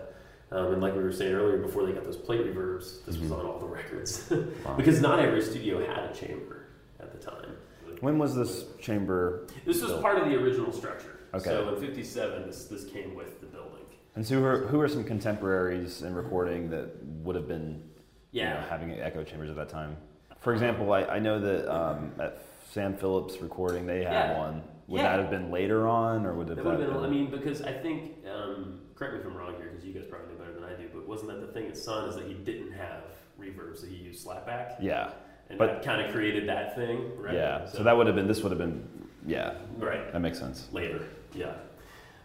Um, 0.53 0.75
and 0.75 0.83
like 0.83 0.95
we 0.95 1.03
were 1.03 1.13
saying 1.13 1.33
earlier, 1.33 1.59
before 1.59 1.87
they 1.87 1.93
got 1.93 2.05
those 2.05 2.17
plate 2.17 2.43
reverbs, 2.43 3.05
this 3.07 3.17
was 3.17 3.33
on 3.33 3.47
all 3.47 3.59
the 3.59 3.67
records 3.67 4.31
because 4.77 5.01
not 5.01 5.19
every 5.19 5.43
studio 5.43 5.85
had 5.85 6.11
a 6.11 6.15
chamber 6.15 6.67
at 7.01 7.11
the 7.13 7.19
time. 7.19 7.57
When 8.01 8.19
was 8.19 8.35
this 8.35 8.65
chamber? 8.81 9.47
This 9.65 9.81
was 9.81 9.93
built? 9.93 10.03
part 10.03 10.19
of 10.19 10.29
the 10.29 10.35
original 10.35 10.73
structure. 10.73 11.12
Okay. 11.35 11.45
So 11.51 11.75
in 11.75 11.81
'57, 11.81 12.47
this 12.47 12.65
this 12.67 12.85
came 12.85 13.15
with 13.15 13.41
the 13.41 13.47
building. 13.47 13.85
And 14.15 14.27
so 14.27 14.35
who 14.37 14.45
are, 14.45 14.59
who 14.67 14.81
are 14.81 14.89
some 14.89 15.05
contemporaries 15.05 16.03
in 16.03 16.15
recording 16.15 16.69
that 16.71 17.03
would 17.25 17.35
have 17.35 17.49
been 17.49 17.83
you 18.31 18.43
know, 18.43 18.49
Yeah. 18.51 18.69
having 18.69 18.93
echo 19.01 19.25
chambers 19.25 19.49
at 19.49 19.57
that 19.57 19.71
time? 19.71 19.97
For 20.41 20.53
example, 20.53 20.93
I, 20.93 21.05
I 21.05 21.19
know 21.19 21.41
that 21.41 21.75
um, 21.75 22.13
at 22.21 22.43
Sam 22.71 22.95
Phillips 22.97 23.41
recording 23.41 23.87
they 23.87 24.05
had 24.05 24.13
Yeah. 24.33 24.39
one. 24.39 24.63
Would 24.89 25.01
Yeah. 25.01 25.13
that 25.17 25.21
have 25.21 25.31
been 25.31 25.51
later 25.51 25.89
on, 25.89 26.27
or 26.27 26.35
would 26.35 26.49
have 26.49 26.59
It 26.59 26.65
that 26.65 26.71
would 26.71 26.81
have 26.81 26.91
been. 26.93 27.01
been? 27.03 27.11
I 27.11 27.13
mean, 27.13 27.31
because 27.31 27.63
I 27.63 27.73
think. 27.73 28.17
Um, 28.31 28.81
correct 28.95 29.15
me 29.15 29.21
if 29.21 29.27
I'm 29.27 29.35
wrong 29.37 29.55
here, 29.57 29.69
because 29.71 29.85
you 29.87 29.95
guys 29.95 30.05
probably 30.11 30.29
know 30.35 30.39
better 30.41 30.53
than 30.53 30.65
I 30.65 30.75
do. 30.75 30.89
But 30.93 31.09
wasn't 31.09 31.31
that 31.31 31.41
the 31.47 31.53
thing 31.53 31.69
at 31.69 31.77
Sun 31.79 32.09
is 32.11 32.17
that 32.17 32.27
he 32.27 32.35
didn't 32.35 32.73
have 32.73 33.05
reverb, 33.41 33.79
so 33.79 33.87
he 33.87 33.97
used 33.97 34.27
slapback, 34.27 34.75
yeah, 34.81 35.11
and 35.49 35.59
but- 35.59 35.67
that 35.69 35.83
kind 35.85 36.05
of 36.05 36.13
created 36.13 36.47
that 36.49 36.75
thing, 36.77 37.11
right? 37.19 37.35
yeah. 37.35 37.65
So, 37.67 37.83
that 37.83 37.97
would 37.97 38.07
have 38.07 38.15
been. 38.17 38.27
This 38.29 38.43
would 38.43 38.51
have 38.53 38.59
been. 38.59 38.87
Yeah, 39.27 39.55
right. 39.79 40.13
that 40.13 40.21
makes 40.21 40.39
sense. 40.39 40.69
later. 40.73 41.01
Yeah. 41.35 41.55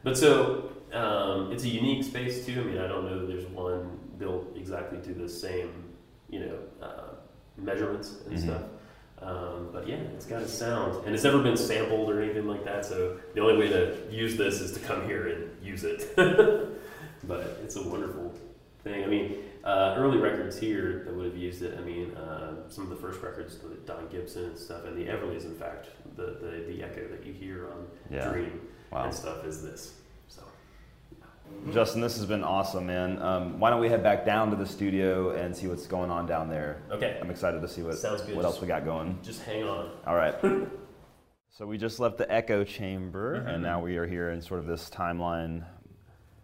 But 0.03 0.17
so 0.17 0.71
um, 0.93 1.51
it's 1.51 1.63
a 1.63 1.69
unique 1.69 2.03
space 2.03 2.45
too. 2.45 2.61
I 2.61 2.63
mean, 2.63 2.77
I 2.77 2.87
don't 2.87 3.05
know 3.05 3.19
that 3.19 3.27
there's 3.27 3.45
one 3.47 3.99
built 4.17 4.55
exactly 4.55 4.99
to 5.01 5.13
the 5.19 5.27
same, 5.29 5.71
you 6.29 6.39
know, 6.41 6.59
uh, 6.81 7.13
measurements 7.57 8.15
and 8.25 8.37
Mhm. 8.37 8.41
stuff. 8.41 8.61
Um, 9.19 9.69
but 9.73 9.87
yeah, 9.87 9.95
it's 10.15 10.27
got 10.27 10.43
a 10.43 10.47
sound, 10.47 11.03
and 11.05 11.15
it's 11.15 11.23
never 11.23 11.41
been 11.41 11.57
sampled 11.57 12.09
or 12.11 12.21
anything 12.21 12.47
like 12.47 12.63
that. 12.65 12.85
So 12.85 13.17
the 13.33 13.41
only 13.41 13.57
way 13.57 13.67
to 13.69 13.95
use 14.11 14.37
this 14.37 14.61
is 14.61 14.71
to 14.73 14.79
come 14.79 15.05
here 15.07 15.27
and 15.27 15.65
use 15.65 15.83
it. 15.83 16.15
but 17.23 17.59
it's 17.63 17.75
a 17.77 17.83
wonderful 17.89 18.33
thing. 18.83 19.03
I 19.03 19.07
mean, 19.07 19.37
uh, 19.63 19.95
early 19.97 20.19
records 20.19 20.59
here 20.59 21.01
that 21.05 21.15
would 21.15 21.25
have 21.25 21.35
used 21.37 21.63
it. 21.63 21.77
I 21.77 21.81
mean, 21.81 22.11
uh, 22.15 22.69
some 22.69 22.83
of 22.83 22.89
the 22.91 22.95
first 22.95 23.21
records, 23.23 23.57
the 23.57 23.69
Don 23.91 24.07
Gibson 24.09 24.45
and 24.45 24.57
stuff, 24.57 24.85
and 24.85 24.95
the 24.95 25.09
Everleys, 25.11 25.45
in 25.45 25.55
fact, 25.55 25.87
the 26.17 26.37
the, 26.41 26.73
the 26.73 26.83
echo 26.83 27.07
that 27.07 27.25
you 27.25 27.31
hear 27.33 27.67
on 27.71 27.87
Yeah. 28.11 28.29
Dream 28.29 28.61
Wow. 28.91 29.05
and 29.05 29.13
stuff 29.13 29.45
is 29.45 29.61
this. 29.63 29.93
So 30.27 30.41
Justin, 31.71 32.01
this 32.01 32.17
has 32.17 32.25
been 32.25 32.43
awesome, 32.43 32.85
man. 32.87 33.21
Um, 33.21 33.59
why 33.59 33.69
don't 33.69 33.79
we 33.79 33.87
head 33.89 34.03
back 34.03 34.25
down 34.25 34.49
to 34.49 34.55
the 34.57 34.65
studio 34.65 35.31
and 35.31 35.55
see 35.55 35.67
what's 35.67 35.87
going 35.87 36.11
on 36.11 36.25
down 36.25 36.49
there? 36.49 36.81
okay, 36.91 37.17
I'm 37.21 37.29
excited 37.31 37.61
to 37.61 37.67
see 37.67 37.81
what 37.83 37.97
Sounds 37.97 38.21
good. 38.21 38.35
what 38.35 38.43
else 38.45 38.59
we 38.59 38.67
got 38.67 38.83
going. 38.83 39.17
just 39.23 39.43
hang 39.43 39.63
on. 39.63 39.91
All 40.05 40.15
right. 40.15 40.35
so 41.49 41.65
we 41.65 41.77
just 41.77 41.99
left 41.99 42.17
the 42.17 42.29
echo 42.31 42.63
chamber, 42.63 43.37
Mm-hmm. 43.39 43.47
and 43.47 43.63
now 43.63 43.79
we 43.81 43.97
are 43.97 44.05
here 44.05 44.31
in 44.31 44.41
sort 44.41 44.59
of 44.59 44.67
this 44.67 44.89
timeline 44.89 45.63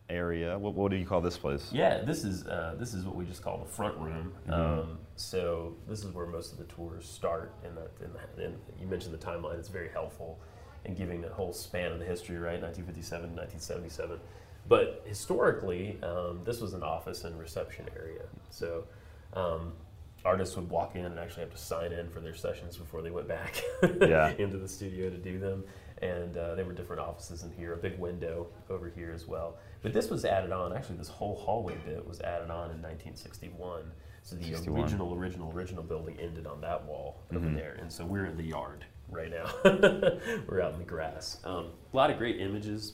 area. 0.09 0.57
What, 0.57 0.73
what 0.73 0.91
do 0.91 0.97
you 0.97 1.05
call 1.05 1.21
this 1.21 1.37
place? 1.37 1.69
Yeah, 1.71 2.01
this 2.01 2.23
is 2.23 2.45
uh, 2.47 2.75
this 2.79 2.93
is 2.93 3.05
what 3.05 3.15
we 3.15 3.25
just 3.25 3.41
call 3.43 3.57
the 3.57 3.69
front 3.69 3.97
room. 3.97 4.33
Um, 4.49 4.99
so 5.15 5.75
this 5.87 6.03
is 6.03 6.11
where 6.13 6.25
most 6.25 6.51
of 6.51 6.57
the 6.57 6.65
tours 6.65 7.07
start. 7.07 7.53
In 7.65 7.75
that, 7.75 7.91
in 8.03 8.11
that, 8.13 8.45
and 8.45 8.57
you 8.79 8.87
mentioned 8.87 9.13
the 9.13 9.25
timeline; 9.25 9.57
it's 9.59 9.69
very 9.69 9.89
helpful 9.89 10.39
in 10.85 10.93
giving 10.95 11.21
the 11.21 11.29
whole 11.29 11.53
span 11.53 11.91
of 11.91 11.99
the 11.99 12.05
history, 12.05 12.37
right? 12.37 12.61
1957 12.61 13.29
to 13.29 13.35
1977. 13.35 14.19
But 14.67 15.01
historically, 15.05 15.97
um, 16.03 16.41
this 16.43 16.59
was 16.61 16.73
an 16.73 16.83
office 16.83 17.23
and 17.23 17.37
reception 17.39 17.85
area. 17.97 18.23
So 18.49 18.85
um, 19.33 19.73
artists 20.25 20.55
would 20.55 20.69
walk 20.69 20.95
in 20.95 21.05
and 21.05 21.17
actually 21.19 21.41
have 21.43 21.51
to 21.51 21.57
sign 21.57 21.91
in 21.91 22.09
for 22.09 22.19
their 22.21 22.33
sessions 22.35 22.77
before 22.77 23.01
they 23.01 23.11
went 23.11 23.27
back 23.27 23.61
Yeah. 24.01 24.33
into 24.37 24.57
the 24.57 24.67
studio 24.67 25.09
to 25.09 25.17
do 25.17 25.37
them. 25.39 25.63
And 26.03 26.35
uh, 26.37 26.55
there 26.55 26.65
were 26.65 26.73
different 26.73 27.01
offices 27.01 27.43
in 27.43 27.51
here, 27.51 27.73
a 27.73 27.77
big 27.77 27.97
window 27.97 28.47
over 28.69 28.89
here 28.89 29.11
as 29.15 29.25
well. 29.25 29.57
But 29.81 29.93
this 29.93 30.09
was 30.09 30.25
added 30.25 30.51
on, 30.51 30.75
actually, 30.75 30.97
this 30.97 31.07
whole 31.07 31.35
hallway 31.35 31.77
bit 31.85 32.05
was 32.05 32.19
added 32.19 32.49
on 32.49 32.71
in 32.71 32.81
1961. 32.81 33.83
So 34.21 34.35
the 34.35 34.43
61. 34.43 34.81
original, 34.81 35.13
original, 35.15 35.51
original 35.53 35.83
building 35.83 36.17
ended 36.19 36.45
on 36.45 36.59
that 36.61 36.83
wall 36.85 37.21
over 37.31 37.45
Mm-hmm. 37.45 37.55
there. 37.55 37.77
And 37.79 37.91
so 37.91 38.05
we're 38.05 38.25
in 38.25 38.35
the 38.35 38.43
yard 38.43 38.85
right 39.09 39.31
now. 39.31 39.49
we're 40.47 40.61
out 40.61 40.73
in 40.73 40.79
the 40.79 40.85
grass. 40.85 41.37
Um, 41.45 41.67
a 41.93 41.95
lot 41.95 42.09
of 42.09 42.17
great 42.17 42.39
images 42.41 42.93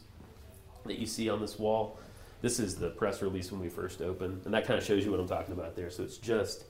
that 0.86 1.00
you 1.00 1.06
see 1.08 1.30
on 1.30 1.42
this 1.42 1.58
wall. 1.58 2.00
This 2.42 2.60
is 2.60 2.76
the 2.76 2.90
press 2.92 3.22
release 3.22 3.52
when 3.52 3.60
we 3.60 3.70
first 3.70 4.02
opened, 4.02 4.42
and 4.46 4.54
that 4.54 4.66
kind 4.66 4.80
of 4.80 4.86
shows 4.86 5.04
you 5.04 5.12
what 5.12 5.20
I'm 5.20 5.28
talking 5.28 5.54
about 5.54 5.76
there. 5.76 5.90
So 5.90 6.04
it's 6.04 6.18
just 6.18 6.66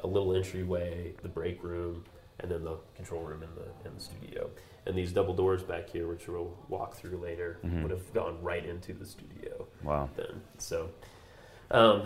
a 0.00 0.06
little 0.06 0.34
entryway, 0.34 1.14
the 1.22 1.28
break 1.28 1.62
room, 1.62 2.04
and 2.40 2.50
then 2.50 2.62
the 2.64 2.76
control 2.96 3.22
room 3.22 3.42
in 3.42 3.48
the 3.54 3.88
in 3.88 3.94
the 3.94 4.00
studio. 4.00 4.50
And 4.86 4.96
these 4.96 5.12
double 5.12 5.32
doors 5.34 5.62
back 5.62 5.88
here, 5.88 6.06
which 6.08 6.28
we'll 6.28 6.54
walk 6.68 6.94
through 6.94 7.16
later, 7.18 7.58
would 7.62 7.90
have 7.90 8.12
gone 8.12 8.42
right 8.42 8.64
into 8.64 8.92
the 8.92 9.06
studio 9.06 9.66
Wow. 9.82 10.08
then. 10.16 10.42
So 10.58 10.90
Um, 11.70 12.02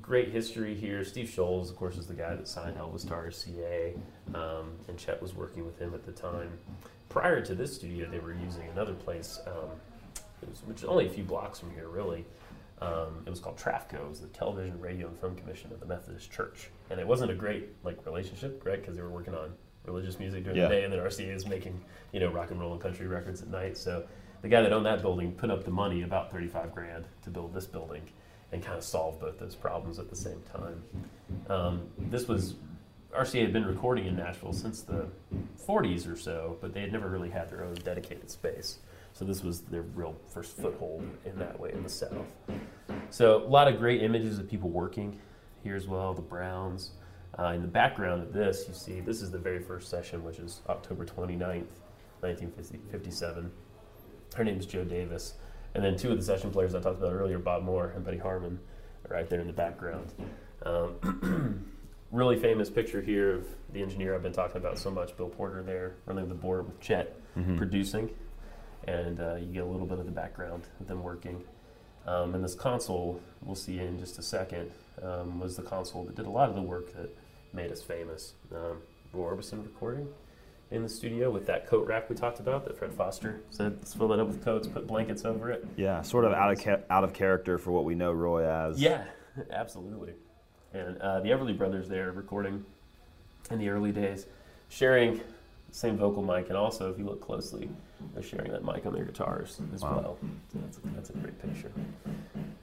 great 0.00 0.30
history 0.30 0.74
here. 0.74 1.04
Steve 1.04 1.28
Sholes, 1.28 1.70
of 1.70 1.76
course, 1.76 1.96
is 1.96 2.06
the 2.08 2.14
guy 2.14 2.34
that 2.34 2.48
signed 2.48 2.76
Elvis 2.76 3.06
to 3.06 3.14
RCA, 3.14 3.94
um, 4.34 4.72
and 4.88 4.98
Chet 4.98 5.22
was 5.22 5.34
working 5.34 5.64
with 5.64 5.78
him 5.78 5.94
at 5.94 6.04
the 6.04 6.10
time. 6.12 6.58
Prior 7.08 7.40
to 7.40 7.54
this 7.54 7.74
studio, 7.76 8.10
they 8.10 8.18
were 8.18 8.34
using 8.34 8.68
another 8.70 8.94
place, 8.94 9.38
um, 9.46 9.70
was, 10.48 10.62
which 10.66 10.78
is 10.78 10.84
only 10.84 11.06
a 11.06 11.08
few 11.10 11.22
blocks 11.22 11.60
from 11.60 11.70
here, 11.70 11.88
really. 11.88 12.24
Um, 12.82 13.22
it 13.24 13.30
was 13.30 13.38
called 13.38 13.56
TRAFCO, 13.56 13.94
it 13.94 14.08
was 14.08 14.20
the 14.20 14.26
Television, 14.28 14.80
Radio, 14.80 15.06
and 15.06 15.16
Film 15.20 15.36
Commission 15.36 15.72
of 15.72 15.78
the 15.78 15.86
Methodist 15.86 16.30
Church, 16.32 16.70
and 16.90 16.98
it 16.98 17.06
wasn't 17.06 17.30
a 17.30 17.34
great 17.34 17.68
like 17.84 18.04
relationship, 18.04 18.62
right? 18.66 18.80
Because 18.80 18.96
they 18.96 19.02
were 19.02 19.08
working 19.10 19.34
on 19.36 19.52
religious 19.84 20.18
music 20.18 20.44
during 20.44 20.58
Yeah. 20.58 20.68
the 20.68 20.74
day, 20.74 20.84
and 20.84 20.92
then 20.92 21.00
RCA 21.00 21.32
is 21.34 21.46
making 21.46 21.80
you 22.12 22.20
know 22.20 22.30
rock 22.30 22.50
and 22.50 22.60
roll 22.60 22.72
and 22.72 22.80
country 22.80 23.06
records 23.06 23.42
at 23.42 23.48
night. 23.48 23.76
So 23.76 24.04
the 24.42 24.48
guy 24.48 24.62
that 24.62 24.72
owned 24.72 24.86
that 24.86 25.02
building 25.02 25.32
put 25.32 25.50
up 25.50 25.64
the 25.64 25.70
money, 25.70 26.02
about 26.02 26.30
thirty-five 26.30 26.74
grand, 26.74 27.04
to 27.22 27.30
build 27.30 27.54
this 27.54 27.66
building, 27.66 28.02
and 28.52 28.62
kind 28.62 28.76
of 28.76 28.84
solve 28.84 29.20
both 29.20 29.38
those 29.38 29.54
problems 29.54 29.98
at 29.98 30.08
the 30.10 30.16
same 30.16 30.42
time. 30.52 30.82
Um, 31.48 31.82
this 31.98 32.28
was 32.28 32.54
RCA 33.16 33.42
had 33.42 33.52
been 33.52 33.64
recording 33.66 34.06
in 34.06 34.16
Nashville 34.16 34.52
since 34.52 34.82
the 34.82 35.06
40s 35.68 36.10
or 36.12 36.16
so, 36.16 36.56
but 36.60 36.74
they 36.74 36.80
had 36.80 36.90
never 36.92 37.08
really 37.08 37.30
had 37.30 37.48
their 37.48 37.62
own 37.62 37.74
dedicated 37.76 38.28
space. 38.28 38.78
So 39.12 39.24
this 39.24 39.44
was 39.44 39.60
their 39.60 39.82
real 39.82 40.16
first 40.32 40.56
foothold 40.56 41.06
in 41.24 41.38
that 41.38 41.60
way 41.60 41.70
in 41.72 41.84
the 41.84 41.88
South. 41.88 42.26
So 43.10 43.36
a 43.44 43.46
lot 43.46 43.68
of 43.68 43.78
great 43.78 44.02
images 44.02 44.40
of 44.40 44.48
people 44.50 44.68
working 44.68 45.20
here 45.62 45.76
as 45.76 45.86
well. 45.86 46.12
The 46.12 46.22
Browns. 46.22 46.90
Uh, 47.38 47.46
in 47.48 47.62
the 47.62 47.68
background 47.68 48.22
of 48.22 48.32
this, 48.32 48.66
you 48.68 48.74
see 48.74 49.00
this 49.00 49.20
is 49.20 49.30
the 49.30 49.38
very 49.38 49.58
first 49.58 49.90
session, 49.90 50.22
which 50.22 50.38
is 50.38 50.60
October 50.68 51.04
29th, 51.04 51.66
1957. 52.20 53.50
Her 54.36 54.44
name 54.44 54.58
is 54.58 54.66
Joe 54.66 54.84
Davis. 54.84 55.34
And 55.74 55.84
then 55.84 55.96
two 55.96 56.12
of 56.12 56.16
the 56.16 56.24
session 56.24 56.50
players 56.50 56.74
I 56.74 56.80
talked 56.80 56.98
about 56.98 57.12
earlier, 57.12 57.38
Bob 57.38 57.64
Moore 57.64 57.92
and 57.96 58.04
Buddy 58.04 58.18
Harman, 58.18 58.60
are 59.08 59.16
right 59.16 59.28
there 59.28 59.40
in 59.40 59.48
the 59.48 59.52
background. 59.52 60.12
Um, 60.64 61.66
really 62.12 62.38
famous 62.38 62.70
picture 62.70 63.02
here 63.02 63.34
of 63.34 63.46
the 63.72 63.82
engineer 63.82 64.14
I've 64.14 64.22
been 64.22 64.32
talking 64.32 64.58
about 64.58 64.78
so 64.78 64.90
much, 64.90 65.16
Bill 65.16 65.28
Porter 65.28 65.64
there, 65.64 65.96
running 66.06 66.28
the 66.28 66.34
board 66.34 66.66
with 66.66 66.80
Chet, 66.80 67.16
producing. 67.56 68.10
And 68.86 69.18
uh, 69.18 69.34
you 69.36 69.46
get 69.46 69.64
a 69.64 69.66
little 69.66 69.86
bit 69.86 69.98
of 69.98 70.06
the 70.06 70.12
background 70.12 70.68
of 70.78 70.86
them 70.86 71.02
working. 71.02 71.42
Um, 72.06 72.34
and 72.34 72.44
this 72.44 72.54
console, 72.54 73.20
we'll 73.42 73.56
see 73.56 73.80
in 73.80 73.98
just 73.98 74.18
a 74.18 74.22
second, 74.22 74.70
um, 75.02 75.40
was 75.40 75.56
the 75.56 75.62
console 75.62 76.04
that 76.04 76.14
did 76.14 76.26
a 76.26 76.30
lot 76.30 76.48
of 76.48 76.54
the 76.54 76.62
work 76.62 76.94
that 76.94 77.10
made 77.54 77.70
us 77.70 77.80
famous. 77.80 78.34
Um, 78.54 78.78
Roy 79.12 79.30
Orbison 79.30 79.62
recording 79.62 80.08
in 80.70 80.82
the 80.82 80.88
studio 80.88 81.30
with 81.30 81.46
that 81.46 81.66
coat 81.66 81.86
rack 81.86 82.10
we 82.10 82.16
talked 82.16 82.40
about 82.40 82.64
that 82.64 82.76
Fred 82.76 82.92
Foster 82.92 83.40
said, 83.50 83.76
let's 83.78 83.94
fill 83.94 84.08
that 84.08 84.18
up 84.18 84.26
with 84.26 84.44
coats, 84.44 84.66
put 84.66 84.86
blankets 84.86 85.24
over 85.24 85.50
it. 85.50 85.64
Yeah, 85.76 86.02
sort 86.02 86.24
of 86.24 86.32
out 86.32 86.50
of 86.50 86.60
ca- 86.62 86.80
out 86.90 87.04
of 87.04 87.12
character 87.12 87.58
for 87.58 87.70
what 87.70 87.84
we 87.84 87.94
know 87.94 88.12
Roy 88.12 88.44
as. 88.44 88.80
Yeah, 88.80 89.04
absolutely. 89.50 90.14
And 90.72 90.98
uh, 90.98 91.20
the 91.20 91.28
Everly 91.28 91.56
Brothers 91.56 91.88
there 91.88 92.10
recording 92.10 92.64
in 93.50 93.58
the 93.58 93.68
early 93.68 93.92
days, 93.92 94.26
sharing 94.68 95.18
the 95.18 95.22
same 95.70 95.96
vocal 95.96 96.22
mic, 96.22 96.48
and 96.48 96.56
also, 96.56 96.90
if 96.90 96.98
you 96.98 97.04
look 97.04 97.20
closely, 97.20 97.68
they're 98.12 98.22
sharing 98.22 98.52
that 98.52 98.64
mic 98.64 98.84
on 98.86 98.92
their 98.92 99.04
guitars 99.04 99.60
as 99.74 99.82
Wow. 99.82 99.96
well. 100.00 100.18
So 100.52 100.58
that's, 100.60 100.78
a, 100.78 100.80
that's 100.94 101.10
a 101.10 101.12
great 101.14 101.40
picture. 101.40 101.72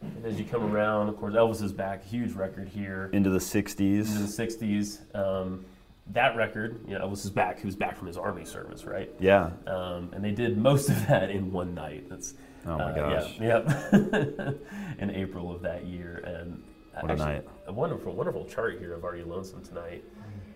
And 0.02 0.26
as 0.26 0.38
you 0.38 0.46
come 0.46 0.64
around, 0.74 1.10
of 1.10 1.18
course, 1.18 1.34
Elvis 1.34 1.62
is 1.64 1.72
back, 1.74 2.04
huge 2.06 2.34
record 2.34 2.68
here 2.68 3.10
Into 3.14 3.30
the 3.30 3.40
'60s. 3.40 4.08
into 4.08 4.20
the 4.20 4.28
60s. 4.28 5.16
Um, 5.16 5.66
that 6.14 6.36
record, 6.36 6.84
you 6.88 6.98
know, 6.98 7.08
Elvis 7.08 7.24
is 7.26 7.30
back. 7.30 7.60
He 7.60 7.66
was 7.66 7.76
back 7.76 7.96
from 7.98 8.08
his 8.08 8.18
army 8.18 8.44
service, 8.46 8.86
right? 8.86 9.10
yeah. 9.20 9.52
Um, 9.68 10.10
and 10.14 10.24
they 10.24 10.32
did 10.32 10.58
most 10.58 10.90
of 10.90 11.08
that 11.08 11.30
in 11.30 11.52
one 11.52 11.74
night. 11.74 12.10
That's 12.10 12.34
Oh 12.66 12.78
my 12.78 12.92
uh, 12.92 13.20
gosh. 13.22 13.40
Yeah, 13.40 13.64
yeah. 13.92 14.52
in 15.00 15.10
April 15.12 15.52
of 15.52 15.62
that 15.64 15.86
year, 15.86 16.18
and 16.26 16.62
What 17.00 17.12
a 17.12 17.16
night. 17.16 17.48
A 17.68 17.74
wonderful, 17.74 18.14
wonderful 18.14 18.46
chart 18.46 18.78
here 18.78 18.94
of 18.94 19.04
"Are 19.04 19.16
You 19.16 19.26
Lonesome 19.26 19.64
Tonight." 19.64 20.04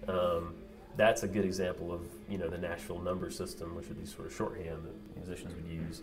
Um, 0.08 0.54
that's 0.98 1.24
a 1.24 1.28
good 1.28 1.45
example 1.45 1.91
of 1.91 2.02
you 2.30 2.38
know 2.38 2.48
the 2.50 2.58
Nashville 2.58 3.00
number 3.00 3.30
system, 3.30 3.76
which 3.76 3.90
are 3.90 3.94
these 3.94 4.14
sort 4.14 4.28
of 4.28 4.36
shorthand 4.36 4.84
that 4.86 5.18
musicians 5.18 5.54
would 5.56 5.68
use. 5.72 6.02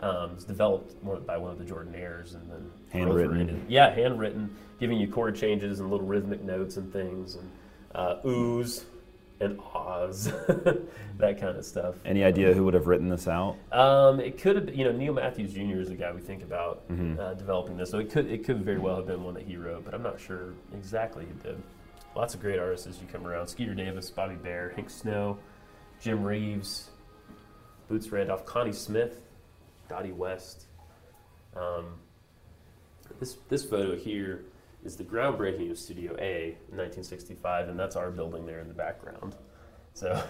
Um, 0.00 0.32
it's 0.34 0.44
developed 0.44 0.94
by 1.26 1.36
one 1.36 1.50
of 1.50 1.58
the 1.58 1.64
Jordanaires 1.64 2.34
and 2.34 2.48
then 2.50 2.70
Handwritten. 2.90 3.64
Yeah, 3.68 3.92
handwritten, 3.92 4.54
giving 4.78 4.98
you 4.98 5.08
chord 5.08 5.34
changes 5.34 5.80
and 5.80 5.90
little 5.90 6.06
rhythmic 6.06 6.42
notes 6.42 6.76
and 6.76 6.92
things, 6.92 7.34
and 7.34 7.50
uh, 7.94 8.16
oohs 8.24 8.84
and 9.40 9.58
ahs, 9.72 10.24
that 11.18 11.38
kind 11.40 11.56
of 11.56 11.64
stuff. 11.64 11.94
Any 12.04 12.24
idea 12.24 12.52
who 12.54 12.64
would 12.64 12.74
have 12.74 12.86
written 12.86 13.08
this 13.08 13.28
out? 13.28 13.56
Um, 13.72 14.18
it 14.20 14.36
could 14.40 14.56
have, 14.56 14.74
you 14.74 14.84
know, 14.84 14.92
Neal 14.92 15.12
Matthews 15.14 15.52
Jr. 15.52 15.80
is 15.80 15.88
the 15.88 15.94
guy 15.96 16.12
we 16.12 16.20
think 16.20 16.42
about 16.42 16.88
Mm-hmm. 16.88 17.20
uh, 17.20 17.34
developing 17.34 17.76
this, 17.76 17.90
so 17.90 17.98
it 17.98 18.10
could 18.10 18.30
it 18.30 18.44
could 18.44 18.64
very 18.64 18.78
well 18.78 18.96
have 18.96 19.06
been 19.06 19.22
one 19.24 19.34
that 19.34 19.44
he 19.44 19.56
wrote, 19.56 19.84
but 19.84 19.94
I'm 19.94 20.02
not 20.02 20.20
sure 20.20 20.54
exactly 20.74 21.24
who 21.26 21.34
did. 21.48 21.62
Lots 22.16 22.34
of 22.34 22.40
great 22.40 22.58
artists 22.58 22.86
as 22.86 23.00
you 23.00 23.06
come 23.12 23.26
around: 23.26 23.46
Skeeter 23.48 23.74
Davis, 23.74 24.10
Bobby 24.10 24.34
Bare, 24.36 24.72
Hank 24.74 24.90
Snow, 24.90 25.38
Jim 26.00 26.22
Reeves, 26.24 26.90
Boots 27.88 28.10
Randolph, 28.10 28.44
Connie 28.46 28.72
Smith, 28.72 29.20
Dottie 29.88 30.12
West. 30.12 30.66
Um, 31.56 31.94
this 33.18 33.38
this 33.48 33.64
photo 33.64 33.96
here 33.96 34.44
is 34.84 34.96
the 34.96 35.04
groundbreaking 35.04 35.70
of 35.70 35.78
Studio 35.78 36.12
A 36.18 36.56
in 36.70 36.76
1965, 36.76 37.68
and 37.68 37.78
that's 37.78 37.96
our 37.96 38.10
building 38.10 38.46
there 38.46 38.60
in 38.60 38.68
the 38.68 38.74
background. 38.74 39.34
So 39.94 40.22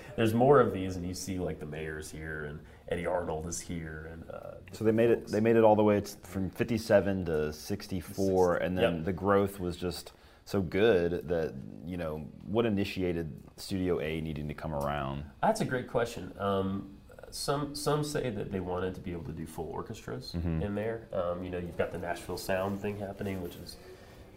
there's 0.16 0.34
more 0.34 0.60
of 0.60 0.74
these, 0.74 0.96
and 0.96 1.06
you 1.06 1.14
see 1.14 1.38
like 1.38 1.58
the 1.60 1.66
mayor's 1.66 2.10
here, 2.10 2.44
and 2.44 2.60
Eddy 2.88 3.06
Arnold 3.06 3.46
is 3.46 3.58
here, 3.60 4.10
and 4.12 4.24
uh, 4.30 4.54
So 4.72 4.84
they 4.84 4.92
made 4.92 5.10
it. 5.10 5.28
They 5.28 5.40
made 5.40 5.56
it 5.56 5.64
all 5.64 5.76
the 5.76 5.84
way 5.84 6.02
from 6.24 6.50
'57 6.50 7.24
to 7.26 7.52
'64, 7.52 8.56
and 8.56 8.76
then 8.76 8.96
Yep. 8.96 9.04
the 9.04 9.12
growth 9.12 9.58
was 9.60 9.76
just 9.76 10.12
so 10.46 10.62
good 10.62 11.28
that 11.28 11.52
you 11.84 11.96
know 11.98 12.24
what 12.46 12.64
initiated 12.64 13.30
Studio 13.56 14.00
A 14.00 14.20
needing 14.20 14.48
to 14.48 14.54
come 14.54 14.72
around. 14.74 15.24
That's 15.42 15.60
a 15.60 15.64
great 15.64 15.88
question. 15.88 16.32
Um, 16.38 16.90
some 17.30 17.74
some 17.74 18.02
say 18.04 18.30
that 18.30 18.50
they 18.52 18.60
wanted 18.60 18.94
to 18.94 19.00
be 19.00 19.12
able 19.12 19.24
to 19.24 19.32
do 19.32 19.44
full 19.46 19.66
orchestras 19.66 20.32
Mm-hmm. 20.36 20.62
in 20.62 20.74
there. 20.74 21.08
Um, 21.12 21.42
you 21.44 21.50
know, 21.50 21.58
you've 21.58 21.76
got 21.76 21.92
the 21.92 21.98
Nashville 21.98 22.38
Sound 22.38 22.80
thing 22.80 22.98
happening, 22.98 23.42
which 23.42 23.56
is 23.56 23.76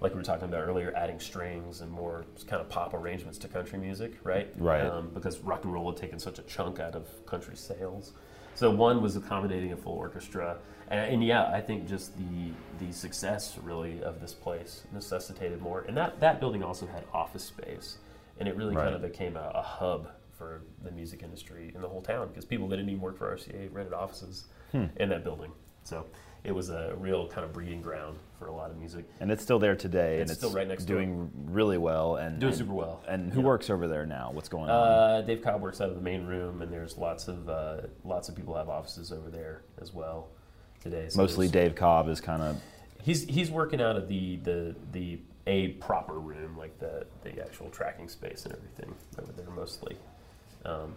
like 0.01 0.13
we 0.13 0.17
were 0.17 0.23
talking 0.23 0.45
about 0.45 0.61
earlier, 0.67 0.93
adding 0.95 1.19
strings 1.19 1.81
and 1.81 1.91
more 1.91 2.25
kind 2.47 2.61
of 2.61 2.69
pop 2.69 2.93
arrangements 2.93 3.37
to 3.39 3.47
country 3.47 3.77
music, 3.77 4.13
right? 4.23 4.47
Right. 4.57 4.81
Um, 4.85 5.11
because 5.13 5.39
rock 5.39 5.63
and 5.65 5.73
roll 5.73 5.91
had 5.91 5.97
taken 6.01 6.17
such 6.19 6.39
a 6.39 6.41
chunk 6.43 6.79
out 6.79 6.95
of 6.95 7.07
country 7.25 7.55
sales. 7.55 8.13
So 8.55 8.71
one 8.71 9.01
was 9.01 9.15
accommodating 9.15 9.73
a 9.73 9.77
full 9.77 9.93
orchestra, 9.93 10.57
and, 10.89 11.13
and 11.13 11.23
yeah, 11.23 11.51
I 11.51 11.61
think 11.61 11.87
just 11.87 12.15
the 12.17 12.51
the 12.85 12.91
success 12.93 13.57
really 13.61 14.01
of 14.03 14.21
this 14.21 14.33
place 14.33 14.83
necessitated 14.93 15.61
more. 15.61 15.81
And 15.87 15.95
that 15.97 16.19
that 16.19 16.39
building 16.39 16.63
also 16.63 16.87
had 16.87 17.03
office 17.13 17.43
space, 17.43 17.97
and 18.39 18.47
it 18.47 18.55
really 18.55 18.75
Right. 18.75 18.83
kind 18.85 18.95
of 18.95 19.01
became 19.01 19.35
a, 19.37 19.51
a 19.55 19.61
hub 19.61 20.09
for 20.37 20.61
the 20.83 20.91
music 20.91 21.21
industry 21.23 21.71
in 21.75 21.81
the 21.81 21.87
whole 21.89 22.01
town 22.01 22.27
because 22.29 22.45
people 22.45 22.67
that 22.69 22.77
didn't 22.77 22.89
even 22.89 23.01
work 23.01 23.17
for 23.17 23.35
RCA 23.35 23.67
rented 23.73 23.93
offices 23.93 24.45
Hmm. 24.71 24.85
in 24.97 25.09
that 25.09 25.23
building. 25.23 25.51
So 25.83 26.05
it 26.43 26.51
was 26.53 26.69
a 26.69 26.93
real 26.97 27.27
kind 27.27 27.43
of 27.43 27.51
breeding 27.51 27.81
ground 27.81 28.17
for 28.37 28.47
a 28.47 28.53
lot 28.53 28.69
of 28.71 28.77
music. 28.77 29.03
And 29.19 29.29
it's 29.31 29.43
still 29.43 29.59
there 29.59 29.75
today, 29.75 30.13
and 30.13 30.21
It's 30.21 30.31
it's 30.33 30.39
still 30.39 30.51
right 30.53 30.67
next 30.67 30.85
door. 30.85 30.97
doing 30.97 31.29
really 31.47 31.77
well. 31.79 32.15
And 32.17 32.39
Doing 32.39 32.51
and- 32.51 32.57
super 32.57 32.73
well. 32.73 33.01
And 33.07 33.33
who 33.33 33.41
Yeah. 33.41 33.47
works 33.47 33.69
over 33.69 33.87
there 33.87 34.05
now? 34.05 34.29
What's 34.31 34.47
going 34.47 34.69
on? 34.69 34.69
Uh, 34.69 35.21
Dave 35.21 35.41
Cobb 35.41 35.61
works 35.61 35.81
out 35.81 35.89
of 35.89 35.95
the 35.95 36.01
main 36.01 36.25
room, 36.25 36.61
and 36.61 36.71
there's 36.71 36.97
lots 36.97 37.27
of 37.27 37.49
uh, 37.49 37.81
lots 38.05 38.29
of 38.29 38.35
people 38.35 38.53
have 38.55 38.69
offices 38.69 39.11
over 39.11 39.29
there 39.29 39.63
as 39.81 39.93
well 39.93 40.29
today. 40.81 41.07
So 41.09 41.21
Mostly 41.21 41.47
Dave 41.47 41.75
Cobb 41.75 42.09
is 42.09 42.21
kind 42.21 42.41
of 42.41 42.57
He's 43.01 43.23
he's 43.25 43.49
working 43.49 43.81
out 43.81 43.95
of 43.95 44.07
the 44.07 44.37
the 44.37 44.75
the 44.91 45.19
a 45.47 45.69
proper 45.69 46.19
room, 46.19 46.57
like 46.57 46.77
the 46.79 47.05
the 47.23 47.41
actual 47.41 47.69
tracking 47.69 48.09
space 48.09 48.45
and 48.45 48.53
everything 48.53 48.93
over 49.21 49.31
there 49.31 49.49
mostly. 49.49 49.97
Um, 50.65 50.93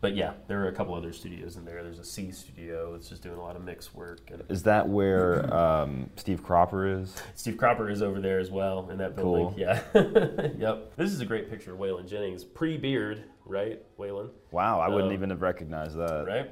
but 0.00 0.14
yeah, 0.14 0.34
there 0.48 0.62
are 0.62 0.68
a 0.68 0.72
couple 0.72 0.94
other 0.94 1.12
studios 1.12 1.56
in 1.56 1.64
there. 1.64 1.82
There's 1.82 1.98
a 1.98 2.04
C 2.04 2.30
studio 2.30 2.92
that's 2.92 3.08
just 3.08 3.22
doing 3.22 3.36
a 3.38 3.42
lot 3.42 3.56
of 3.56 3.64
mix 3.64 3.94
work, 3.94 4.20
and 4.30 4.42
Is 4.50 4.62
that 4.64 4.86
where 4.88 5.52
um, 5.52 6.10
Steve 6.16 6.42
Cropper 6.42 6.86
is? 6.86 7.14
Steve 7.34 7.56
Cropper 7.56 7.88
is 7.90 8.02
over 8.02 8.20
there 8.20 8.38
as 8.38 8.50
well 8.50 8.88
in 8.90 8.98
that 8.98 9.16
building. 9.16 9.48
Cool. 9.48 9.54
Yeah, 9.58 9.80
yep. 10.58 10.94
This 10.96 11.10
is 11.10 11.20
a 11.20 11.26
great 11.26 11.48
picture 11.50 11.72
of 11.72 11.78
Waylon 11.78 12.06
Jennings 12.08 12.44
pre-beard, 12.44 13.24
right, 13.46 13.82
Waylon? 13.98 14.28
Wow, 14.50 14.78
I 14.78 14.88
wouldn't 14.88 15.08
Um, 15.08 15.14
even 15.14 15.30
have 15.30 15.40
recognized 15.42 15.96
that. 15.96 16.24
right? 16.26 16.50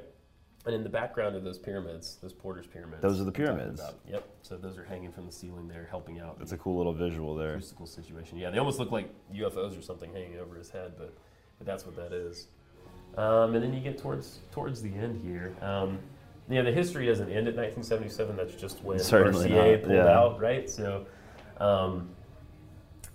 And 0.65 0.73
in 0.73 0.83
the 0.83 0.89
background 0.89 1.35
of 1.35 1.43
those 1.43 1.57
pyramids, 1.57 2.17
those 2.21 2.31
Porter's 2.31 2.67
pyramids. 2.67 3.01
Those 3.01 3.19
are 3.19 3.25
the 3.25 3.31
pyramids. 3.31 3.81
Yep. 4.09 4.27
So 4.43 4.55
those 4.55 4.77
are 4.77 4.85
hanging 4.85 5.11
from 5.11 5.25
the 5.25 5.31
ceiling 5.31 5.67
there, 5.67 5.87
helping 5.89 6.21
out. 6.21 6.39
That's 6.39 6.51
the 6.51 6.55
a 6.55 6.59
cool 6.59 6.77
little 6.77 6.93
visual 6.93 7.35
there. 7.35 7.55
acoustical 7.55 7.85
situation. 7.85 8.37
Yeah, 8.37 8.49
they 8.49 8.59
almost 8.59 8.79
look 8.79 8.91
like 8.91 9.09
UFOs 9.33 9.77
or 9.77 9.81
something 9.81 10.13
hanging 10.13 10.39
over 10.39 10.55
his 10.55 10.69
head, 10.69 10.93
but, 10.97 11.13
but 11.57 11.67
that's 11.67 11.85
what 11.85 11.97
that 11.97 12.13
is. 12.13 12.47
Um, 13.17 13.55
and 13.55 13.63
then 13.63 13.73
you 13.73 13.81
get 13.81 13.97
towards 13.97 14.39
towards 14.51 14.81
the 14.81 14.93
end 14.93 15.21
here. 15.23 15.53
Um, 15.61 15.99
know, 16.49 16.63
the 16.63 16.71
history 16.71 17.07
doesn't 17.07 17.29
end 17.29 17.47
at 17.47 17.55
1977. 17.55 18.35
That's 18.35 18.55
just 18.55 18.83
when 18.83 18.99
Certainly 18.99 19.49
RCA 19.49 19.71
not, 19.71 19.81
pulled 19.81 19.95
yeah. 19.95 20.17
out, 20.17 20.39
right? 20.39 20.69
So. 20.69 21.05
Um, 21.59 22.09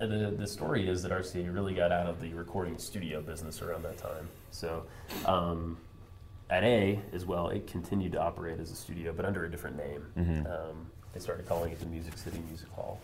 and 0.00 0.12
the, 0.12 0.30
the 0.30 0.46
story 0.46 0.88
is 0.88 1.02
that 1.02 1.10
RCA 1.10 1.52
really 1.52 1.74
got 1.74 1.90
out 1.90 2.06
of 2.06 2.20
the 2.20 2.32
recording 2.32 2.78
studio 2.78 3.20
business 3.20 3.62
around 3.62 3.82
that 3.82 3.98
time. 3.98 4.28
So, 4.52 4.84
um, 5.26 5.76
at 6.50 6.64
A 6.64 7.00
as 7.12 7.26
well, 7.26 7.48
it 7.48 7.66
continued 7.66 8.12
to 8.12 8.20
operate 8.20 8.58
as 8.60 8.70
a 8.70 8.76
studio, 8.76 9.12
but 9.12 9.24
under 9.24 9.44
a 9.44 9.50
different 9.50 9.76
name. 9.76 10.06
Mm-hmm. 10.16 10.46
Um, 10.46 10.90
they 11.12 11.20
started 11.20 11.46
calling 11.46 11.72
it 11.72 11.80
the 11.80 11.86
Music 11.86 12.16
City 12.16 12.40
Music 12.48 12.68
Hall. 12.70 13.00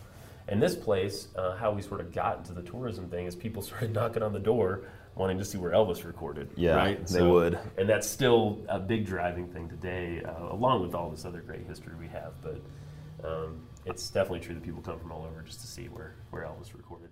And 0.49 0.63
this 0.63 0.75
place, 0.75 1.29
uh, 1.37 1.57
how 1.57 1.73
we 1.73 1.81
sort 1.81 2.01
of 2.01 2.13
got 2.13 2.39
into 2.39 2.53
the 2.53 2.63
tourism 2.63 3.09
thing 3.09 3.27
is 3.27 3.35
people 3.35 3.63
started 3.63 3.93
knocking 3.93 4.23
on 4.23 4.33
the 4.33 4.41
door 4.41 4.83
wanting 5.15 5.39
to 5.39 5.45
see 5.45 5.59
where 5.59 5.71
Elvis 5.71 6.05
recorded. 6.05 6.51
Yeah, 6.57 6.75
right? 6.75 7.07
they 7.07 7.23
would. 7.23 7.59
And 7.79 7.89
that's 7.89 8.09
still 8.09 8.59
a 8.69 8.81
big 8.81 9.07
driving 9.07 9.47
thing 9.49 9.69
today, 9.69 10.23
uh, 10.25 10.53
along 10.53 10.83
with 10.83 10.95
all 10.95 11.11
this 11.11 11.25
other 11.25 11.41
great 11.41 11.67
history 11.67 11.95
we 11.99 12.09
have. 12.09 12.33
But 12.43 12.61
um, 13.25 13.63
it's 13.87 14.11
definitely 14.11 14.41
true 14.41 14.55
that 14.55 14.63
people 14.63 14.83
come 14.83 14.99
from 14.99 15.13
all 15.13 15.25
over 15.25 15.43
just 15.43 15.61
to 15.61 15.67
see 15.67 15.85
where, 15.85 16.17
where 16.31 16.43
Elvis 16.43 16.75
recorded. 16.77 17.11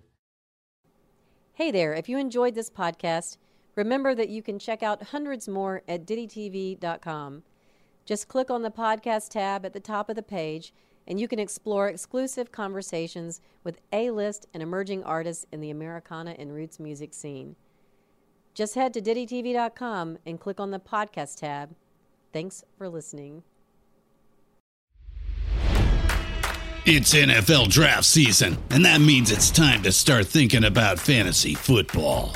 Hey 1.53 1.71
there, 1.71 1.93
if 1.93 2.09
you 2.09 2.17
enjoyed 2.17 2.55
this 2.55 2.69
podcast, 2.69 3.37
remember 3.75 4.15
that 4.15 4.29
you 4.29 4.41
can 4.41 4.59
check 4.59 4.83
out 4.83 5.03
hundreds 5.03 5.47
more 5.47 5.83
at 5.87 6.05
DittyTV.com. 6.05 7.43
Just 8.05 8.27
click 8.27 8.51
on 8.51 8.61
the 8.61 8.71
podcast 8.71 9.29
tab 9.29 9.65
at 9.65 9.73
the 9.73 9.79
top 9.79 10.09
of 10.09 10.15
the 10.15 10.23
page, 10.23 10.73
and 11.07 11.19
you 11.19 11.27
can 11.27 11.39
explore 11.39 11.87
exclusive 11.87 12.51
conversations 12.51 13.41
with 13.63 13.79
A 13.91 14.11
list 14.11 14.45
and 14.53 14.61
emerging 14.61 15.03
artists 15.03 15.45
in 15.51 15.61
the 15.61 15.69
Americana 15.69 16.35
and 16.37 16.53
roots 16.53 16.79
music 16.79 17.13
scene. 17.13 17.55
Just 18.53 18.75
head 18.75 18.93
to 18.93 19.01
DittyTV.com 19.01 20.19
and 20.25 20.39
click 20.39 20.59
on 20.59 20.71
the 20.71 20.79
podcast 20.79 21.39
tab. 21.39 21.75
Thanks 22.31 22.63
for 22.77 22.89
listening. 22.89 23.43
It's 26.85 27.13
NFL 27.13 27.69
draft 27.69 28.03
season, 28.03 28.57
and 28.69 28.83
that 28.83 28.99
means 28.99 29.31
it's 29.31 29.49
time 29.49 29.83
to 29.83 29.91
start 29.93 30.27
thinking 30.27 30.65
about 30.65 30.99
fantasy 30.99 31.53
football. 31.53 32.35